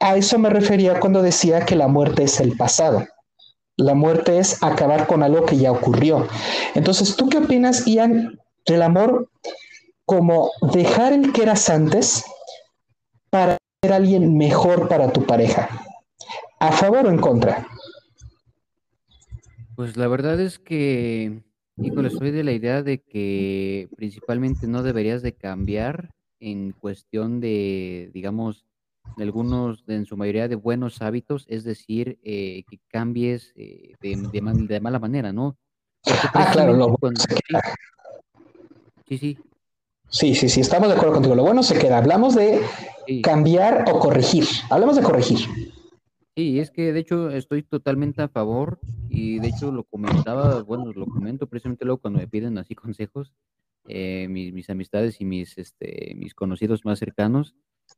a 0.00 0.16
eso 0.16 0.38
me 0.38 0.50
refería 0.50 1.00
cuando 1.00 1.22
decía 1.22 1.64
que 1.64 1.76
la 1.76 1.88
muerte 1.88 2.24
es 2.24 2.40
el 2.40 2.56
pasado. 2.56 3.06
La 3.76 3.94
muerte 3.94 4.38
es 4.38 4.62
acabar 4.62 5.06
con 5.06 5.22
algo 5.22 5.44
que 5.44 5.56
ya 5.56 5.70
ocurrió. 5.70 6.26
Entonces, 6.74 7.16
¿tú 7.16 7.28
qué 7.28 7.38
opinas, 7.38 7.84
Ian, 7.86 8.38
del 8.66 8.82
amor 8.82 9.30
como 10.04 10.50
dejar 10.72 11.12
el 11.12 11.32
que 11.32 11.42
eras 11.42 11.68
antes 11.68 12.24
para 13.30 13.58
ser 13.82 13.92
alguien 13.92 14.36
mejor 14.36 14.88
para 14.88 15.12
tu 15.12 15.24
pareja? 15.26 15.68
¿A 16.60 16.72
favor 16.72 17.06
o 17.06 17.10
en 17.10 17.18
contra? 17.18 17.68
Pues 19.76 19.96
la 19.96 20.08
verdad 20.08 20.40
es 20.40 20.58
que, 20.58 21.44
híjole, 21.82 22.10
soy 22.10 22.30
de 22.30 22.44
la 22.44 22.52
idea 22.52 22.82
de 22.82 23.00
que 23.02 23.88
principalmente 23.96 24.66
no 24.66 24.82
deberías 24.82 25.22
de 25.22 25.32
cambiar 25.32 26.10
en 26.40 26.72
cuestión 26.72 27.40
de, 27.40 28.10
digamos, 28.12 28.64
de 29.16 29.24
algunos, 29.24 29.84
en 29.88 30.06
su 30.06 30.16
mayoría 30.16 30.48
de 30.48 30.54
buenos 30.54 31.02
hábitos, 31.02 31.46
es 31.48 31.64
decir, 31.64 32.18
eh, 32.22 32.64
que 32.68 32.78
cambies 32.88 33.52
eh, 33.56 33.94
de, 34.00 34.28
de, 34.68 34.80
mala 34.80 34.98
manera, 34.98 35.32
¿no? 35.32 35.56
ah, 36.34 36.50
claro, 36.52 36.74
lo 36.74 36.96
sí, 39.08 39.18
sí. 39.18 39.38
Sí, 40.10 40.34
sí, 40.34 40.48
sí, 40.48 40.60
estamos 40.60 40.88
de 40.88 40.94
acuerdo 40.94 41.14
contigo. 41.14 41.34
Lo 41.34 41.42
bueno 41.42 41.62
se 41.62 41.78
queda. 41.78 41.98
Hablamos 41.98 42.34
de 42.34 42.62
cambiar 43.22 43.84
o 43.92 43.98
corregir. 43.98 44.46
Hablamos 44.70 44.96
de 44.96 45.02
corregir. 45.02 45.38
Sí, 46.38 46.60
es 46.60 46.70
que 46.70 46.92
de 46.92 47.00
hecho 47.00 47.30
estoy 47.30 47.64
totalmente 47.64 48.22
a 48.22 48.28
favor 48.28 48.78
y 49.08 49.40
de 49.40 49.48
hecho 49.48 49.72
lo 49.72 49.82
comentaba, 49.82 50.62
bueno, 50.62 50.92
lo 50.92 51.06
comento 51.06 51.48
precisamente 51.48 51.84
luego 51.84 52.00
cuando 52.00 52.20
me 52.20 52.28
piden 52.28 52.58
así 52.58 52.74
consejos, 52.76 53.32
eh, 53.88 54.28
mis, 54.30 54.52
mis, 54.52 54.70
amistades 54.70 55.20
y 55.20 55.24
mis, 55.24 55.58
este, 55.58 56.14
mis 56.16 56.34
conocidos 56.34 56.84
más 56.84 57.00
cercanos, 57.00 57.56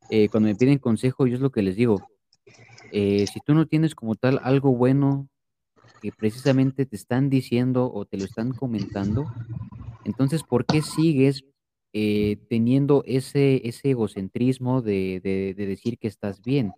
eh, 0.09 0.31
cuando 0.31 0.49
me 0.49 0.55
piden 0.55 0.79
consejo, 0.79 1.27
yo 1.27 1.35
es 1.35 1.43
lo 1.43 1.53
que 1.53 1.61
les 1.61 1.77
digo. 1.77 2.09
Eh, 2.93 3.27
si 3.31 3.41
tú 3.41 3.53
no 3.53 3.67
tienes 3.67 3.95
como 3.95 4.15
tal 4.15 4.41
algo 4.43 4.75
bueno 4.75 5.29
que 6.01 6.11
precisamente 6.11 6.87
te 6.87 6.97
están 6.97 7.29
diciendo 7.29 7.93
o 7.93 8.07
te 8.07 8.17
lo 8.17 8.25
están 8.25 8.53
comentando, 8.53 9.27
entonces, 10.07 10.45
¿por 10.45 10.65
qué 10.65 10.81
sigues 10.81 11.45
teniendo 11.93 13.03
ese, 13.05 13.69
ese 13.69 13.91
egocentrismo 13.91 14.81
de, 14.81 15.21
de, 15.23 15.67
decir 15.67 15.99
que 15.99 16.09
estás 16.09 16.41
bien? 16.41 16.73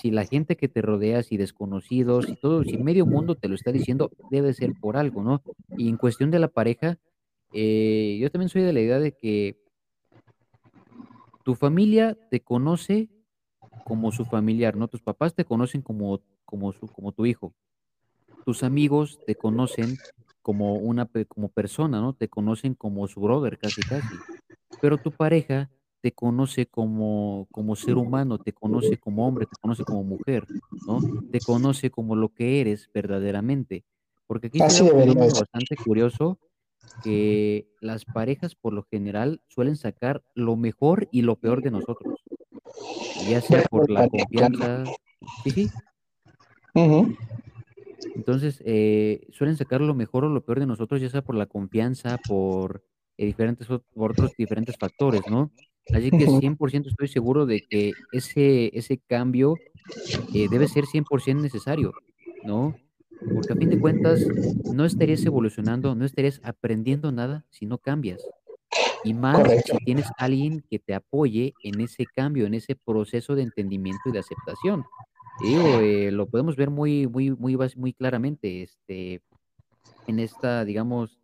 Si 0.00 0.12
la 0.12 0.24
gente 0.24 0.56
que 0.56 0.68
te 0.68 0.80
rodea, 0.80 1.22
si 1.24 1.36
desconocidos, 1.36 2.26
si 2.26 2.36
todo, 2.36 2.62
si 2.62 2.78
medio 2.78 3.04
mundo 3.04 3.34
te 3.34 3.48
lo 3.48 3.56
está 3.56 3.72
diciendo, 3.72 4.10
debe 4.30 4.54
ser 4.54 4.72
por 4.80 4.96
algo, 4.96 5.22
¿no? 5.24 5.42
Y 5.76 5.88
en 5.88 5.96
cuestión 5.96 6.30
de 6.30 6.38
la 6.38 6.48
pareja, 6.48 6.98
yo 7.52 8.30
también 8.30 8.48
soy 8.48 8.62
de 8.62 8.72
la 8.72 8.80
idea 8.80 9.00
de 9.00 9.12
que 9.12 9.58
tu 11.42 11.56
familia 11.56 12.16
te 12.30 12.40
conoce 12.40 13.08
como 13.84 14.12
su 14.12 14.24
familiar, 14.24 14.76
¿no? 14.76 14.86
Tus 14.86 15.02
papás 15.02 15.34
te 15.34 15.44
conocen 15.44 15.82
como, 15.82 16.20
como, 16.44 16.72
su, 16.72 16.86
como 16.86 17.12
tu 17.12 17.26
hijo. 17.26 17.54
Tus 18.44 18.62
amigos 18.62 19.18
te 19.26 19.34
conocen 19.34 19.96
como 20.42 20.74
una 20.74 21.08
como 21.26 21.48
persona, 21.48 22.00
¿no? 22.00 22.12
Te 22.12 22.28
conocen 22.28 22.74
como 22.74 23.08
su 23.08 23.20
brother, 23.20 23.58
casi 23.58 23.80
casi. 23.82 24.14
Pero 24.80 24.98
tu 24.98 25.10
pareja 25.10 25.70
te 26.00 26.12
conoce 26.12 26.66
como, 26.66 27.48
como 27.50 27.76
ser 27.76 27.96
humano, 27.96 28.38
te 28.38 28.52
conoce 28.52 28.98
como 28.98 29.26
hombre, 29.26 29.46
te 29.46 29.56
conoce 29.60 29.84
como 29.84 30.04
mujer, 30.04 30.46
¿no? 30.86 31.00
Te 31.30 31.40
conoce 31.40 31.90
como 31.90 32.14
lo 32.14 32.28
que 32.28 32.60
eres 32.60 32.88
verdaderamente. 32.92 33.84
Porque 34.26 34.48
aquí 34.48 34.60
es 34.62 34.82
bastante 34.82 35.76
curioso 35.76 36.38
que 37.02 37.68
las 37.80 38.04
parejas 38.04 38.54
por 38.54 38.72
lo 38.72 38.84
general 38.84 39.40
suelen 39.48 39.76
sacar 39.76 40.22
lo 40.34 40.56
mejor 40.56 41.08
y 41.10 41.22
lo 41.22 41.36
peor 41.36 41.62
de 41.62 41.70
nosotros. 41.70 42.20
Ya 43.28 43.40
sea 43.40 43.62
por 43.64 43.90
la 43.90 44.08
confianza. 44.08 44.84
Sí, 45.44 45.50
sí. 45.50 45.70
Entonces, 48.14 48.62
eh, 48.64 49.26
suelen 49.32 49.56
sacar 49.56 49.80
lo 49.80 49.94
mejor 49.94 50.24
o 50.24 50.28
lo 50.28 50.44
peor 50.44 50.60
de 50.60 50.66
nosotros, 50.66 51.00
ya 51.00 51.10
sea 51.10 51.22
por 51.22 51.34
la 51.34 51.46
confianza, 51.46 52.18
por 52.28 52.84
eh, 53.16 53.26
diferentes 53.26 53.66
por 53.66 54.12
otros 54.12 54.32
diferentes 54.36 54.76
factores, 54.76 55.22
¿no? 55.28 55.50
Así 55.94 56.10
que 56.10 56.26
100% 56.26 56.86
estoy 56.86 57.08
seguro 57.08 57.46
de 57.46 57.60
que 57.60 57.92
ese, 58.12 58.70
ese 58.76 58.98
cambio 58.98 59.56
eh, 60.34 60.48
debe 60.50 60.68
ser 60.68 60.84
100% 60.84 61.40
necesario, 61.40 61.92
¿no? 62.44 62.76
Porque 63.34 63.52
a 63.52 63.56
fin 63.56 63.70
de 63.70 63.80
cuentas, 63.80 64.24
no 64.72 64.84
estarías 64.84 65.24
evolucionando, 65.24 65.94
no 65.94 66.04
estarías 66.04 66.40
aprendiendo 66.44 67.10
nada 67.10 67.44
si 67.50 67.66
no 67.66 67.78
cambias. 67.78 68.22
Y 69.04 69.14
más 69.14 69.48
si 69.64 69.76
tienes 69.78 70.06
alguien 70.18 70.64
que 70.70 70.78
te 70.78 70.94
apoye 70.94 71.54
en 71.64 71.80
ese 71.80 72.04
cambio, 72.04 72.46
en 72.46 72.54
ese 72.54 72.76
proceso 72.76 73.34
de 73.34 73.42
entendimiento 73.42 74.08
y 74.08 74.12
de 74.12 74.18
aceptación. 74.20 74.84
Eh, 75.44 76.10
lo 76.12 76.26
podemos 76.26 76.56
ver 76.56 76.70
muy, 76.70 77.06
muy, 77.06 77.30
muy, 77.30 77.56
muy 77.76 77.92
claramente 77.92 78.62
este, 78.62 79.22
en 80.06 80.18
esta, 80.18 80.64
digamos, 80.64 81.18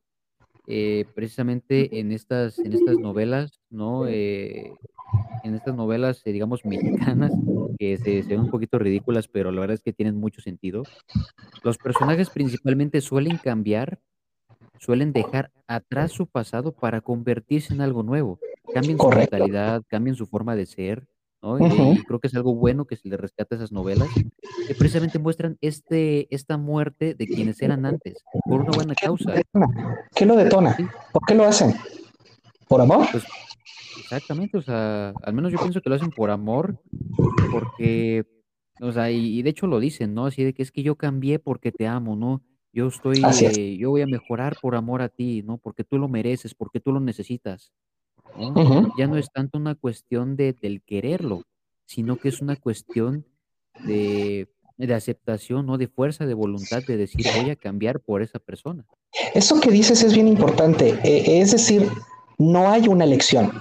eh, 0.67 1.05
precisamente 1.15 2.01
en 2.01 2.13
estas, 2.13 2.59
en 2.59 2.73
estas 2.73 2.99
novelas, 2.99 3.61
¿no? 3.71 4.07
Eh, 4.07 4.73
en 5.43 5.55
estas 5.55 5.75
novelas, 5.75 6.23
digamos, 6.25 6.65
mexicanas, 6.65 7.33
que 7.79 7.99
se, 7.99 8.23
se 8.23 8.29
ven 8.29 8.41
un 8.41 8.51
poquito 8.51 8.79
ridículas, 8.79 9.29
pero 9.29 9.53
la 9.53 9.61
verdad 9.61 9.75
es 9.75 9.83
que 9.83 9.93
tienen 9.93 10.17
mucho 10.17 10.41
sentido. 10.41 10.83
Los 11.63 11.79
personajes 11.79 12.31
principalmente 12.31 13.01
suelen 13.01 13.37
cambiar, 13.37 14.01
suelen 14.79 15.13
dejar 15.13 15.51
atrás 15.67 16.13
su 16.13 16.27
pasado 16.27 16.73
para 16.73 17.01
convertirse 17.01 17.75
en 17.75 17.81
algo 17.81 18.03
nuevo. 18.03 18.39
Cambian 18.73 18.99
su 18.99 19.09
mentalidad, 19.11 19.83
cambian 19.89 20.17
su 20.17 20.27
forma 20.27 20.57
de 20.57 20.67
ser, 20.67 21.07
¿no? 21.45 21.93
Y 21.93 22.03
creo 22.05 22.19
que 22.19 22.29
es 22.29 22.35
algo 22.35 22.55
bueno 22.55 22.87
que 22.87 22.97
se 22.97 23.09
le 23.09 23.17
rescata 23.17 23.55
a 23.55 23.59
esas 23.59 23.73
novelas, 23.73 24.09
que 24.67 24.75
precisamente 24.75 25.19
muestran 25.19 25.59
este, 25.61 26.33
esta 26.35 26.57
muerte 26.57 27.15
de 27.15 27.27
quienes 27.27 27.61
eran 27.61 27.85
antes, 27.85 28.15
por 28.45 28.63
una 28.63 28.71
buena 28.71 28.95
causa. 28.95 29.35
¿Qué 30.15 30.27
lo 30.27 30.37
detona? 30.37 30.77
¿Por 31.13 31.23
qué 31.27 31.35
lo 31.35 31.45
hacen? 31.45 31.75
¿Por 32.69 32.81
amor? 32.81 33.07
Pues, 33.13 33.25
exactamente, 34.01 34.57
o 34.57 34.63
sea, 34.63 35.13
al 35.23 35.35
menos 35.35 35.53
yo 35.53 35.59
pienso 35.59 35.81
que 35.81 35.91
lo 35.91 35.97
hacen 35.97 36.11
por 36.11 36.31
amor, 36.31 36.81
porque 37.53 38.25
o 38.81 38.93
sea, 38.93 39.11
y, 39.11 39.43
de 39.43 39.51
hecho 39.51 39.67
lo 39.67 39.79
dicen, 39.79 40.15
¿no? 40.15 40.27
Así 40.27 40.43
de 40.43 40.53
que 40.53 40.63
es 40.63 40.73
que 40.73 40.83
yo 40.83 40.97
cambié 40.97 41.39
porque 41.39 41.71
te 41.71 41.87
amo, 41.87 42.17
¿no? 42.17 42.43
Yo 42.73 42.89
estoy, 42.89 43.23
eh, 43.43 43.77
yo 43.77 43.91
voy 43.91 44.03
a 44.03 44.07
mejorar 44.07 44.57
por 44.61 44.75
amor 44.75 45.01
a 45.01 45.09
ti, 45.09 45.43
¿no? 45.45 45.59
Porque 45.59 45.85
tú 45.85 45.97
lo 45.97 46.09
mereces, 46.09 46.55
porque 46.55 46.81
tú 46.81 46.93
lo 46.93 46.99
necesitas, 46.99 47.73
¿no? 48.39 48.93
Ya 48.99 49.07
no 49.07 49.17
es 49.17 49.31
tanto 49.31 49.59
una 49.59 49.75
cuestión 49.75 50.37
de, 50.37 50.53
del 50.53 50.83
quererlo, 50.83 51.43
sino 51.87 52.17
que 52.17 52.29
es 52.29 52.41
una 52.41 52.57
cuestión 52.57 53.27
de, 53.85 54.49
de 54.77 54.95
aceptación, 54.95 55.67
¿no? 55.67 55.79
De 55.79 55.89
fuerza, 55.89 56.27
de 56.27 56.35
voluntad, 56.35 56.83
de 56.87 56.97
decir, 56.97 57.27
voy 57.41 57.51
a 57.51 57.57
cambiar 57.57 58.01
por 58.01 58.23
esa 58.23 58.39
persona. 58.39 58.85
Eso 59.35 59.61
que 59.61 59.71
dices 59.71 60.03
es 60.03 60.15
bien 60.15 60.29
importante. 60.29 60.99
Eh, 61.05 61.41
es 61.41 61.53
decir, 61.53 61.89
no 62.39 62.71
hay 62.71 62.89
una 62.89 63.05
elección. 63.05 63.53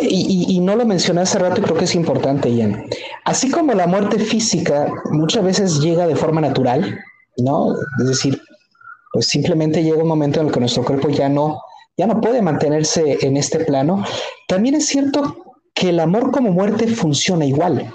Y, 0.00 0.60
no 0.60 0.76
lo 0.76 0.84
mencioné 0.84 1.22
hace 1.22 1.38
rato 1.38 1.60
y 1.60 1.64
creo 1.64 1.76
que 1.76 1.84
es 1.84 1.94
importante, 1.94 2.54
Ian. 2.54 2.84
Así 3.24 3.50
como 3.50 3.72
la 3.74 3.86
muerte 3.86 4.18
física 4.18 4.92
muchas 5.10 5.42
veces 5.44 5.80
llega 5.80 6.06
de 6.06 6.16
forma 6.16 6.40
natural, 6.40 7.00
¿no? 7.38 7.74
Es 8.00 8.08
decir, 8.08 8.40
pues 9.12 9.26
simplemente 9.26 9.82
llega 9.82 10.02
un 10.02 10.08
momento 10.08 10.40
en 10.40 10.46
el 10.46 10.52
que 10.52 10.60
nuestro 10.60 10.84
cuerpo 10.84 11.08
ya 11.08 11.28
no, 11.28 11.62
ya 12.00 12.06
no 12.06 12.18
puede 12.18 12.40
mantenerse 12.40 13.18
en 13.20 13.36
este 13.36 13.62
plano. 13.66 14.02
También 14.48 14.74
es 14.74 14.86
cierto 14.86 15.36
que 15.74 15.90
el 15.90 16.00
amor 16.00 16.30
como 16.30 16.50
muerte 16.50 16.86
funciona 16.86 17.44
igual. 17.44 17.92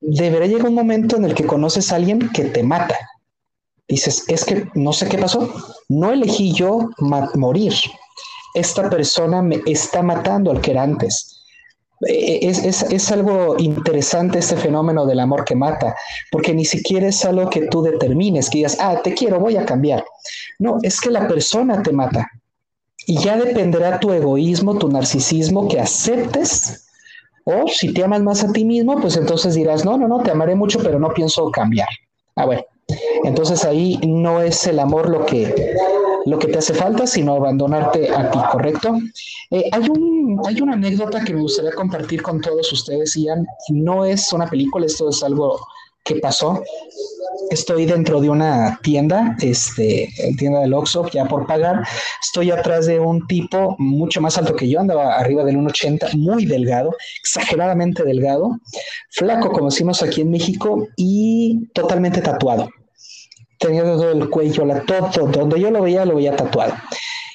Deberá 0.00 0.46
llegar 0.46 0.68
un 0.68 0.76
momento 0.76 1.16
en 1.16 1.24
el 1.24 1.34
que 1.34 1.44
conoces 1.44 1.90
a 1.90 1.96
alguien 1.96 2.30
que 2.30 2.44
te 2.44 2.62
mata. 2.62 2.96
Dices, 3.88 4.22
es 4.28 4.44
que 4.44 4.68
no 4.74 4.92
sé 4.92 5.08
qué 5.08 5.18
pasó. 5.18 5.52
No 5.88 6.12
elegí 6.12 6.52
yo 6.52 6.90
morir 7.34 7.74
esta 8.54 8.88
persona 8.88 9.42
me 9.42 9.60
está 9.66 10.02
matando 10.02 10.52
al 10.52 10.60
que 10.60 10.70
era 10.70 10.84
antes. 10.84 11.42
E, 12.06 12.46
e, 12.46 12.48
es, 12.48 13.10
algo 13.10 13.56
interesante 13.58 14.38
este 14.38 14.56
fenómeno 14.56 15.04
del 15.04 15.18
amor 15.18 15.44
que 15.44 15.56
mata, 15.56 15.96
porque 16.30 16.54
ni 16.54 16.64
siquiera 16.64 17.08
es 17.08 17.24
algo 17.24 17.50
que 17.50 17.66
tú 17.66 17.82
determines, 17.82 18.48
que 18.48 18.58
digas, 18.58 18.76
ah, 18.80 19.00
te 19.02 19.14
quiero, 19.14 19.40
voy 19.40 19.56
a 19.56 19.66
cambiar. 19.66 20.04
No, 20.60 20.78
es 20.82 21.00
que 21.00 21.10
la 21.10 21.26
persona 21.26 21.82
te 21.82 21.90
mata. 21.90 22.30
Y 23.06 23.18
ya 23.18 23.36
dependerá 23.36 24.00
tu 24.00 24.12
egoísmo, 24.12 24.78
tu 24.78 24.88
narcisismo, 24.88 25.68
que 25.68 25.80
aceptes. 25.80 26.86
O 27.44 27.68
si 27.68 27.94
te 27.94 28.02
amas 28.02 28.20
más 28.22 28.42
a 28.42 28.52
ti 28.52 28.64
mismo, 28.64 29.00
pues 29.00 29.16
entonces 29.16 29.54
dirás, 29.54 29.84
no, 29.84 29.96
no, 29.96 30.08
no, 30.08 30.20
te 30.22 30.32
amaré 30.32 30.56
mucho, 30.56 30.80
pero 30.82 30.98
no 30.98 31.14
pienso 31.14 31.48
cambiar. 31.52 31.88
Ah, 32.34 32.46
bueno. 32.46 32.62
Entonces 33.24 33.64
ahí 33.64 33.98
no 34.06 34.40
es 34.40 34.66
el 34.66 34.80
amor 34.80 35.08
lo 35.08 35.24
que, 35.24 35.76
lo 36.24 36.38
que 36.38 36.48
te 36.48 36.58
hace 36.58 36.74
falta, 36.74 37.06
sino 37.06 37.34
abandonarte 37.34 38.10
a 38.10 38.30
ti, 38.30 38.38
¿correcto? 38.50 38.98
Eh, 39.52 39.70
hay, 39.70 39.88
un, 39.88 40.40
hay 40.44 40.60
una 40.60 40.72
anécdota 40.72 41.22
que 41.22 41.32
me 41.32 41.40
gustaría 41.40 41.72
compartir 41.72 42.22
con 42.22 42.40
todos 42.40 42.72
ustedes, 42.72 43.14
Ian. 43.14 43.46
No 43.68 44.04
es 44.04 44.32
una 44.32 44.48
película, 44.48 44.86
esto 44.86 45.08
es 45.08 45.22
algo 45.22 45.60
que 46.06 46.16
pasó. 46.16 46.62
Estoy 47.50 47.84
dentro 47.84 48.20
de 48.20 48.30
una 48.30 48.80
tienda, 48.82 49.36
este, 49.40 50.08
tienda 50.38 50.60
del 50.60 50.72
Oxxo, 50.72 51.08
ya 51.10 51.26
por 51.26 51.46
pagar. 51.46 51.86
Estoy 52.22 52.50
atrás 52.50 52.86
de 52.86 52.98
un 52.98 53.26
tipo 53.26 53.76
mucho 53.78 54.20
más 54.20 54.38
alto 54.38 54.56
que 54.56 54.68
yo, 54.68 54.80
andaba 54.80 55.16
arriba 55.16 55.44
del 55.44 55.56
1,80, 55.56 56.14
muy 56.16 56.46
delgado, 56.46 56.94
exageradamente 57.20 58.02
delgado, 58.04 58.58
flaco, 59.10 59.50
como 59.52 59.70
decimos 59.70 60.02
aquí 60.02 60.22
en 60.22 60.30
México, 60.30 60.88
y 60.96 61.68
totalmente 61.74 62.22
tatuado 62.22 62.68
tenía 63.58 63.82
todo 63.82 64.12
el 64.12 64.28
cuello, 64.28 64.64
la, 64.64 64.80
todo, 64.82 65.08
donde 65.28 65.60
yo 65.60 65.70
lo 65.70 65.82
veía, 65.82 66.04
lo 66.04 66.16
veía 66.16 66.36
tatuado. 66.36 66.74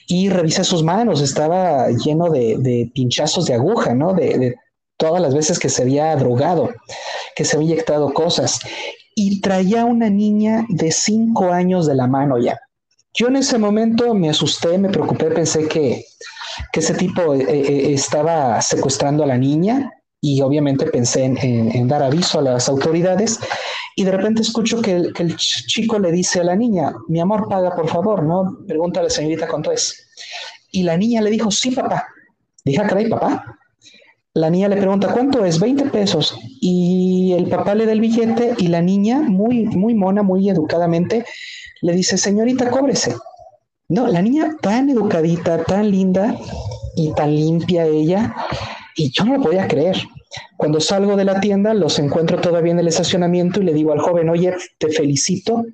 Y 0.07 0.29
revisé 0.29 0.63
sus 0.63 0.83
manos, 0.83 1.21
estaba 1.21 1.89
lleno 1.89 2.29
de, 2.29 2.91
pinchazos 2.93 3.45
de 3.45 3.53
aguja, 3.53 3.93
¿no? 3.93 4.13
Todas 5.01 5.21
las 5.21 5.33
veces 5.33 5.57
que 5.57 5.67
se 5.67 5.81
había 5.81 6.15
drogado, 6.15 6.69
que 7.35 7.43
se 7.43 7.57
había 7.57 7.71
inyectado 7.71 8.13
cosas. 8.13 8.59
Y 9.15 9.41
traía 9.41 9.83
una 9.83 10.09
niña 10.09 10.63
de 10.69 10.91
cinco 10.91 11.51
años 11.51 11.87
de 11.87 11.95
la 11.95 12.05
mano 12.05 12.37
ya. 12.37 12.59
Yo 13.15 13.27
en 13.27 13.35
ese 13.35 13.57
momento 13.57 14.13
me 14.13 14.29
asusté, 14.29 14.77
me 14.77 14.89
preocupé, 14.89 15.31
pensé 15.31 15.67
que, 15.67 16.05
que 16.71 16.79
ese 16.79 16.93
tipo 16.93 17.33
eh, 17.33 17.45
eh, 17.49 17.93
estaba 17.93 18.61
secuestrando 18.61 19.23
a 19.23 19.27
la 19.27 19.37
niña 19.37 19.91
y 20.21 20.39
obviamente 20.41 20.85
pensé 20.85 21.23
en, 21.25 21.87
dar 21.87 22.03
aviso 22.03 22.39
a 22.39 22.43
las 22.43 22.69
autoridades 22.69 23.39
y 23.95 24.03
de 24.03 24.11
repente 24.11 24.43
escucho 24.43 24.81
que 24.81 24.91
el, 24.91 25.13
que 25.13 25.23
el, 25.23 25.35
chico 25.35 25.97
le 25.97 26.11
dice 26.11 26.41
a 26.41 26.43
la 26.43 26.55
niña, 26.55 26.93
mi 27.07 27.19
amor, 27.19 27.49
paga 27.49 27.75
por 27.75 27.89
favor, 27.89 28.23
¿no? 28.23 28.59
Pregunta 28.67 28.99
a 28.99 29.03
la 29.03 29.09
señorita 29.09 29.47
cuánto 29.47 29.71
es. 29.71 30.07
Y 30.71 30.83
la 30.83 30.95
niña 30.95 31.21
le 31.21 31.31
dijo, 31.31 31.49
sí, 31.49 31.71
papá. 31.71 32.07
Dije, 32.63 32.79
ah, 32.79 32.87
caray, 32.87 33.09
papá. 33.09 33.57
La 34.33 34.49
niña 34.49 34.69
le 34.69 34.77
pregunta, 34.77 35.11
¿cuánto 35.11 35.43
es? 35.43 35.59
20 35.59 35.85
pesos. 35.85 36.37
Y 36.61 37.33
el 37.37 37.47
papá 37.47 37.75
le 37.75 37.85
da 37.85 37.91
el 37.91 37.99
billete 37.99 38.55
y 38.57 38.67
la 38.67 38.81
niña, 38.81 39.19
muy, 39.19 39.65
muy 39.65 39.93
mona, 39.93 40.23
muy 40.23 40.49
educadamente, 40.49 41.25
le 41.81 41.93
dice, 41.93 42.17
señorita, 42.17 42.69
cóbrese. 42.69 43.15
No, 43.89 44.07
la 44.07 44.21
niña 44.21 44.55
tan 44.61 44.89
educadita, 44.89 45.63
tan 45.65 45.91
linda 45.91 46.37
y 46.95 47.13
tan 47.13 47.35
limpia 47.35 47.85
ella, 47.85 48.33
y 48.95 49.11
yo 49.11 49.25
no 49.25 49.37
lo 49.37 49.43
podía 49.43 49.67
creer. 49.67 49.97
Cuando 50.55 50.79
salgo 50.79 51.17
de 51.17 51.25
la 51.25 51.41
tienda, 51.41 51.73
los 51.73 51.99
encuentro 51.99 52.39
todavía 52.39 52.71
en 52.71 52.79
el 52.79 52.87
estacionamiento 52.87 53.59
y 53.59 53.65
le 53.65 53.73
digo 53.73 53.91
al 53.91 53.99
joven, 53.99 54.29
oye, 54.29 54.53
te 54.77 54.87
felicito, 54.89 55.65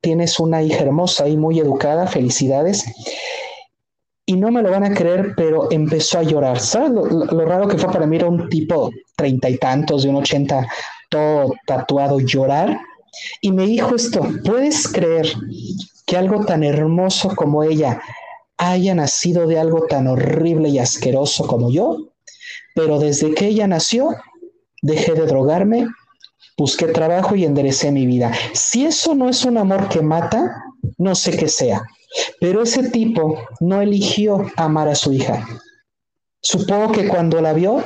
tienes 0.00 0.38
una 0.38 0.62
hija 0.62 0.84
hermosa 0.84 1.26
y 1.28 1.36
muy 1.36 1.58
educada, 1.58 2.06
felicidades. 2.06 2.84
Y 4.26 4.36
no 4.36 4.50
me 4.50 4.62
lo 4.62 4.70
van 4.70 4.84
a 4.84 4.92
creer, 4.92 5.34
pero 5.36 5.70
empezó 5.70 6.18
a 6.18 6.22
llorar. 6.24 6.58
¿Sabes 6.58 6.90
lo, 6.90 7.44
raro 7.44 7.68
que 7.68 7.78
fue 7.78 7.92
para 7.92 8.06
mí? 8.06 8.16
Era 8.16 8.28
un 8.28 8.48
tipo 8.48 8.90
treinta 9.14 9.48
y 9.48 9.56
tantos, 9.56 10.02
de 10.02 10.08
un 10.08 10.16
ochenta, 10.16 10.66
todo 11.08 11.54
tatuado, 11.66 12.18
llorar. 12.20 12.80
Y 13.40 13.52
me 13.52 13.66
dijo 13.66 13.94
esto, 13.94 14.26
¿puedes 14.44 14.88
creer 14.88 15.32
que 16.06 16.16
algo 16.16 16.44
tan 16.44 16.64
hermoso 16.64 17.34
como 17.36 17.62
ella 17.62 18.00
haya 18.58 18.94
nacido 18.94 19.46
de 19.46 19.60
algo 19.60 19.86
tan 19.86 20.08
horrible 20.08 20.68
y 20.70 20.78
asqueroso 20.78 21.46
como 21.46 21.70
yo? 21.70 22.10
pero 22.76 22.98
desde 22.98 23.34
que 23.34 23.46
ella 23.46 23.66
nació, 23.66 24.14
dejé 24.82 25.14
de 25.14 25.26
drogarme, 25.26 25.88
busqué 26.58 26.86
trabajo 26.88 27.34
y 27.34 27.46
enderecé 27.46 27.90
mi 27.90 28.06
vida. 28.06 28.32
Si 28.52 28.84
eso 28.84 29.14
no 29.14 29.30
es 29.30 29.46
un 29.46 29.56
amor 29.56 29.88
que 29.88 30.02
mata, 30.02 30.62
no 30.98 31.14
sé 31.14 31.34
qué 31.38 31.48
sea. 31.48 31.82
Pero 32.40 32.62
ese 32.62 32.90
tipo 32.90 33.38
no 33.60 33.80
eligió 33.80 34.46
amar 34.56 34.88
a 34.88 34.94
su 34.94 35.12
hija. 35.12 35.46
Supongo 36.40 36.92
que 36.92 37.08
cuando 37.08 37.40
la 37.40 37.52
vio, 37.52 37.82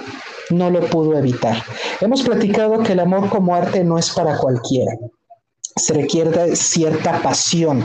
no 0.50 0.70
lo 0.70 0.80
pudo 0.88 1.16
evitar. 1.16 1.62
Hemos 2.00 2.22
platicado 2.22 2.82
que 2.82 2.92
el 2.92 3.00
amor 3.00 3.28
como 3.28 3.54
arte 3.54 3.84
no 3.84 3.98
es 3.98 4.10
para 4.10 4.36
cualquiera. 4.36 4.92
Se 5.76 5.94
requiere 5.94 6.56
cierta 6.56 7.22
pasión 7.22 7.84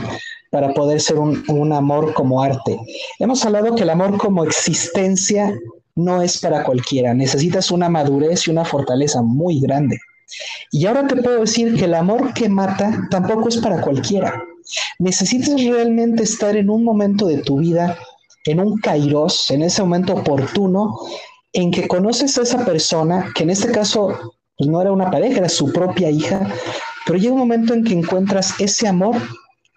para 0.50 0.74
poder 0.74 1.00
ser 1.00 1.18
un, 1.18 1.42
un 1.48 1.72
amor 1.72 2.12
como 2.12 2.42
arte. 2.42 2.78
Hemos 3.18 3.44
hablado 3.44 3.74
que 3.74 3.84
el 3.84 3.90
amor 3.90 4.18
como 4.18 4.44
existencia 4.44 5.56
no 5.94 6.22
es 6.22 6.38
para 6.38 6.62
cualquiera. 6.64 7.14
Necesitas 7.14 7.70
una 7.70 7.88
madurez 7.88 8.46
y 8.46 8.50
una 8.50 8.64
fortaleza 8.64 9.22
muy 9.22 9.60
grande. 9.60 9.98
Y 10.70 10.86
ahora 10.86 11.06
te 11.06 11.16
puedo 11.16 11.40
decir 11.40 11.76
que 11.76 11.84
el 11.84 11.94
amor 11.94 12.34
que 12.34 12.48
mata 12.48 13.06
tampoco 13.10 13.48
es 13.48 13.56
para 13.58 13.80
cualquiera. 13.80 14.42
Necesitas 14.98 15.62
realmente 15.62 16.22
estar 16.22 16.56
en 16.56 16.70
un 16.70 16.84
momento 16.84 17.26
de 17.26 17.38
tu 17.38 17.58
vida, 17.58 17.98
en 18.44 18.60
un 18.60 18.78
kairos, 18.78 19.50
en 19.50 19.62
ese 19.62 19.82
momento 19.82 20.14
oportuno, 20.14 20.96
en 21.52 21.70
que 21.70 21.88
conoces 21.88 22.36
a 22.38 22.42
esa 22.42 22.64
persona, 22.64 23.32
que 23.34 23.44
en 23.44 23.50
este 23.50 23.72
caso 23.72 24.34
pues, 24.56 24.68
no 24.68 24.80
era 24.80 24.92
una 24.92 25.10
pareja, 25.10 25.38
era 25.38 25.48
su 25.48 25.72
propia 25.72 26.10
hija, 26.10 26.52
pero 27.06 27.18
llega 27.18 27.32
un 27.32 27.40
momento 27.40 27.74
en 27.74 27.84
que 27.84 27.94
encuentras 27.94 28.60
ese 28.60 28.88
amor 28.88 29.16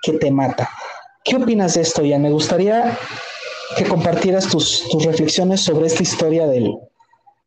que 0.01 0.13
te 0.13 0.31
mata. 0.31 0.69
¿Qué 1.23 1.35
opinas 1.35 1.75
de 1.75 1.81
esto, 1.81 2.03
ya 2.03 2.17
Me 2.17 2.31
gustaría 2.31 2.97
que 3.77 3.85
compartieras 3.85 4.47
tus, 4.47 4.87
tus 4.89 5.05
reflexiones 5.05 5.61
sobre 5.61 5.87
esta 5.87 6.03
historia 6.03 6.47
del, 6.47 6.73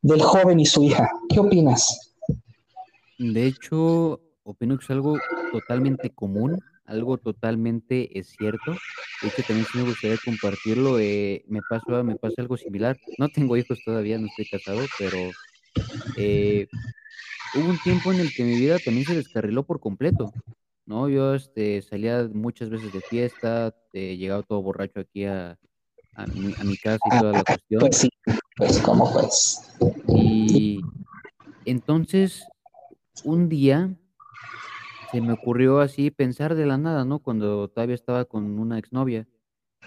del 0.03 0.23
joven 0.23 0.61
y 0.61 0.67
su 0.67 0.85
hija. 0.85 1.11
¿Qué 1.29 1.41
opinas? 1.41 2.13
De 3.19 3.47
hecho, 3.47 4.21
opino 4.45 4.77
que 4.79 4.85
es 4.85 4.91
algo 4.91 5.19
totalmente 5.53 6.11
común, 6.11 6.59
algo 6.85 7.19
totalmente 7.19 8.19
es 8.19 8.29
cierto. 8.39 8.73
De 9.23 9.29
hecho, 9.29 9.43
también 9.47 9.67
sí 9.71 9.79
me 9.79 9.85
gustaría 9.85 10.17
compartirlo. 10.25 10.99
Eh, 10.99 11.45
me, 11.49 11.61
pasó, 11.69 12.03
me 12.05 12.17
pasa 12.17 12.43
algo 12.43 12.57
similar. 12.57 12.99
No 13.19 13.29
tengo 13.29 13.57
hijos 13.57 13.81
todavía, 13.85 14.19
no 14.19 14.27
estoy 14.27 14.47
casado, 14.47 14.81
pero 14.99 15.19
eh, 16.17 16.67
hubo 17.55 17.71
un 17.71 17.79
tiempo 17.79 18.13
en 18.13 18.21
el 18.21 18.35
que 18.35 18.45
mi 18.45 18.59
vida 18.59 18.79
también 18.79 19.07
se 19.07 19.15
descarriló 19.15 19.65
por 19.65 19.81
completo. 19.81 20.33
¿no? 20.87 21.09
Yo 21.09 21.35
este, 21.35 21.83
salía 21.83 22.29
muchas 22.33 22.71
veces 22.71 22.93
de 22.93 23.01
fiesta, 23.01 23.75
eh, 23.93 24.17
llegaba 24.17 24.43
todo 24.43 24.63
borracho 24.63 25.01
aquí 25.01 25.25
a, 25.25 25.59
a 26.15 26.27
mi, 26.27 26.55
a 26.59 26.65
mi 26.65 26.77
casa 26.77 26.99
y 27.05 27.19
toda 27.19 27.33
la 27.33 27.39
ah, 27.41 27.45
cuestión. 27.45 27.81
Pues 27.81 27.97
sí, 27.97 28.09
pues 28.57 28.79
como 28.81 29.13
pues. 29.13 29.77
Y 30.09 30.81
entonces, 31.65 32.45
un 33.25 33.49
día 33.49 33.95
se 35.13 35.21
me 35.21 35.35
ocurrió 35.35 35.81
así 35.81 36.11
pensar 36.11 36.55
de 36.55 36.67
la 36.67 36.79
nada, 36.79 37.05
¿no? 37.05 37.19
Cuando 37.19 37.69
todavía 37.69 37.95
estaba 37.95 38.25
con 38.25 38.59
una 38.59 38.79
exnovia, 38.79 39.29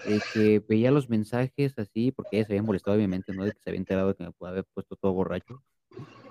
de 0.04 0.20
que 0.32 0.62
veía 0.68 0.90
los 0.90 1.08
mensajes 1.08 1.78
así, 1.78 2.12
porque 2.12 2.36
ella 2.36 2.46
se 2.46 2.52
había 2.52 2.62
molestado, 2.62 2.96
obviamente, 2.96 3.32
¿no? 3.32 3.44
De 3.44 3.52
que 3.52 3.60
se 3.60 3.70
había 3.70 3.80
enterado 3.80 4.14
que 4.14 4.24
me 4.24 4.32
pudo 4.32 4.50
haber 4.50 4.64
puesto 4.72 4.94
todo 4.96 5.12
borracho, 5.12 5.62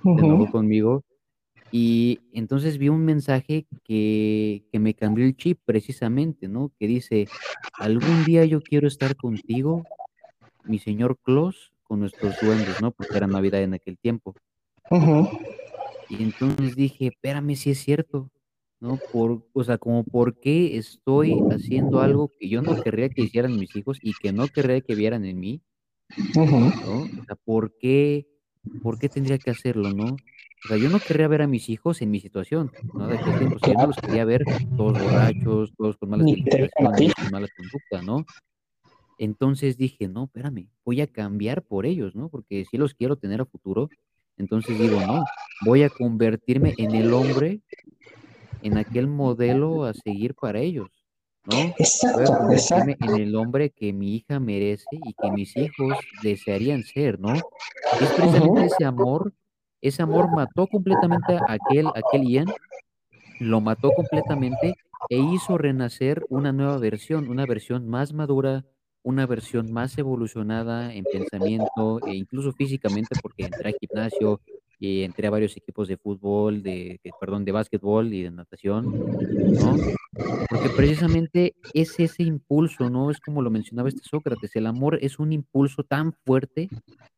de 0.04 0.22
nuevo 0.22 0.50
conmigo. 0.50 1.04
Y 1.72 2.20
entonces 2.32 2.78
vi 2.78 2.90
un 2.90 3.04
mensaje 3.04 3.66
que, 3.84 4.64
que, 4.72 4.80
me 4.80 4.94
cambió 4.94 5.26
el 5.26 5.36
chip 5.36 5.60
precisamente, 5.66 6.48
¿no? 6.48 6.72
Que 6.80 6.88
dice, 6.88 7.28
algún 7.74 8.24
día 8.24 8.46
yo 8.46 8.62
quiero 8.62 8.88
estar 8.88 9.16
contigo, 9.16 9.84
mi 10.64 10.80
señor 10.80 11.18
Claus, 11.22 11.74
con 11.84 12.00
nuestros 12.00 12.40
duendes, 12.40 12.82
¿no? 12.82 12.92
Porque 12.92 13.18
era 13.18 13.28
Navidad 13.28 13.62
en 13.62 13.74
aquel 13.74 13.98
tiempo. 13.98 14.36
Y 16.08 16.22
entonces 16.22 16.76
dije, 16.76 17.08
espérame 17.08 17.56
si 17.56 17.72
es 17.72 17.80
cierto, 17.80 18.30
¿no? 18.86 19.00
Por, 19.12 19.44
o 19.52 19.64
sea, 19.64 19.78
como 19.78 20.04
por 20.04 20.40
qué 20.40 20.78
estoy 20.78 21.40
haciendo 21.50 22.02
algo 22.02 22.32
que 22.40 22.48
yo 22.48 22.62
no 22.62 22.80
querría 22.82 23.10
que 23.10 23.24
hicieran 23.24 23.58
mis 23.58 23.76
hijos 23.76 23.98
y 24.02 24.14
que 24.14 24.32
no 24.32 24.48
querría 24.48 24.82
que 24.82 24.94
vieran 24.94 25.26
en 25.26 25.40
mí, 25.40 25.62
¿no? 26.36 26.44
O 26.44 27.26
sea, 27.26 27.36
¿por 27.44 27.76
qué, 27.80 28.28
por 28.84 29.00
qué 29.00 29.10
tendría 29.10 29.40
que 29.40 29.50
hacerlo, 29.50 29.92
no? 29.92 30.06
O 30.14 30.68
sea, 30.68 30.78
yo 30.78 30.90
no 30.90 31.00
querría 31.00 31.28
ver 31.28 31.42
a 31.42 31.48
mis 31.48 31.68
hijos 31.70 32.02
en 32.02 32.12
mi 32.12 32.20
situación, 32.20 32.72
¿no? 32.94 33.08
De 33.08 33.18
aquel 33.18 33.38
tiempo, 33.40 33.56
o 33.56 33.60
sea, 33.60 33.74
yo 33.74 33.80
no 33.80 33.88
los 33.88 33.98
quería 33.98 34.26
ver 34.26 34.44
todos 34.78 35.00
borrachos, 35.00 35.74
todos 35.76 35.98
con 35.98 36.10
malas 36.10 36.28
calificaciones, 36.28 37.14
con 37.16 37.32
malas 37.32 37.50
conductas, 37.58 38.04
¿no? 38.04 38.26
Entonces 39.18 39.78
dije, 39.78 40.08
no, 40.08 40.26
espérame, 40.26 40.68
voy 40.84 41.02
a 41.02 41.08
cambiar 41.08 41.64
por 41.64 41.86
ellos, 41.86 42.16
¿no? 42.16 42.30
Porque 42.30 42.66
si 42.70 42.78
los 42.78 42.94
quiero 42.94 43.16
tener 43.16 43.42
a 43.42 43.46
futuro, 43.46 43.90
entonces 44.38 44.78
digo, 44.78 45.00
no, 45.02 45.24
voy 45.66 45.84
a 45.84 45.90
convertirme 45.90 46.74
en 46.78 46.94
el 46.94 47.14
hombre, 47.14 47.62
en 48.66 48.78
aquel 48.78 49.08
modelo 49.08 49.86
a 49.86 49.94
seguir 49.94 50.36
para 50.36 50.60
ellos, 50.60 50.90
¿no? 51.46 51.58
Exacto, 51.78 52.52
exacto. 52.52 53.06
en 53.06 53.22
el 53.22 53.36
hombre 53.36 53.70
que 53.70 53.94
mi 53.94 54.16
hija 54.16 54.40
merece 54.40 54.86
y 54.92 55.14
que 55.14 55.32
mis 55.32 55.56
hijos 55.58 55.98
desearían 56.24 56.84
ser, 56.84 57.20
¿no? 57.20 57.34
Es 57.34 58.10
precisamente 58.16 58.50
uh 58.50 58.56
-huh. 58.56 58.66
ese 58.66 58.86
amor 58.86 59.34
ese 59.86 60.02
amor 60.02 60.32
mató 60.32 60.66
completamente 60.66 61.36
a 61.36 61.44
aquel, 61.48 61.86
aquel 61.94 62.28
Ian, 62.28 62.48
lo 63.40 63.62
mató 63.62 63.92
completamente 63.92 64.74
e 65.10 65.18
hizo 65.20 65.60
renacer 65.60 66.26
una 66.30 66.52
nueva 66.52 66.80
versión, 66.80 67.30
una 67.30 67.46
versión 67.46 67.88
más 67.88 68.12
madura, 68.12 68.66
una 69.04 69.28
versión 69.28 69.72
más 69.72 69.96
evolucionada 70.00 70.92
en 70.92 71.04
pensamiento 71.04 72.00
e 72.08 72.16
incluso 72.16 72.52
físicamente, 72.54 73.16
porque 73.22 73.46
entré 73.46 73.70
al 73.70 73.76
gimnasio, 73.80 74.42
y 74.86 75.04
entré 75.04 75.28
a 75.28 75.32
varios 75.32 75.58
equipos 75.58 75.88
de 75.88 75.98
fútbol, 75.98 76.62
de, 76.62 77.00
perdón, 77.20 77.44
de 77.44 77.52
básquetbol 77.52 78.14
y 78.14 78.22
de 78.24 78.32
natación, 78.32 78.86
¿no? 78.86 79.78
Porque 80.50 80.70
precisamente 80.76 81.56
es 81.74 82.00
ese 82.00 82.24
impulso, 82.24 82.90
¿no? 82.90 83.10
Es 83.10 83.20
como 83.20 83.42
lo 83.42 83.50
mencionaba 83.50 83.90
este 83.90 84.08
Sócrates, 84.08 84.56
el 84.56 84.68
amor 84.68 85.00
es 85.02 85.18
un 85.20 85.32
impulso 85.32 85.84
tan 85.84 86.14
fuerte, 86.14 86.70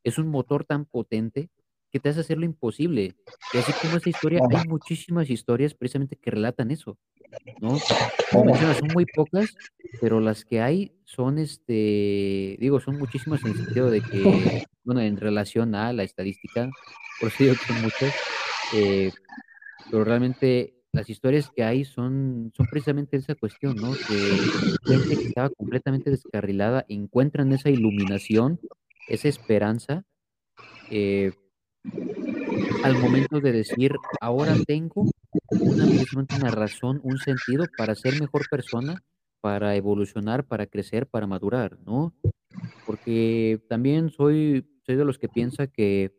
es 0.03 0.17
un 0.17 0.29
motor 0.29 0.63
tan 0.63 0.85
potente 0.85 1.49
que 1.97 2.01
te 2.01 2.09
hace 2.09 2.19
hacer 2.19 2.37
lo 2.37 2.45
imposible. 2.45 3.15
Y 3.53 3.57
así 3.57 3.73
como 3.81 3.97
esa 3.97 4.09
historia, 4.09 4.39
hay 4.49 4.67
muchísimas 4.67 5.29
historias 5.29 5.73
precisamente 5.73 6.15
que 6.15 6.29
relatan 6.29 6.69
eso, 6.69 6.97
¿no? 7.59 7.77
Como 8.31 8.45
mencionas, 8.45 8.77
son 8.77 8.89
muy 8.93 9.05
pocas, 9.05 9.55
pero 9.99 10.19
las 10.19 10.45
que 10.45 10.61
hay 10.61 10.93
son, 11.05 11.39
este, 11.39 12.55
digo, 12.59 12.79
son 12.79 12.97
muchísimas 12.97 13.43
en 13.43 13.51
el 13.51 13.57
sentido 13.57 13.89
de 13.89 14.01
que, 14.01 14.63
bueno, 14.83 15.01
en 15.01 15.17
relación 15.17 15.73
a 15.73 15.91
la 15.91 16.03
estadística, 16.03 16.69
por 17.19 17.29
eso 17.29 17.43
digo 17.43 17.55
que 17.55 17.73
son 17.73 17.81
muchas, 17.81 18.15
eh, 18.75 19.11
pero 19.89 20.03
realmente 20.03 20.75
las 20.91 21.09
historias 21.09 21.49
que 21.49 21.63
hay 21.63 21.83
son, 21.83 22.51
son 22.55 22.67
precisamente 22.67 23.17
esa 23.17 23.33
cuestión, 23.33 23.75
¿no? 23.75 23.93
Que 23.93 24.93
gente 24.93 25.17
que 25.17 25.27
estaba 25.29 25.49
completamente 25.49 26.11
descarrilada 26.11 26.85
encuentran 26.89 27.51
esa 27.53 27.69
iluminación, 27.69 28.59
esa 29.07 29.27
esperanza, 29.27 30.03
eh, 30.89 31.31
al 32.83 32.97
momento 32.97 33.39
de 33.39 33.51
decir, 33.51 33.93
ahora 34.21 34.55
tengo 34.65 35.09
una, 35.49 35.85
una 36.37 36.51
razón, 36.51 36.99
un 37.03 37.17
sentido 37.17 37.65
para 37.77 37.95
ser 37.95 38.19
mejor 38.19 38.47
persona, 38.49 39.03
para 39.41 39.75
evolucionar, 39.75 40.45
para 40.45 40.67
crecer, 40.67 41.07
para 41.07 41.27
madurar, 41.27 41.77
¿no? 41.85 42.13
Porque 42.85 43.61
también 43.69 44.09
soy, 44.09 44.65
soy 44.85 44.95
de 44.95 45.05
los 45.05 45.17
que 45.17 45.29
piensa 45.29 45.67
que, 45.67 46.13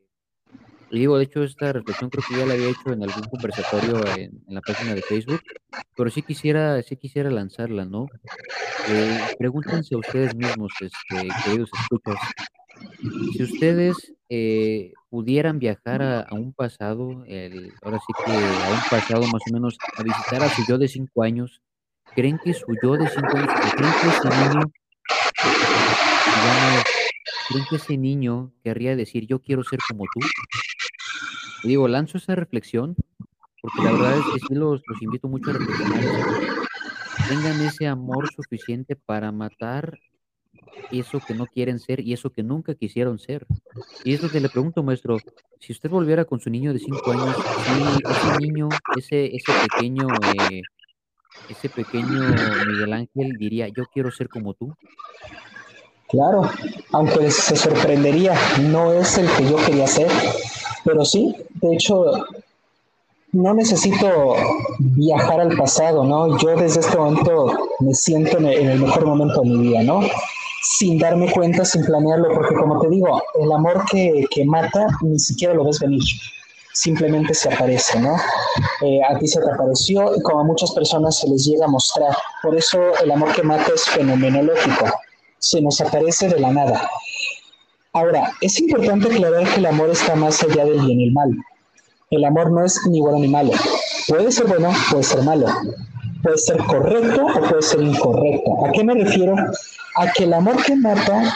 digo, 0.91 1.19
de 1.19 1.25
hecho, 1.25 1.43
esta 1.43 1.73
reflexión 1.73 2.11
creo 2.11 2.25
que 2.29 2.37
ya 2.37 2.47
la 2.47 2.55
había 2.55 2.71
hecho 2.71 2.93
en 2.93 3.03
algún 3.03 3.25
conversatorio 3.25 4.05
en, 4.17 4.43
la 4.49 4.61
página 4.61 4.95
de 4.95 5.03
Facebook, 5.03 5.41
pero 5.97 6.11
sí 6.11 6.23
quisiera, 6.23 6.81
sí 6.83 6.97
quisiera 6.97 7.31
lanzarla, 7.31 7.85
¿no? 7.85 8.07
Eh, 8.89 9.19
pregúntense 9.39 9.95
a 9.95 9.99
ustedes 9.99 10.35
mismos, 10.35 10.73
este, 10.81 11.29
queridos 11.45 11.71
escuchas, 11.83 12.17
si 13.33 13.43
ustedes 13.43 14.15
eh, 14.29 14.93
pudieran 15.11 15.59
viajar 15.59 16.03
a, 16.03 16.27
un 16.33 16.53
pasado, 16.53 17.25
ahora 17.83 17.99
sí 17.99 18.13
que 18.25 18.33
a 18.33 18.71
un 18.71 18.81
pasado 18.91 19.23
más 19.23 19.43
o 19.49 19.53
menos, 19.53 19.79
a 19.97 20.03
visitar 20.03 20.43
a 20.43 20.49
su 20.49 20.65
yo 20.67 20.79
de 20.79 20.89
cinco 20.89 21.23
años, 21.23 21.63
¿creen 22.15 22.39
que 22.43 22.53
su 22.55 22.67
yo 22.83 22.97
de 22.97 23.09
cinco 23.09 23.37
años, 23.37 23.53
creen 23.77 23.93
que 24.01 24.09
ese 24.09 24.29
niño, 24.37 24.63
creen 27.49 27.65
que 27.71 27.77
ese 27.77 27.97
niño 27.97 28.53
querría 28.63 28.97
decir 28.97 29.27
yo 29.27 29.41
quiero 29.41 29.63
ser 29.63 29.79
como 29.89 30.05
tú? 30.13 30.21
digo, 31.65 31.89
lanzo 31.89 32.19
esa 32.19 32.35
reflexión, 32.35 32.97
porque 33.61 33.83
la 33.83 33.93
verdad 33.93 34.19
es 34.19 34.25
que 34.35 34.47
sí 34.49 34.55
los, 34.55 34.83
los 34.87 35.03
invito 35.03 35.29
mucho 35.29 35.51
a 35.51 35.55
reflexionar. 35.55 36.05
Tengan 37.29 37.61
ese 37.61 37.87
amor 37.87 38.33
suficiente 38.33 38.97
para 38.97 39.33
matar 39.33 39.99
eso 40.91 41.21
que 41.27 41.35
no 41.35 41.47
quieren 41.47 41.79
ser 41.79 42.01
y 42.01 42.13
eso 42.13 42.31
que 42.31 42.43
nunca 42.43 42.75
quisieron 42.75 43.19
ser. 43.19 43.47
Y 44.05 44.15
es 44.15 44.23
lo 44.23 44.31
que 44.31 44.41
le 44.41 44.49
pregunto, 44.49 44.83
maestro, 44.83 45.19
si 45.61 45.73
usted 45.73 45.91
volviera 45.91 46.25
con 46.25 46.41
su 46.41 46.51
niño 46.51 46.73
de 46.73 46.79
cinco 46.79 47.11
años, 47.11 47.37
si 47.37 48.11
ese 48.11 48.39
niño, 48.39 48.69
ese, 48.97 49.37
ese 49.37 49.53
pequeño, 49.69 50.07
eh, 50.51 50.63
ese 51.49 51.69
pequeño 51.69 52.35
Miguel 52.67 52.93
Ángel 52.93 53.37
diría, 53.39 53.69
yo 53.69 53.85
quiero 53.93 54.11
ser 54.11 54.29
como 54.29 54.55
tú. 54.55 54.75
Claro, 56.09 56.43
aunque 56.93 57.31
se 57.31 57.55
sorprendería, 57.55 58.35
no 58.71 58.93
es 58.95 59.19
el 59.19 59.29
que 59.37 59.51
yo 59.51 59.57
quería 59.57 59.87
ser, 59.87 60.11
pero 60.83 61.05
sí, 61.05 61.37
de 61.61 61.75
hecho, 61.75 62.25
no 63.33 63.53
necesito 63.53 64.37
viajar 64.79 65.41
al 65.41 65.55
pasado, 65.55 66.05
¿no? 66.05 66.39
Yo 66.39 66.57
desde 66.57 66.81
este 66.81 66.97
momento 66.97 67.53
me 67.81 67.93
siento 67.93 68.39
en 68.39 68.47
el 68.47 68.81
mejor 68.81 69.05
momento 69.05 69.43
de 69.43 69.51
mi 69.51 69.69
vida, 69.69 69.83
¿no? 69.83 70.01
Sin 70.79 70.97
darme 70.97 71.29
cuenta, 71.33 71.65
sin 71.65 71.85
planearlo, 71.85 72.29
porque 72.33 72.55
como 72.55 72.81
te 72.81 72.89
digo, 72.89 73.21
el 73.41 73.51
amor 73.51 73.85
que, 73.91 74.25
mata 74.47 74.87
ni 75.03 75.19
siquiera 75.19 75.53
lo 75.53 75.65
ves 75.65 75.81
venir, 75.81 76.03
simplemente 76.73 77.35
se 77.35 77.53
aparece, 77.53 77.99
¿no? 77.99 78.17
Eh, 78.83 79.01
a 79.03 79.19
ti 79.19 79.27
se 79.27 79.41
te 79.41 79.51
apareció 79.51 80.15
y 80.15 80.23
como 80.23 80.41
a 80.41 80.45
muchas 80.45 80.71
personas 80.71 81.19
se 81.19 81.29
les 81.29 81.45
llega 81.45 81.65
a 81.65 81.69
mostrar. 81.69 82.17
Por 82.45 82.57
eso 82.57 82.79
el 83.03 83.11
amor 83.11 83.33
que 83.33 83.43
mata 83.43 83.73
es 83.75 83.89
fenomenológico, 83.89 84.87
se 85.41 85.61
nos 85.61 85.81
aparece 85.81 86.29
de 86.29 86.39
la 86.39 86.53
nada. 86.53 86.89
Ahora, 87.93 88.31
es 88.41 88.61
importante 88.61 89.09
aclarar 89.09 89.53
que 89.53 89.59
el 89.59 89.67
amor 89.67 89.91
está 89.91 90.15
más 90.15 90.41
allá 90.45 90.65
del 90.65 90.81
bien 90.81 91.01
y 91.01 91.09
el 91.09 91.13
mal. 91.13 91.31
El 92.13 92.25
amor 92.25 92.53
no 92.53 92.65
es 92.65 92.81
ni 92.87 93.01
bueno 93.01 93.19
ni 93.19 93.27
malo. 93.27 93.51
Puede 94.07 94.31
ser 94.31 94.47
bueno, 94.47 94.71
puede 94.93 95.03
ser 95.03 95.23
malo. 95.23 95.47
Puede 96.23 96.39
ser 96.39 96.59
correcto 96.59 97.27
o 97.27 97.49
puede 97.49 97.63
ser 97.63 97.83
incorrecto. 97.83 98.65
¿A 98.65 98.71
qué 98.71 98.85
me 98.85 98.95
refiero? 98.95 99.35
A 99.99 100.13
que 100.13 100.25
el 100.25 100.33
amor 100.33 100.63
que 100.63 100.77
mata 100.77 101.35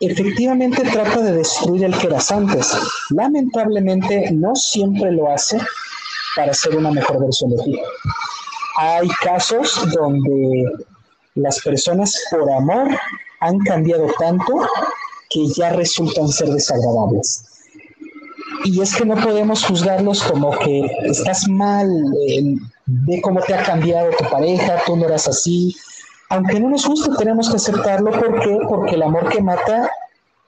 efectivamente 0.00 0.82
trata 0.82 1.20
de 1.22 1.32
destruir 1.32 1.84
el 1.84 1.96
que 1.96 2.08
eras 2.08 2.30
antes. 2.30 2.72
Lamentablemente 3.10 4.30
no 4.32 4.54
siempre 4.54 5.12
lo 5.12 5.32
hace 5.32 5.58
para 6.36 6.52
ser 6.52 6.76
una 6.76 6.90
mejor 6.90 7.20
versión 7.20 7.50
de 7.50 7.62
ti. 7.64 7.80
Hay 8.78 9.08
casos 9.22 9.80
donde 9.94 10.64
las 11.36 11.60
personas 11.60 12.14
por 12.30 12.50
amor 12.50 12.88
han 13.40 13.58
cambiado 13.60 14.06
tanto 14.18 14.66
que 15.30 15.46
ya 15.56 15.70
resultan 15.70 16.28
ser 16.28 16.48
desagradables. 16.48 17.44
Y 18.64 18.80
es 18.80 18.94
que 18.94 19.04
no 19.04 19.16
podemos 19.16 19.64
juzgarlos 19.64 20.22
como 20.24 20.50
que 20.58 20.82
estás 21.04 21.48
mal, 21.48 21.88
eh, 22.28 22.56
ve 22.86 23.20
cómo 23.22 23.40
te 23.40 23.54
ha 23.54 23.62
cambiado 23.62 24.10
tu 24.18 24.28
pareja, 24.28 24.82
tú 24.86 24.96
no 24.96 25.06
eras 25.06 25.26
así, 25.26 25.74
aunque 26.32 26.58
no 26.60 26.70
nos 26.70 26.86
guste, 26.86 27.10
tenemos 27.18 27.50
que 27.50 27.56
aceptarlo. 27.56 28.10
¿Por 28.10 28.40
qué? 28.40 28.58
Porque 28.66 28.94
el 28.94 29.02
amor 29.02 29.28
que 29.28 29.42
mata 29.42 29.90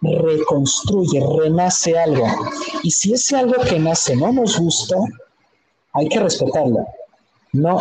reconstruye, 0.01 1.23
renace 1.43 1.99
algo. 1.99 2.27
Y 2.83 2.91
si 2.91 3.13
ese 3.13 3.37
algo 3.37 3.63
que 3.63 3.79
nace 3.79 4.17
no 4.17 4.33
nos 4.33 4.59
gusta, 4.59 4.97
hay 5.93 6.09
que 6.09 6.21
respetarlo. 6.21 6.87
No, 7.53 7.81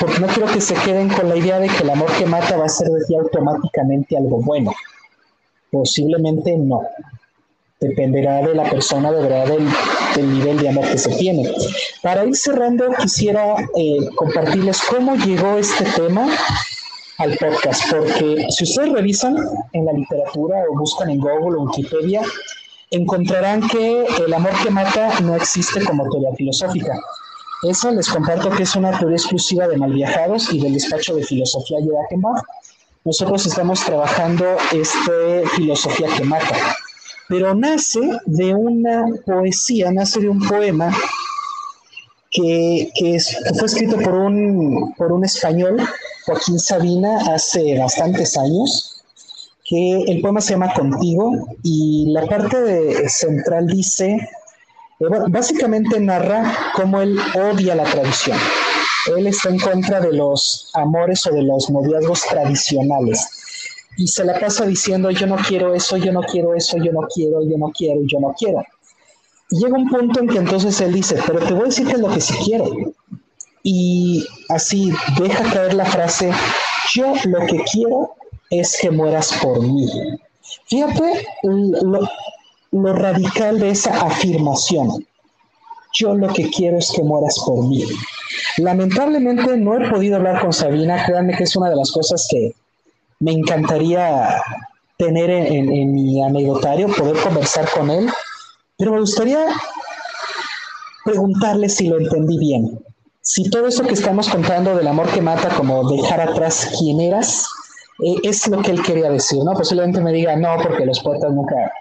porque 0.00 0.18
no 0.18 0.26
quiero 0.26 0.52
que 0.52 0.60
se 0.60 0.74
queden 0.74 1.08
con 1.08 1.28
la 1.28 1.36
idea 1.36 1.60
de 1.60 1.68
que 1.68 1.82
el 1.82 1.90
amor 1.90 2.10
que 2.18 2.26
mata 2.26 2.56
va 2.56 2.66
a 2.66 2.68
ser 2.68 2.88
desde 2.88 3.16
automáticamente 3.16 4.16
algo 4.16 4.42
bueno. 4.42 4.72
Posiblemente 5.70 6.56
no. 6.58 6.82
Dependerá 7.80 8.42
de 8.42 8.54
la 8.54 8.68
persona, 8.68 9.12
deberá 9.12 9.46
del, 9.46 9.66
del 10.16 10.32
nivel 10.32 10.58
de 10.58 10.68
amor 10.70 10.88
que 10.88 10.98
se 10.98 11.10
tiene. 11.16 11.54
Para 12.02 12.24
ir 12.24 12.36
cerrando, 12.36 12.86
quisiera 13.00 13.56
eh, 13.76 14.08
compartirles 14.16 14.82
cómo 14.90 15.14
llegó 15.16 15.56
este 15.56 15.84
tema 15.96 16.26
al 17.18 17.36
podcast, 17.36 17.82
porque 17.90 18.46
si 18.50 18.64
ustedes 18.64 18.92
revisan 18.92 19.36
en 19.72 19.84
la 19.86 19.92
literatura 19.92 20.56
o 20.70 20.78
buscan 20.78 21.10
en 21.10 21.20
Google 21.20 21.58
o 21.58 21.62
Wikipedia, 21.62 22.22
encontrarán 22.90 23.66
que 23.68 24.04
el 24.24 24.34
amor 24.34 24.52
que 24.62 24.70
mata 24.70 25.20
no 25.20 25.36
existe 25.36 25.84
como 25.84 26.08
teoría 26.10 26.34
filosófica. 26.36 26.98
Eso 27.62 27.90
les 27.92 28.08
comparto 28.08 28.50
que 28.50 28.64
es 28.64 28.76
una 28.76 28.98
teoría 28.98 29.16
exclusiva 29.16 29.66
de 29.68 29.76
malviajados 29.76 30.52
y 30.52 30.60
del 30.60 30.74
despacho 30.74 31.14
de 31.14 31.24
filosofía 31.24 31.78
de 31.78 31.90
Achenbach. 32.04 32.42
Nosotros 33.04 33.46
estamos 33.46 33.84
trabajando 33.84 34.44
este 34.72 35.44
filosofía 35.56 36.08
que 36.16 36.24
mata, 36.24 36.76
pero 37.28 37.54
nace 37.54 38.00
de 38.26 38.54
una 38.54 39.06
poesía, 39.26 39.90
nace 39.92 40.20
de 40.20 40.28
un 40.28 40.40
poema 40.46 40.94
que, 42.30 42.90
que, 42.94 43.18
fue 43.58 43.66
escrito 43.66 43.98
por 43.98 44.14
un, 44.14 44.94
por 44.96 45.12
un 45.12 45.24
español 45.24 45.76
Joaquín 46.26 46.58
Sabina 46.58 47.18
hace 47.34 47.78
bastantes 47.78 48.36
años, 48.38 49.02
que 49.64 50.02
el 50.08 50.20
poema 50.20 50.40
se 50.40 50.52
llama 50.52 50.72
Contigo 50.72 51.32
y 51.62 52.06
la 52.12 52.26
parte 52.26 53.08
central 53.08 53.66
dice, 53.66 54.06
eh, 55.00 55.06
básicamente 55.28 56.00
narra 56.00 56.72
cómo 56.74 57.02
él 57.02 57.18
odia 57.34 57.74
la 57.74 57.84
tradición. 57.84 58.38
Él 59.16 59.26
está 59.26 59.50
en 59.50 59.58
contra 59.58 60.00
de 60.00 60.12
los 60.12 60.70
amores 60.74 61.26
o 61.26 61.34
de 61.34 61.42
los 61.42 61.68
noviazgos 61.68 62.22
tradicionales 62.22 63.28
y 63.98 64.06
se 64.08 64.24
la 64.24 64.40
pasa 64.40 64.64
diciendo 64.64 65.10
yo 65.10 65.26
no 65.26 65.36
quiero 65.36 65.74
eso, 65.74 65.98
yo 65.98 66.10
no 66.10 66.22
quiero 66.22 66.54
eso, 66.54 66.78
yo 66.78 66.90
no 66.92 67.06
quiero, 67.14 67.42
yo 67.42 67.58
no 67.58 67.70
quiero, 67.70 68.00
yo 68.04 68.18
no 68.18 68.34
quiero. 68.38 68.64
Y 69.50 69.58
llega 69.58 69.76
un 69.76 69.88
punto 69.90 70.20
en 70.20 70.28
que 70.28 70.38
entonces 70.38 70.80
él 70.80 70.94
dice, 70.94 71.18
pero 71.26 71.40
te 71.40 71.52
voy 71.52 71.64
a 71.64 71.66
decir 71.66 71.86
que 71.86 71.92
es 71.92 72.00
lo 72.00 72.10
que 72.12 72.20
sí 72.20 72.34
quiero 72.44 72.93
y 73.66 74.24
así 74.50 74.92
deja 75.18 75.50
caer 75.50 75.72
la 75.72 75.86
frase, 75.86 76.30
yo 76.94 77.14
lo 77.24 77.40
que 77.46 77.64
quiero 77.72 78.14
es 78.50 78.76
que 78.80 78.90
mueras 78.90 79.32
por 79.42 79.60
mí. 79.62 79.88
Fíjate 80.66 81.26
lo, 81.42 82.92
radical 82.92 83.58
de 83.58 83.70
esa 83.70 84.02
afirmación. 84.02 85.06
Yo 85.94 86.14
lo 86.14 86.28
que 86.28 86.50
quiero 86.50 86.78
es 86.78 86.92
que 86.92 87.02
mueras 87.02 87.38
por 87.44 87.66
mí. 87.66 87.84
Lamentablemente 88.58 89.56
no 89.56 89.76
he 89.76 89.88
podido 89.88 90.16
hablar 90.16 90.42
con 90.42 90.52
Sabina, 90.52 91.02
créanme 91.06 91.34
que 91.34 91.44
es 91.44 91.56
una 91.56 91.70
de 91.70 91.76
las 91.76 91.90
cosas 91.90 92.26
que 92.30 92.52
me 93.20 93.32
encantaría 93.32 94.42
tener 94.98 95.30
en, 95.30 95.72
en 95.72 95.94
mi 95.94 96.22
anecdotario, 96.22 96.88
poder 96.88 97.16
conversar 97.22 97.70
con 97.70 97.90
él, 97.90 98.10
pero 98.76 98.92
me 98.92 99.00
gustaría 99.00 99.46
preguntarle 101.04 101.68
si 101.70 101.88
lo 101.88 101.98
entendí 101.98 102.38
bien. 102.38 102.84
Si 103.26 103.48
todo 103.48 103.66
eso 103.68 103.82
que 103.84 103.94
estamos 103.94 104.28
contando 104.28 104.76
del 104.76 104.86
amor 104.86 105.10
que 105.10 105.22
mata, 105.22 105.48
como 105.56 105.88
dejar 105.90 106.20
atrás 106.20 106.68
quién 106.78 107.00
eras, 107.00 107.46
eh, 108.04 108.16
es 108.22 108.46
lo 108.48 108.60
que 108.60 108.70
él 108.70 108.82
quería 108.82 109.10
decir, 109.10 109.42
¿no? 109.42 109.54
Posiblemente 109.54 110.02
me 110.02 110.12
diga, 110.12 110.36
no, 110.36 110.58
porque 110.62 110.84
los 110.84 111.00
poetas 111.00 111.32
nunca 111.32 111.72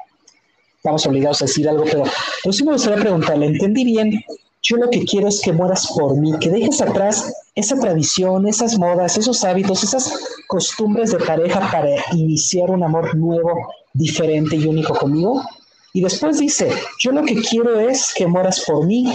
estamos 0.78 1.06
obligados 1.06 1.42
a 1.42 1.46
decir 1.46 1.68
algo, 1.68 1.84
pero, 1.84 2.06
pero 2.42 2.54
sí 2.54 2.64
me 2.64 2.72
gustaría 2.72 3.02
preguntarle, 3.02 3.48
¿entendí 3.48 3.84
bien? 3.84 4.24
Yo 4.62 4.78
lo 4.78 4.90
que 4.90 5.04
quiero 5.04 5.28
es 5.28 5.42
que 5.42 5.52
mueras 5.52 5.86
por 5.88 6.16
mí, 6.16 6.32
que 6.40 6.50
dejes 6.50 6.80
atrás 6.80 7.34
esa 7.56 7.78
tradición, 7.78 8.48
esas 8.48 8.80
modas, 8.80 9.18
esos 9.18 9.44
hábitos, 9.44 9.84
esas 9.84 10.14
costumbres 10.48 11.12
de 11.12 11.18
pareja 11.18 11.70
para 11.70 11.90
iniciar 12.14 12.72
un 12.72 12.84
amor 12.84 13.18
nuevo, 13.18 13.52
diferente 13.92 14.56
y 14.56 14.66
único 14.66 14.94
conmigo. 14.94 15.44
Y 15.92 16.02
después 16.02 16.40
dice, 16.40 16.72
yo 17.00 17.12
lo 17.12 17.24
que 17.24 17.36
quiero 17.36 17.82
es 17.82 18.14
que 18.16 18.26
mueras 18.26 18.62
por 18.62 18.86
mí 18.86 19.14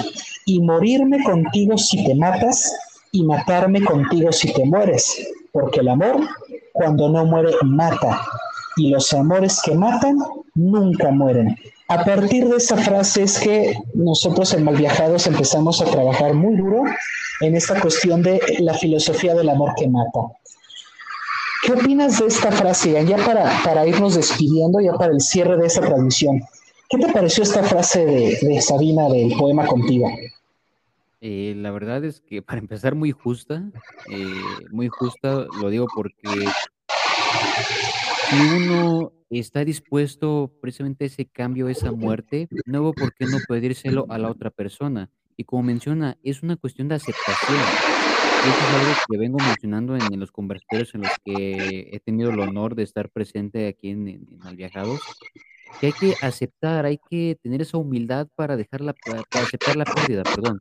y 0.49 0.61
morirme 0.61 1.23
contigo 1.23 1.77
si 1.77 2.03
te 2.05 2.15
matas 2.15 2.75
y 3.13 3.23
matarme 3.23 3.85
contigo 3.85 4.33
si 4.33 4.51
te 4.51 4.65
mueres, 4.65 5.29
porque 5.53 5.81
el 5.81 5.89
amor 5.89 6.27
cuando 6.73 7.11
no 7.11 7.27
muere 7.27 7.53
mata 7.63 8.27
y 8.77 8.89
los 8.89 9.13
amores 9.13 9.61
que 9.63 9.75
matan 9.75 10.17
nunca 10.55 11.11
mueren. 11.11 11.55
A 11.89 12.03
partir 12.03 12.49
de 12.49 12.57
esa 12.57 12.79
frase 12.79 13.25
es 13.25 13.39
que 13.39 13.75
nosotros 13.93 14.55
en 14.55 14.65
Malviajados 14.65 15.27
empezamos 15.27 15.83
a 15.83 15.85
trabajar 15.85 16.33
muy 16.33 16.57
duro 16.57 16.85
en 17.43 17.55
esta 17.55 17.79
cuestión 17.79 18.23
de 18.23 18.41
la 18.61 18.73
filosofía 18.73 19.35
del 19.35 19.51
amor 19.51 19.75
que 19.77 19.87
mata. 19.87 20.21
¿Qué 21.63 21.73
opinas 21.73 22.21
de 22.21 22.27
esta 22.27 22.53
frase, 22.53 23.05
Ya 23.05 23.17
para, 23.19 23.51
para 23.65 23.87
irnos 23.87 24.15
despidiendo, 24.15 24.81
ya 24.81 24.95
para 24.95 25.13
el 25.13 25.21
cierre 25.21 25.59
de 25.59 25.67
esta 25.67 25.83
transmisión. 25.83 26.41
¿Qué 26.89 26.97
te 26.97 27.13
pareció 27.13 27.43
esta 27.43 27.63
frase 27.63 28.07
de, 28.41 28.63
Sabina 28.63 29.11
del 29.11 29.37
poema 29.37 29.67
Contigo? 29.67 30.09
Eh, 31.21 31.55
la 31.57 31.71
verdad 31.71 32.05
es 32.05 32.21
que 32.21 32.43
para 32.43 32.61
empezar 32.61 32.95
muy 32.95 33.11
justa, 33.11 33.71
eh, 34.11 34.43
muy 34.71 34.89
justa, 34.89 35.47
lo 35.61 35.69
digo 35.69 35.87
porque 35.95 36.47
si 38.31 38.37
uno 38.57 39.13
está 39.31 39.65
dispuesto 39.65 40.53
precisamente 40.61 41.05
a 41.05 41.07
ese 41.09 41.27
cambio, 41.27 41.69
esa 41.69 41.93
muerte, 41.93 42.49
no 42.67 42.83
veo 42.83 42.93
por 42.93 43.15
qué 43.15 43.27
no 43.27 43.39
pedírselo 43.49 44.07
a 44.09 44.19
la 44.19 44.31
otra 44.31 44.51
persona. 44.51 45.11
Y 45.37 45.45
como 45.45 45.63
menciona, 45.63 46.17
es 46.23 46.43
una 46.43 46.57
cuestión 46.57 46.89
de 46.89 46.97
aceptación. 46.97 47.59
Eso 48.41 48.51
es 48.51 48.75
algo 48.75 48.93
que 49.09 49.19
vengo 49.19 49.39
mencionando 49.39 49.97
en, 49.97 50.21
los 50.21 50.31
conversatorios 50.31 50.95
en 50.95 51.03
los 51.03 51.11
que 51.25 51.91
he 51.93 52.01
tenido 52.01 52.31
el 52.31 52.39
honor 52.41 52.75
de 52.75 52.85
estar 52.85 53.11
presente 53.11 53.67
aquí 53.67 53.91
en, 53.91 54.09
en, 54.09 54.39
Malviajados, 54.39 55.01
que 55.81 55.87
hay 55.87 55.93
que 55.93 56.15
aceptar, 56.23 56.87
hay 56.87 56.99
que 57.11 57.37
tener 57.43 57.63
esa 57.63 57.79
humildad 57.79 58.29
para 58.37 58.57
dejarla, 58.57 58.95
para, 59.05 59.23
aceptar 59.43 59.77
la 59.77 59.85
pérdida, 59.85 60.23
perdón, 60.23 60.59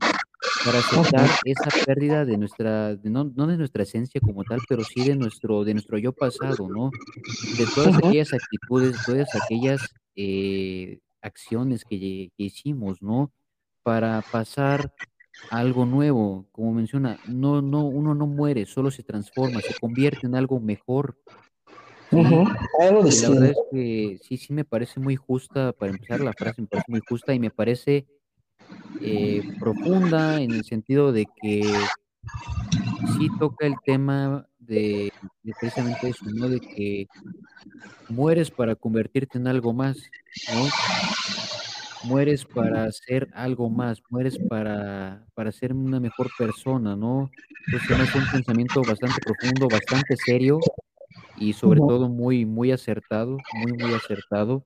para 0.66 0.80
aceptar 0.80 1.30
esa 1.46 1.86
pérdida 1.86 2.26
de 2.26 2.38
nuestra, 2.38 2.98
no, 3.04 3.32
no, 3.36 3.48
de 3.48 3.58
nuestra 3.58 3.84
esencia 3.84 4.22
como 4.22 4.44
tal, 4.44 4.60
pero 4.68 4.84
sí 4.84 5.04
de 5.04 5.16
nuestro, 5.16 5.64
de 5.64 5.74
nuestro 5.74 5.98
yo 5.98 6.12
pasado, 6.14 6.68
¿no? 6.70 6.92
De 7.58 7.66
todas 7.74 7.96
aquellas 7.98 8.34
actitudes, 8.34 8.98
todas 9.06 9.30
aquellas 9.36 9.82
eh, 10.16 11.00
acciones 11.22 11.84
que, 11.84 12.32
que 12.36 12.44
hicimos, 12.44 13.02
¿no? 13.02 13.32
Para 13.84 14.24
pasar 14.32 14.94
a 15.50 15.58
algo 15.58 15.86
nuevo, 15.86 16.48
como 16.52 16.74
menciona, 16.74 17.20
no, 17.28 17.62
no, 17.62 17.86
uno 17.86 18.16
no 18.16 18.28
muere, 18.28 18.66
solo 18.66 18.92
se 18.92 19.04
transforma, 19.04 19.62
se 19.62 19.80
convierte 19.80 20.28
en 20.28 20.36
algo 20.36 20.60
mejor, 20.60 21.18
la 22.12 23.30
verdad 23.30 23.46
es 23.50 23.58
que 23.72 24.20
sí, 24.24 24.38
sí 24.38 24.54
me 24.54 24.64
parece 24.64 25.00
muy 25.00 25.16
justa, 25.16 25.74
para 25.74 25.92
empezar 25.92 26.22
la 26.22 26.34
frase 26.34 26.62
me 26.62 26.68
parece 26.68 26.92
muy 26.92 27.02
justa 27.08 27.34
y 27.34 27.40
me 27.40 27.50
parece 27.50 28.08
eh, 29.02 29.44
profunda 29.60 30.42
en 30.42 30.52
el 30.52 30.64
sentido 30.66 31.12
de 31.12 31.26
que 31.42 31.62
sí 33.18 33.30
toca 33.40 33.66
el 33.66 33.76
tema 33.86 34.48
de, 34.60 35.12
precisamente 35.44 36.10
eso, 36.10 36.26
¿no? 36.34 36.50
De 36.50 36.60
que 36.60 37.08
mueres 38.10 38.52
para 38.52 38.76
convertirte 38.76 39.38
en 39.38 39.48
algo 39.48 39.74
más, 39.74 39.98
¿no? 40.54 40.68
Mueres 42.04 42.46
para 42.46 42.92
ser 42.92 43.30
algo 43.34 43.70
más, 43.70 44.02
mueres 44.10 44.38
para, 44.50 45.26
para 45.34 45.52
ser 45.52 45.74
una 45.74 46.00
mejor 46.00 46.30
persona, 46.38 46.96
¿no? 46.96 47.30
Entonces 47.66 48.10
es 48.10 48.16
un 48.16 48.32
pensamiento 48.32 48.82
bastante 48.82 49.20
profundo, 49.22 49.68
bastante 49.68 50.16
serio 50.18 50.60
y 51.38 51.54
sobre 51.54 51.80
todo 51.80 52.08
muy, 52.08 52.46
muy 52.46 52.72
acertado, 52.72 53.38
muy, 53.54 53.74
muy 53.74 53.94
acertado. 53.94 54.66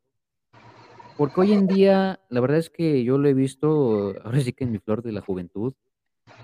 Porque 1.17 1.41
hoy 1.41 1.53
en 1.53 1.67
día, 1.67 2.19
la 2.29 2.41
verdad 2.41 2.57
es 2.57 2.69
que 2.69 3.03
yo 3.03 3.17
lo 3.17 3.27
he 3.27 3.33
visto, 3.33 4.13
ahora 4.23 4.41
sí 4.41 4.53
que 4.53 4.63
en 4.63 4.71
mi 4.71 4.79
flor 4.79 5.03
de 5.03 5.11
la 5.11 5.21
juventud, 5.21 5.73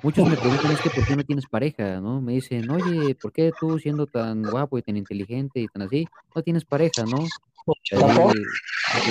muchos 0.03 0.29
me 0.29 0.37
preguntan, 0.37 0.71
es 0.71 0.81
que 0.81 0.89
¿por 0.89 1.05
qué 1.05 1.15
no 1.15 1.23
tienes 1.23 1.45
pareja? 1.47 1.99
¿no? 1.99 2.21
Me 2.21 2.33
dicen, 2.33 2.69
oye, 2.69 3.15
¿por 3.15 3.31
qué 3.31 3.51
tú 3.59 3.79
siendo 3.79 4.05
tan 4.05 4.43
guapo 4.43 4.77
y 4.77 4.81
tan 4.81 4.97
inteligente 4.97 5.59
y 5.59 5.67
tan 5.67 5.83
así, 5.83 6.07
no 6.35 6.43
tienes 6.43 6.65
pareja, 6.65 7.03
¿no? 7.03 7.25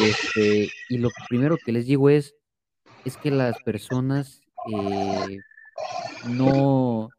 Este, 0.02 0.70
y 0.88 0.98
lo 0.98 1.11
primero 1.28 1.59
que 1.62 1.72
les 1.72 1.86
digo 1.86 2.09
es, 2.09 2.34
es 3.04 3.16
que 3.16 3.30
las 3.30 3.61
personas 3.62 4.40
eh, 4.72 5.38
no, 6.28 7.11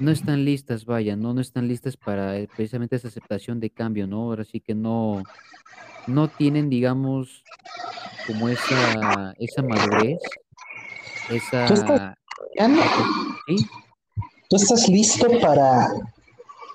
no 0.00 0.10
están 0.10 0.44
listas, 0.44 0.84
vaya, 0.84 1.16
¿no? 1.16 1.34
No 1.34 1.40
están 1.40 1.68
listas 1.68 1.96
para 1.96 2.38
eh, 2.38 2.48
precisamente 2.54 2.96
esa 2.96 3.08
aceptación 3.08 3.60
de 3.60 3.70
cambio, 3.70 4.06
¿no? 4.06 4.24
Ahora 4.24 4.44
sí 4.44 4.60
que 4.60 4.74
no, 4.74 5.22
no 6.08 6.28
tienen, 6.28 6.70
digamos, 6.70 7.44
como 8.26 8.48
esa, 8.48 9.34
esa 9.38 9.62
madurez, 9.62 10.18
esa... 11.30 11.66
¿Tú 11.66 11.74
estás, 11.74 12.14
¿Tú 14.48 14.56
estás 14.56 14.88
listo 14.88 15.26
para 15.40 15.88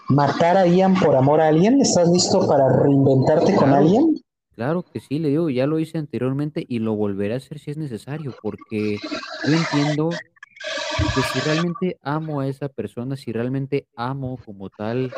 matar 0.10 0.58
a 0.58 0.68
Ian 0.68 0.94
por 0.96 1.16
amor 1.16 1.42
a 1.42 1.48
alguien? 1.48 1.82
¿Estás 1.82 2.08
listo 2.10 2.48
para 2.48 2.70
reinventarte 2.70 3.56
con 3.56 3.72
alguien? 3.72 4.22
Claro 4.56 4.84
que 4.84 5.00
sí, 5.00 5.18
le 5.18 5.30
digo, 5.30 5.50
ya 5.50 5.66
lo 5.66 5.80
hice 5.80 5.98
anteriormente 5.98 6.64
y 6.68 6.78
lo 6.80 6.94
volveré 6.94 7.34
a 7.34 7.38
hacer 7.38 7.58
si 7.58 7.72
es 7.72 7.78
necesario, 7.78 8.36
porque 8.42 9.00
yo 9.48 9.54
entiendo 9.54 10.12
que 10.98 11.22
si 11.22 11.40
realmente 11.40 11.98
amo 12.02 12.40
a 12.40 12.48
esa 12.48 12.70
persona, 12.70 13.16
si 13.16 13.32
realmente 13.32 13.88
amo 13.96 14.38
como 14.44 14.70
tal 14.70 15.12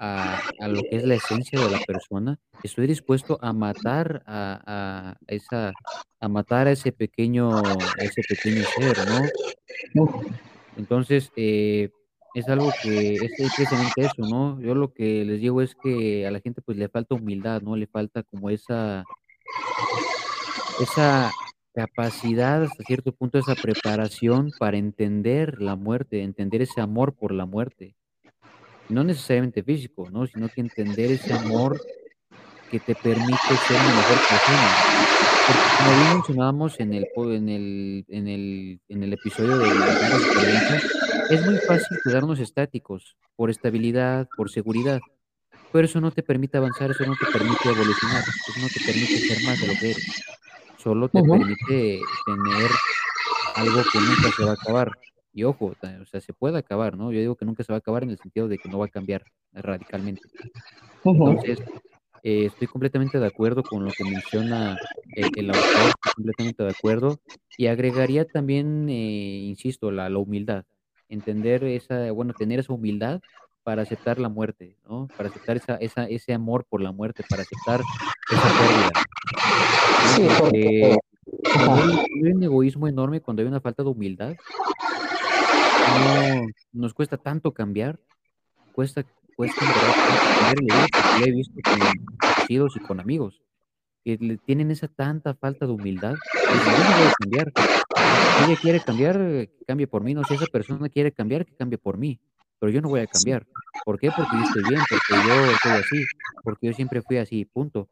a, 0.00 0.40
lo 0.68 0.80
que 0.82 0.96
es 0.96 1.04
la 1.04 1.14
esencia 1.14 1.60
de 1.60 1.70
la 1.70 1.80
persona, 1.86 2.38
estoy 2.62 2.86
dispuesto 2.86 3.38
a 3.42 3.52
matar 3.52 4.22
a, 4.26 5.16
esa, 5.26 5.72
a 6.20 6.28
matar 6.28 6.66
a 6.66 6.72
ese 6.72 6.92
pequeño, 6.92 7.62
ese 7.98 8.22
pequeño 8.28 8.62
ser, 8.76 8.96
¿no? 9.94 10.10
Entonces, 10.76 11.32
eh, 11.36 11.90
es 12.34 12.48
algo 12.48 12.70
que 12.82 13.14
es, 13.14 13.32
precisamente 13.36 14.02
eso, 14.02 14.28
¿no? 14.28 14.60
Yo 14.60 14.74
lo 14.74 14.92
que 14.92 15.24
les 15.24 15.40
digo 15.40 15.62
es 15.62 15.74
que 15.74 16.26
a 16.26 16.30
la 16.30 16.40
gente 16.40 16.60
pues 16.60 16.76
le 16.76 16.88
falta 16.88 17.14
humildad, 17.14 17.62
¿no? 17.62 17.76
Le 17.76 17.86
falta 17.86 18.22
como 18.24 18.50
esa, 18.50 19.04
esa 20.80 21.32
capacidad 21.76 22.62
hasta 22.62 22.82
cierto 22.84 23.12
punto, 23.12 23.38
esa 23.38 23.54
preparación 23.54 24.50
para 24.58 24.78
entender 24.78 25.60
la 25.60 25.76
muerte, 25.76 26.22
entender 26.22 26.62
ese 26.62 26.80
amor 26.80 27.14
por 27.14 27.32
la 27.32 27.44
muerte. 27.44 27.94
No 28.88 29.04
necesariamente 29.04 29.62
físico, 29.62 30.08
¿no? 30.10 30.26
Sino 30.26 30.48
que 30.48 30.62
entender 30.62 31.10
ese 31.10 31.34
amor 31.34 31.78
que 32.70 32.80
te 32.80 32.94
permite 32.94 33.56
ser 33.68 33.76
una 33.76 33.94
mejor 33.94 34.16
persona. 34.16 34.74
Porque 35.46 35.62
como 35.76 36.00
bien 36.00 36.14
mencionábamos 36.14 36.80
en 36.80 36.94
el, 36.94 37.06
en 37.14 37.48
el, 38.28 38.80
en 38.88 39.02
el, 39.02 39.12
episodio 39.12 39.58
de 39.58 39.66
la 39.66 40.80
es 41.28 41.44
muy 41.44 41.58
fácil 41.58 41.98
quedarnos 42.02 42.40
estáticos 42.40 43.16
por 43.36 43.50
estabilidad, 43.50 44.28
por 44.34 44.50
seguridad. 44.50 45.00
Pero 45.72 45.84
eso 45.84 46.00
no 46.00 46.10
te 46.10 46.22
permite 46.22 46.56
avanzar, 46.56 46.90
eso 46.90 47.04
no 47.04 47.14
te 47.16 47.26
permite 47.30 47.68
evolucionar, 47.68 48.22
eso 48.22 48.60
no 48.60 48.68
te 48.68 48.80
permite 48.80 49.18
ser 49.18 49.44
más 49.44 49.60
de 49.60 49.66
lo 49.66 49.74
que 49.74 49.90
eres 49.90 50.36
solo 50.86 51.08
te 51.08 51.20
permite 51.20 52.00
tener 52.24 52.70
algo 53.56 53.82
que 53.92 53.98
nunca 53.98 54.30
se 54.36 54.44
va 54.44 54.50
a 54.50 54.54
acabar. 54.54 54.92
Y 55.32 55.42
ojo, 55.42 55.74
o 55.74 56.04
sea, 56.06 56.20
se 56.20 56.32
puede 56.32 56.58
acabar, 56.58 56.96
¿no? 56.96 57.10
Yo 57.10 57.18
digo 57.18 57.34
que 57.34 57.44
nunca 57.44 57.64
se 57.64 57.72
va 57.72 57.78
a 57.78 57.78
acabar 57.80 58.04
en 58.04 58.10
el 58.10 58.18
sentido 58.18 58.46
de 58.46 58.56
que 58.56 58.68
no 58.68 58.78
va 58.78 58.86
a 58.86 58.88
cambiar 58.88 59.24
radicalmente. 59.52 60.22
Entonces, 61.04 61.58
eh, 62.22 62.46
estoy 62.46 62.68
completamente 62.68 63.18
de 63.18 63.26
acuerdo 63.26 63.64
con 63.64 63.84
lo 63.84 63.90
que 63.90 64.04
menciona 64.04 64.78
el, 65.16 65.50
autor, 65.50 65.64
estoy 65.64 66.12
completamente 66.14 66.62
de 66.62 66.70
acuerdo. 66.70 67.18
Y 67.58 67.66
agregaría 67.66 68.24
también, 68.24 68.88
eh, 68.88 69.42
insisto, 69.48 69.90
la, 69.90 70.08
la 70.08 70.18
humildad. 70.18 70.66
Entender 71.08 71.64
esa, 71.64 72.12
bueno, 72.12 72.32
tener 72.32 72.60
esa 72.60 72.72
humildad 72.72 73.20
para 73.66 73.82
aceptar 73.82 74.20
la 74.20 74.28
muerte, 74.28 74.76
¿no? 74.88 75.08
Para 75.16 75.28
aceptar 75.28 75.56
esa, 75.56 75.74
esa, 75.78 76.04
ese 76.04 76.32
amor 76.32 76.64
por 76.68 76.80
la 76.80 76.92
muerte, 76.92 77.24
para 77.28 77.42
aceptar 77.42 77.80
esa 78.30 78.48
pérdida. 78.60 78.90
Sí, 80.14 80.28
porque 80.38 80.96
hay, 82.22 82.32
un 82.32 82.44
egoísmo 82.44 82.86
enorme 82.86 83.20
cuando 83.20 83.42
hay 83.42 83.48
una 83.48 83.60
falta 83.60 83.82
de 83.82 83.88
humildad. 83.88 84.36
No, 85.98 86.46
nos 86.74 86.94
cuesta 86.94 87.16
tanto 87.16 87.52
cambiar, 87.52 87.98
cuesta, 88.70 89.04
cuesta 89.34 89.58
cambiar 89.58 90.54
el 90.60 90.70
ego, 90.70 90.86
porque 90.92 91.18
lo 91.18 91.26
he 91.26 91.32
visto 91.32 91.60
con 91.64 91.80
conocidos 92.20 92.76
y 92.76 92.78
con 92.78 93.00
amigos, 93.00 93.42
que 94.04 94.16
le 94.20 94.36
tienen 94.36 94.70
esa 94.70 94.86
tanta 94.86 95.34
falta 95.34 95.66
de 95.66 95.72
humildad, 95.72 96.14
pues 96.32 96.64
yo 96.64 96.70
no 96.70 97.12
cambiar. 97.18 97.52
Si 97.56 98.44
ella 98.44 98.60
quiere 98.60 98.80
cambiar, 98.80 99.16
que 99.16 99.64
cambie 99.66 99.88
por 99.88 100.04
mí, 100.04 100.14
no, 100.14 100.22
si 100.22 100.34
esa 100.34 100.46
persona 100.46 100.88
quiere 100.88 101.10
cambiar, 101.10 101.44
que 101.44 101.56
cambie 101.56 101.78
por 101.78 101.98
mí, 101.98 102.20
pero 102.58 102.70
yo 102.72 102.80
no 102.80 102.88
voy 102.88 103.00
a 103.00 103.06
cambiar. 103.06 103.46
¿Por 103.84 103.98
qué? 103.98 104.10
Porque 104.16 104.36
yo 104.36 104.42
estoy 104.44 104.62
bien, 104.68 104.80
porque 104.88 105.28
yo 105.28 105.56
soy 105.62 105.72
así, 105.72 106.04
porque 106.42 106.66
yo 106.68 106.72
siempre 106.72 107.02
fui 107.02 107.18
así, 107.18 107.44
punto. 107.44 107.88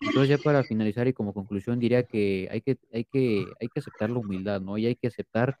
Entonces, 0.00 0.28
ya 0.28 0.38
para 0.38 0.62
finalizar 0.64 1.06
y 1.08 1.12
como 1.12 1.32
conclusión, 1.32 1.78
diría 1.78 2.02
que 2.02 2.48
hay 2.50 2.60
que, 2.60 2.76
hay 2.92 3.04
que, 3.04 3.44
hay 3.60 3.68
que 3.68 3.80
aceptar 3.80 4.10
la 4.10 4.18
humildad, 4.18 4.60
¿no? 4.60 4.76
Y 4.78 4.86
hay 4.86 4.94
que 4.96 5.06
aceptar 5.08 5.56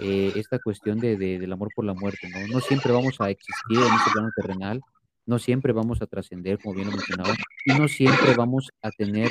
eh, 0.00 0.32
esta 0.36 0.58
cuestión 0.58 0.98
de, 0.98 1.16
de- 1.16 1.38
del 1.38 1.52
amor 1.52 1.68
por 1.74 1.84
la 1.84 1.94
muerte, 1.94 2.28
¿no? 2.30 2.46
No 2.48 2.60
siempre 2.60 2.92
vamos 2.92 3.20
a 3.20 3.30
existir 3.30 3.78
en 3.78 3.94
este 3.94 4.10
plano 4.12 4.30
terrenal, 4.34 4.80
no 5.26 5.38
siempre 5.38 5.72
vamos 5.72 6.00
a 6.02 6.06
trascender, 6.06 6.58
como 6.58 6.74
bien 6.76 6.86
lo 6.88 6.96
mencionaba, 6.96 7.34
y 7.64 7.72
no 7.74 7.88
siempre 7.88 8.34
vamos 8.36 8.70
a 8.80 8.90
tener, 8.90 9.30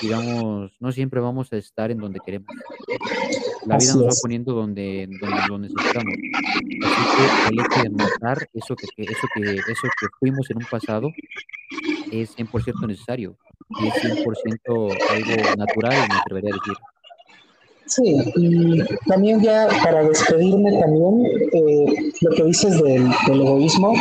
digamos, 0.00 0.72
no 0.78 0.92
siempre 0.92 1.20
vamos 1.20 1.52
a 1.52 1.56
estar 1.56 1.90
en 1.90 1.98
donde 1.98 2.20
queremos. 2.24 2.48
La 3.66 3.76
vida 3.78 3.90
Así 3.90 3.98
nos 3.98 4.04
va 4.06 4.08
es. 4.10 4.20
poniendo 4.20 4.52
donde, 4.54 5.08
donde 5.20 5.36
lo 5.48 5.58
necesitamos. 5.58 6.14
Así 6.84 7.16
que 7.16 7.48
el 7.54 7.60
hecho 7.60 7.82
de 7.82 7.90
notar 7.90 8.48
eso 8.54 8.74
que, 8.76 8.86
que- 8.96 9.02
eso 9.12 9.26
que, 9.34 9.54
eso 9.56 9.88
que 10.00 10.06
fuimos 10.18 10.50
en 10.50 10.56
un 10.58 10.64
pasado 10.70 11.10
es 12.10 12.36
100% 12.36 12.86
necesario 12.86 13.36
y 13.80 13.88
es 13.88 13.94
100% 13.94 14.92
algo 15.10 15.56
natural, 15.56 16.08
me 16.10 16.16
atrevería 16.18 16.50
a 16.50 16.58
decir. 16.58 16.76
Sí, 17.86 18.32
y 18.36 18.82
también 19.08 19.40
ya 19.42 19.68
para 19.82 20.02
despedirme 20.04 20.78
también, 20.80 21.26
eh, 21.52 22.12
lo 22.22 22.30
que 22.30 22.44
dices 22.44 22.80
del, 22.82 23.08
del 23.26 23.40
egoísmo 23.42 23.92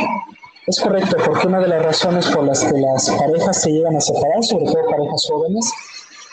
es 0.67 0.79
correcto, 0.79 1.17
porque 1.25 1.47
una 1.47 1.59
de 1.59 1.67
las 1.67 1.83
razones 1.83 2.27
por 2.27 2.45
las 2.45 2.63
que 2.63 2.79
las 2.79 3.09
parejas 3.09 3.61
se 3.61 3.71
llegan 3.71 3.95
a 3.95 3.99
separar, 4.01 4.43
sobre 4.43 4.65
todo 4.65 4.85
parejas 4.89 5.25
jóvenes, 5.27 5.71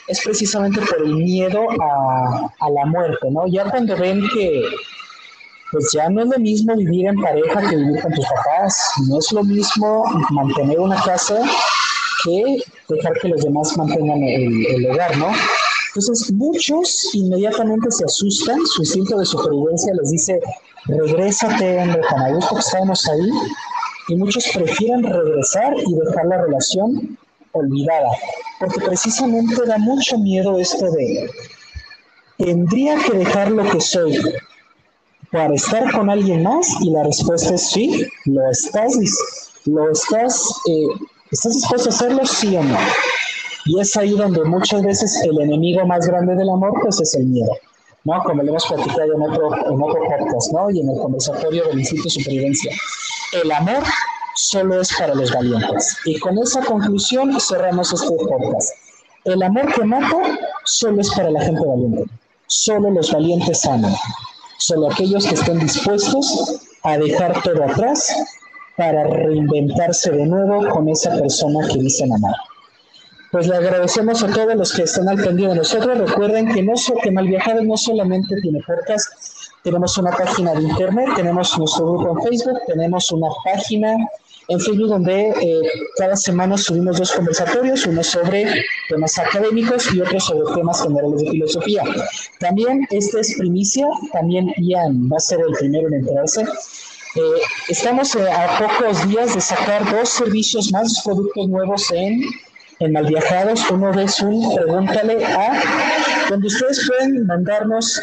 es 0.09 0.21
precisamente 0.25 0.81
por 0.81 1.07
el 1.07 1.15
miedo 1.15 1.69
a, 1.81 2.51
a 2.61 2.71
la 2.71 2.87
muerte, 2.87 3.31
¿no? 3.31 3.47
Ya 3.47 3.65
cuando 3.71 3.97
ven 3.97 4.23
que 4.35 4.63
pues 5.71 5.91
ya 5.93 6.09
no 6.09 6.23
es 6.23 6.29
lo 6.29 6.39
mismo 6.39 6.77
vivir 6.77 7.07
en 7.07 7.21
pareja 7.21 7.69
que 7.69 7.77
vivir 7.77 8.01
con 8.01 8.13
tus 8.13 8.25
papás, 8.27 8.91
no 9.07 9.19
es 9.19 9.33
lo 9.33 9.45
mismo 9.45 10.05
mantener 10.31 10.81
una 10.81 11.01
casa 11.03 11.43
que 12.25 12.63
dejar 12.89 13.13
que 13.21 13.29
los 13.29 13.43
demás 13.43 13.77
mantengan 13.77 14.23
el, 14.23 14.91
hogar, 14.91 15.17
¿no? 15.19 15.31
Entonces, 15.95 16.33
muchos 16.33 17.15
inmediatamente 17.15 17.91
se 17.91 18.05
asustan, 18.05 18.65
su 18.67 18.83
instinto 18.83 19.19
de 19.19 19.27
supervivencia 19.27 19.93
les 19.95 20.11
dice, 20.11 20.41
regrésate, 20.87 21.79
hombre, 21.81 22.01
tan 22.09 22.35
gusto 22.35 22.55
que 22.55 22.61
estábamos 22.61 23.09
ahí, 23.09 23.31
y 24.09 24.17
muchos 24.17 24.47
prefieren 24.55 25.03
regresar 25.03 25.75
y 25.77 25.95
dejar 25.95 26.27
la 26.27 26.43
relación 26.43 27.19
olvidada, 27.59 28.09
porque 28.59 28.81
precisamente 28.81 29.55
da 29.67 29.79
mucho 29.79 30.19
miedo 30.19 30.59
esto 30.59 30.91
de, 30.91 31.31
tendría 32.39 32.97
que 32.99 33.19
dejar 33.19 33.51
lo 33.51 33.69
que 33.71 33.81
soy 33.81 34.19
para 35.31 35.55
estar 35.55 35.93
con 35.93 36.09
alguien 36.09 36.43
más, 36.43 36.69
y 36.81 36.91
la 36.91 37.05
respuesta 37.05 37.55
es 37.55 37.71
sí, 37.71 38.07
lo 38.25 38.51
estás, 38.51 38.97
lo 39.67 39.91
estás, 39.91 40.43
eh, 40.69 40.87
¿estás 41.31 41.55
dispuesto 41.55 41.91
a 41.91 41.93
hacerlo, 41.93 42.25
sí 42.25 42.57
o 42.57 42.63
no? 42.63 42.79
Y 43.67 43.81
es 43.81 43.95
ahí 43.97 44.13
donde 44.13 44.43
muchas 44.45 44.83
veces 44.83 45.21
el 45.25 45.39
enemigo 45.41 45.85
más 45.87 46.07
grande 46.07 46.35
del 46.35 46.49
amor, 46.49 46.73
pues 46.81 47.01
es 47.01 47.15
el 47.15 47.27
miedo, 47.27 47.53
¿no? 48.05 48.23
Como 48.23 48.43
lo 48.43 48.51
hemos 48.51 48.67
platicado 48.67 49.15
en 49.15 49.23
otro, 49.23 49.55
en 49.55 49.83
otro 49.83 50.01
podcast, 50.09 50.53
¿no? 50.53 50.71
Y 50.71 50.81
en 50.81 50.89
el 50.89 50.99
conversatorio 50.99 51.65
del 51.67 51.81
Instituto 51.81 52.05
de 52.05 52.11
Supervivencia. 52.11 52.73
El 53.43 53.53
amor 53.53 53.85
solo 54.51 54.81
es 54.81 54.91
para 54.99 55.15
los 55.15 55.31
valientes. 55.33 55.97
Y 56.07 56.19
con 56.19 56.39
esa 56.39 56.65
conclusión 56.65 57.39
cerramos 57.41 57.93
este 57.93 58.15
podcast. 58.17 58.71
El 59.25 59.43
amor 59.43 59.73
que 59.75 59.85
mata 59.85 60.39
solo 60.65 61.01
es 61.03 61.11
para 61.11 61.31
la 61.31 61.43
gente 61.43 61.61
valiente. 61.67 62.05
Solo 62.47 62.91
los 62.91 63.13
valientes 63.13 63.67
aman. 63.67 63.95
Solo 64.59 64.91
aquellos 64.91 65.27
que 65.27 65.35
estén 65.35 65.59
dispuestos 65.59 66.67
a 66.83 66.97
dejar 66.97 67.43
todo 67.43 67.63
atrás 67.63 68.11
para 68.77 69.05
reinventarse 69.05 70.13
de 70.13 70.25
nuevo 70.25 70.67
con 70.71 70.89
esa 70.89 71.11
persona 71.19 71.69
que 71.69 71.79
dicen 71.79 72.13
amar. 72.13 72.35
Pues 73.31 73.47
le 73.47 73.57
agradecemos 73.57 74.23
a 74.23 74.29
todos 74.29 74.55
los 74.55 74.73
que 74.73 74.85
están 74.85 75.09
al 75.11 75.17
pendiente 75.17 75.49
de 75.49 75.57
nosotros. 75.57 75.99
Recuerden 75.99 76.55
que 76.55 76.63
no 76.63 76.73
que 77.03 77.11
Malviajados 77.11 77.65
no 77.65 77.77
solamente 77.77 78.41
tiene 78.41 78.61
podcast, 78.67 79.13
tenemos 79.63 79.99
una 79.99 80.13
página 80.13 80.55
de 80.55 80.63
internet, 80.63 81.09
tenemos 81.17 81.59
nuestro 81.59 81.93
grupo 81.93 82.19
en 82.19 82.27
Facebook, 82.29 82.59
tenemos 82.67 83.13
una 83.13 83.29
página 83.45 83.97
en 84.49 84.61
Facebook 84.61 84.89
donde 84.89 85.29
eh, 85.29 85.63
cada 85.99 86.17
semana 86.17 86.57
subimos 86.57 86.99
dos 86.99 87.13
conversatorios, 87.13 87.87
uno 87.87 88.03
sobre 88.03 88.65
temas 88.89 89.19
académicos 89.19 89.93
y 89.93 90.01
otro 90.01 90.19
sobre 90.19 90.55
temas 90.55 90.83
generales 90.83 91.21
de 91.21 91.31
filosofía. 91.31 91.85
También 92.41 92.87
esta 92.91 93.21
es 93.21 93.37
primicia, 93.39 93.87
también 94.13 94.53
Ian 94.57 95.11
va 95.13 95.19
a 95.19 95.21
ser 95.21 95.41
el 95.41 95.53
primero 95.53 95.89
en 95.89 95.95
enterarse. 95.95 96.43
Eh, 96.43 97.21
estamos 97.69 98.15
eh, 98.15 98.31
a 98.31 98.59
pocos 98.59 99.07
días 99.09 99.35
de 99.35 99.41
sacar 99.41 99.85
dos 99.91 100.09
servicios 100.09 100.73
más, 100.73 101.03
productos 101.05 101.49
nuevos 101.49 101.91
en 101.93 102.23
en 102.81 102.93
Malviajados, 102.93 103.69
uno 103.73 103.91
es 103.99 104.21
un 104.21 104.55
pregúntale 104.55 105.27
a, 105.27 105.61
donde 106.31 106.47
ustedes 106.47 106.87
pueden 106.87 107.27
mandarnos 107.27 108.01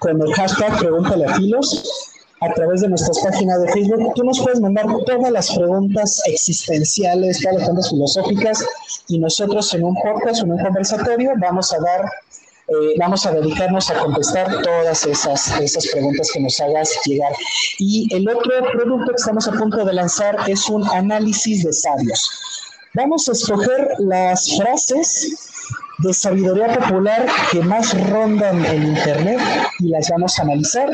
con 0.00 0.20
el 0.20 0.32
hashtag 0.34 0.78
pregúntale 0.80 1.26
a 1.26 1.34
Filos 1.36 2.13
a 2.40 2.52
través 2.54 2.80
de 2.80 2.88
nuestras 2.88 3.18
páginas 3.20 3.62
de 3.62 3.72
Facebook. 3.72 4.14
Tú 4.14 4.24
nos 4.24 4.40
puedes 4.40 4.60
mandar 4.60 4.86
todas 5.06 5.30
las 5.30 5.54
preguntas 5.54 6.22
existenciales, 6.26 7.40
todas 7.40 7.56
las 7.56 7.64
preguntas 7.64 7.90
filosóficas 7.90 8.64
y 9.08 9.18
nosotros 9.18 9.72
en 9.74 9.84
un 9.84 9.94
podcast, 9.94 10.42
en 10.42 10.52
un 10.52 10.62
conversatorio, 10.62 11.32
vamos 11.38 11.72
a 11.72 11.78
dar 11.80 12.10
eh, 12.66 12.94
vamos 12.98 13.26
a 13.26 13.32
dedicarnos 13.32 13.90
a 13.90 13.98
contestar 13.98 14.62
todas 14.62 15.04
esas, 15.04 15.60
esas 15.60 15.86
preguntas 15.88 16.30
que 16.32 16.40
nos 16.40 16.58
hagas 16.60 16.98
llegar. 17.04 17.32
Y 17.78 18.08
el 18.14 18.26
otro 18.26 18.52
producto 18.72 19.10
que 19.10 19.16
estamos 19.16 19.46
a 19.46 19.52
punto 19.52 19.84
de 19.84 19.92
lanzar 19.92 20.38
es 20.46 20.66
un 20.70 20.82
análisis 20.88 21.62
de 21.62 21.74
sabios. 21.74 22.30
Vamos 22.94 23.28
a 23.28 23.32
escoger 23.32 23.88
las 23.98 24.56
frases 24.56 25.50
de 25.98 26.12
sabiduría 26.12 26.74
popular 26.74 27.26
que 27.52 27.60
más 27.60 27.94
rondan 28.10 28.64
en 28.64 28.88
Internet 28.88 29.40
y 29.78 29.88
las 29.88 30.10
vamos 30.10 30.38
a 30.38 30.42
analizar 30.42 30.90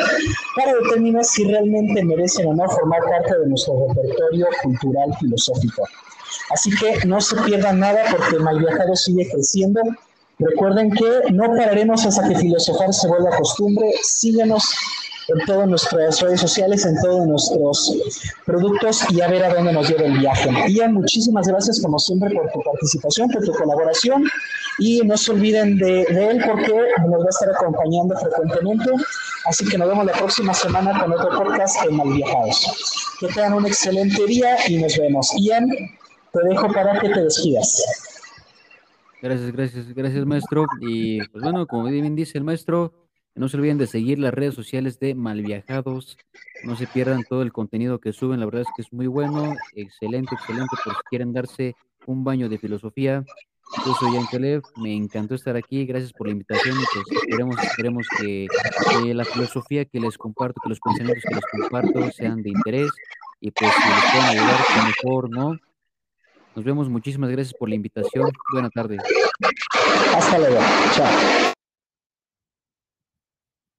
para 0.56 0.74
determinar 0.74 1.24
si 1.24 1.44
realmente 1.44 2.04
merecen 2.04 2.48
o 2.48 2.54
no 2.54 2.68
formar 2.68 3.00
parte 3.02 3.38
de 3.38 3.46
nuestro 3.46 3.88
repertorio 3.88 4.46
cultural 4.62 5.10
filosófico. 5.18 5.84
Así 6.50 6.70
que 6.70 7.06
no 7.06 7.20
se 7.20 7.36
pierdan 7.42 7.80
nada 7.80 8.02
porque 8.10 8.38
Malviajado 8.38 8.94
sigue 8.94 9.28
creciendo. 9.30 9.80
Recuerden 10.38 10.90
que 10.90 11.32
no 11.32 11.44
pararemos 11.48 12.04
hasta 12.06 12.28
que 12.28 12.36
filosofar 12.36 12.92
se 12.92 13.08
vuelva 13.08 13.36
costumbre. 13.36 13.92
Síguenos 14.02 14.64
en 15.28 15.46
todas 15.46 15.68
nuestras 15.68 16.20
redes 16.20 16.40
sociales, 16.40 16.84
en 16.86 17.00
todos 17.00 17.26
nuestros 17.26 18.20
productos 18.44 19.02
y 19.10 19.20
a 19.20 19.28
ver 19.28 19.44
a 19.44 19.54
dónde 19.54 19.72
nos 19.72 19.88
lleva 19.88 20.06
el 20.06 20.18
viaje. 20.18 20.50
Ian, 20.68 20.94
muchísimas 20.94 21.46
gracias 21.46 21.80
como 21.80 21.98
siempre 21.98 22.30
por 22.30 22.50
tu 22.50 22.60
participación, 22.62 23.30
por 23.30 23.44
tu 23.44 23.52
colaboración 23.52 24.24
y 24.80 25.00
no 25.02 25.16
se 25.16 25.32
olviden 25.32 25.78
de, 25.78 26.04
de 26.06 26.30
él 26.30 26.42
porque 26.44 26.72
nos 27.06 27.20
va 27.20 27.26
a 27.26 27.28
estar 27.28 27.50
acompañando 27.50 28.16
frecuentemente. 28.18 28.90
Así 29.44 29.64
que 29.66 29.78
nos 29.78 29.88
vemos 29.88 30.06
la 30.06 30.12
próxima 30.12 30.54
semana 30.54 30.98
con 31.00 31.12
otro 31.12 31.28
podcast 31.38 31.84
en 31.86 31.96
Malviajados. 31.96 33.16
Que 33.20 33.28
tengan 33.28 33.54
un 33.54 33.66
excelente 33.66 34.26
día 34.26 34.56
y 34.66 34.78
nos 34.78 34.96
vemos. 34.96 35.30
Ian, 35.38 35.68
te 35.68 36.48
dejo 36.48 36.72
para 36.72 36.98
que 36.98 37.10
te 37.10 37.24
despidas. 37.24 37.84
Gracias, 39.22 39.52
gracias, 39.52 39.94
gracias, 39.94 40.24
maestro. 40.24 40.64
Y 40.80 41.22
pues 41.28 41.44
bueno, 41.44 41.66
como 41.66 41.84
bien 41.84 42.16
dice 42.16 42.38
el 42.38 42.44
maestro, 42.44 42.94
no 43.34 43.48
se 43.48 43.58
olviden 43.58 43.78
de 43.78 43.86
seguir 43.86 44.18
las 44.18 44.32
redes 44.32 44.54
sociales 44.54 44.98
de 44.98 45.14
Malviajados. 45.14 46.16
No 46.64 46.76
se 46.76 46.86
pierdan 46.86 47.24
todo 47.28 47.42
el 47.42 47.52
contenido 47.52 47.98
que 47.98 48.12
suben. 48.12 48.40
La 48.40 48.46
verdad 48.46 48.62
es 48.62 48.68
que 48.74 48.82
es 48.82 48.92
muy 48.92 49.06
bueno. 49.06 49.54
Excelente, 49.74 50.34
excelente. 50.34 50.74
Por 50.84 50.94
si 50.94 51.00
quieren 51.10 51.32
darse 51.32 51.74
un 52.06 52.24
baño 52.24 52.48
de 52.48 52.58
filosofía. 52.58 53.24
Yo 53.86 53.94
soy 53.94 54.14
Jan 54.14 54.26
Caleb. 54.26 54.62
Me 54.76 54.94
encantó 54.94 55.34
estar 55.34 55.56
aquí. 55.56 55.86
Gracias 55.86 56.12
por 56.12 56.26
la 56.26 56.32
invitación. 56.32 56.76
Pues 56.76 57.22
esperemos, 57.22 57.56
esperemos 57.62 58.06
que, 58.18 58.46
que 58.90 59.14
la 59.14 59.24
filosofía 59.24 59.84
que 59.84 60.00
les 60.00 60.18
comparto, 60.18 60.60
que 60.62 60.68
los 60.68 60.80
pensamientos 60.80 61.22
que 61.26 61.34
les 61.34 61.44
comparto 61.50 62.10
sean 62.10 62.42
de 62.42 62.50
interés. 62.50 62.90
Y 63.40 63.50
pues 63.52 63.72
si 63.72 63.88
les 63.88 64.12
pueden 64.12 64.26
ayudar, 64.26 64.60
que 64.66 64.82
mejor, 64.82 65.30
¿no? 65.30 65.56
Nos 66.56 66.64
vemos. 66.64 66.88
Muchísimas 66.88 67.30
gracias 67.30 67.54
por 67.54 67.68
la 67.68 67.76
invitación. 67.76 68.30
Buena 68.52 68.70
tarde. 68.70 68.98
Hasta 70.14 70.38
luego. 70.38 70.58
Chao. 70.94 71.54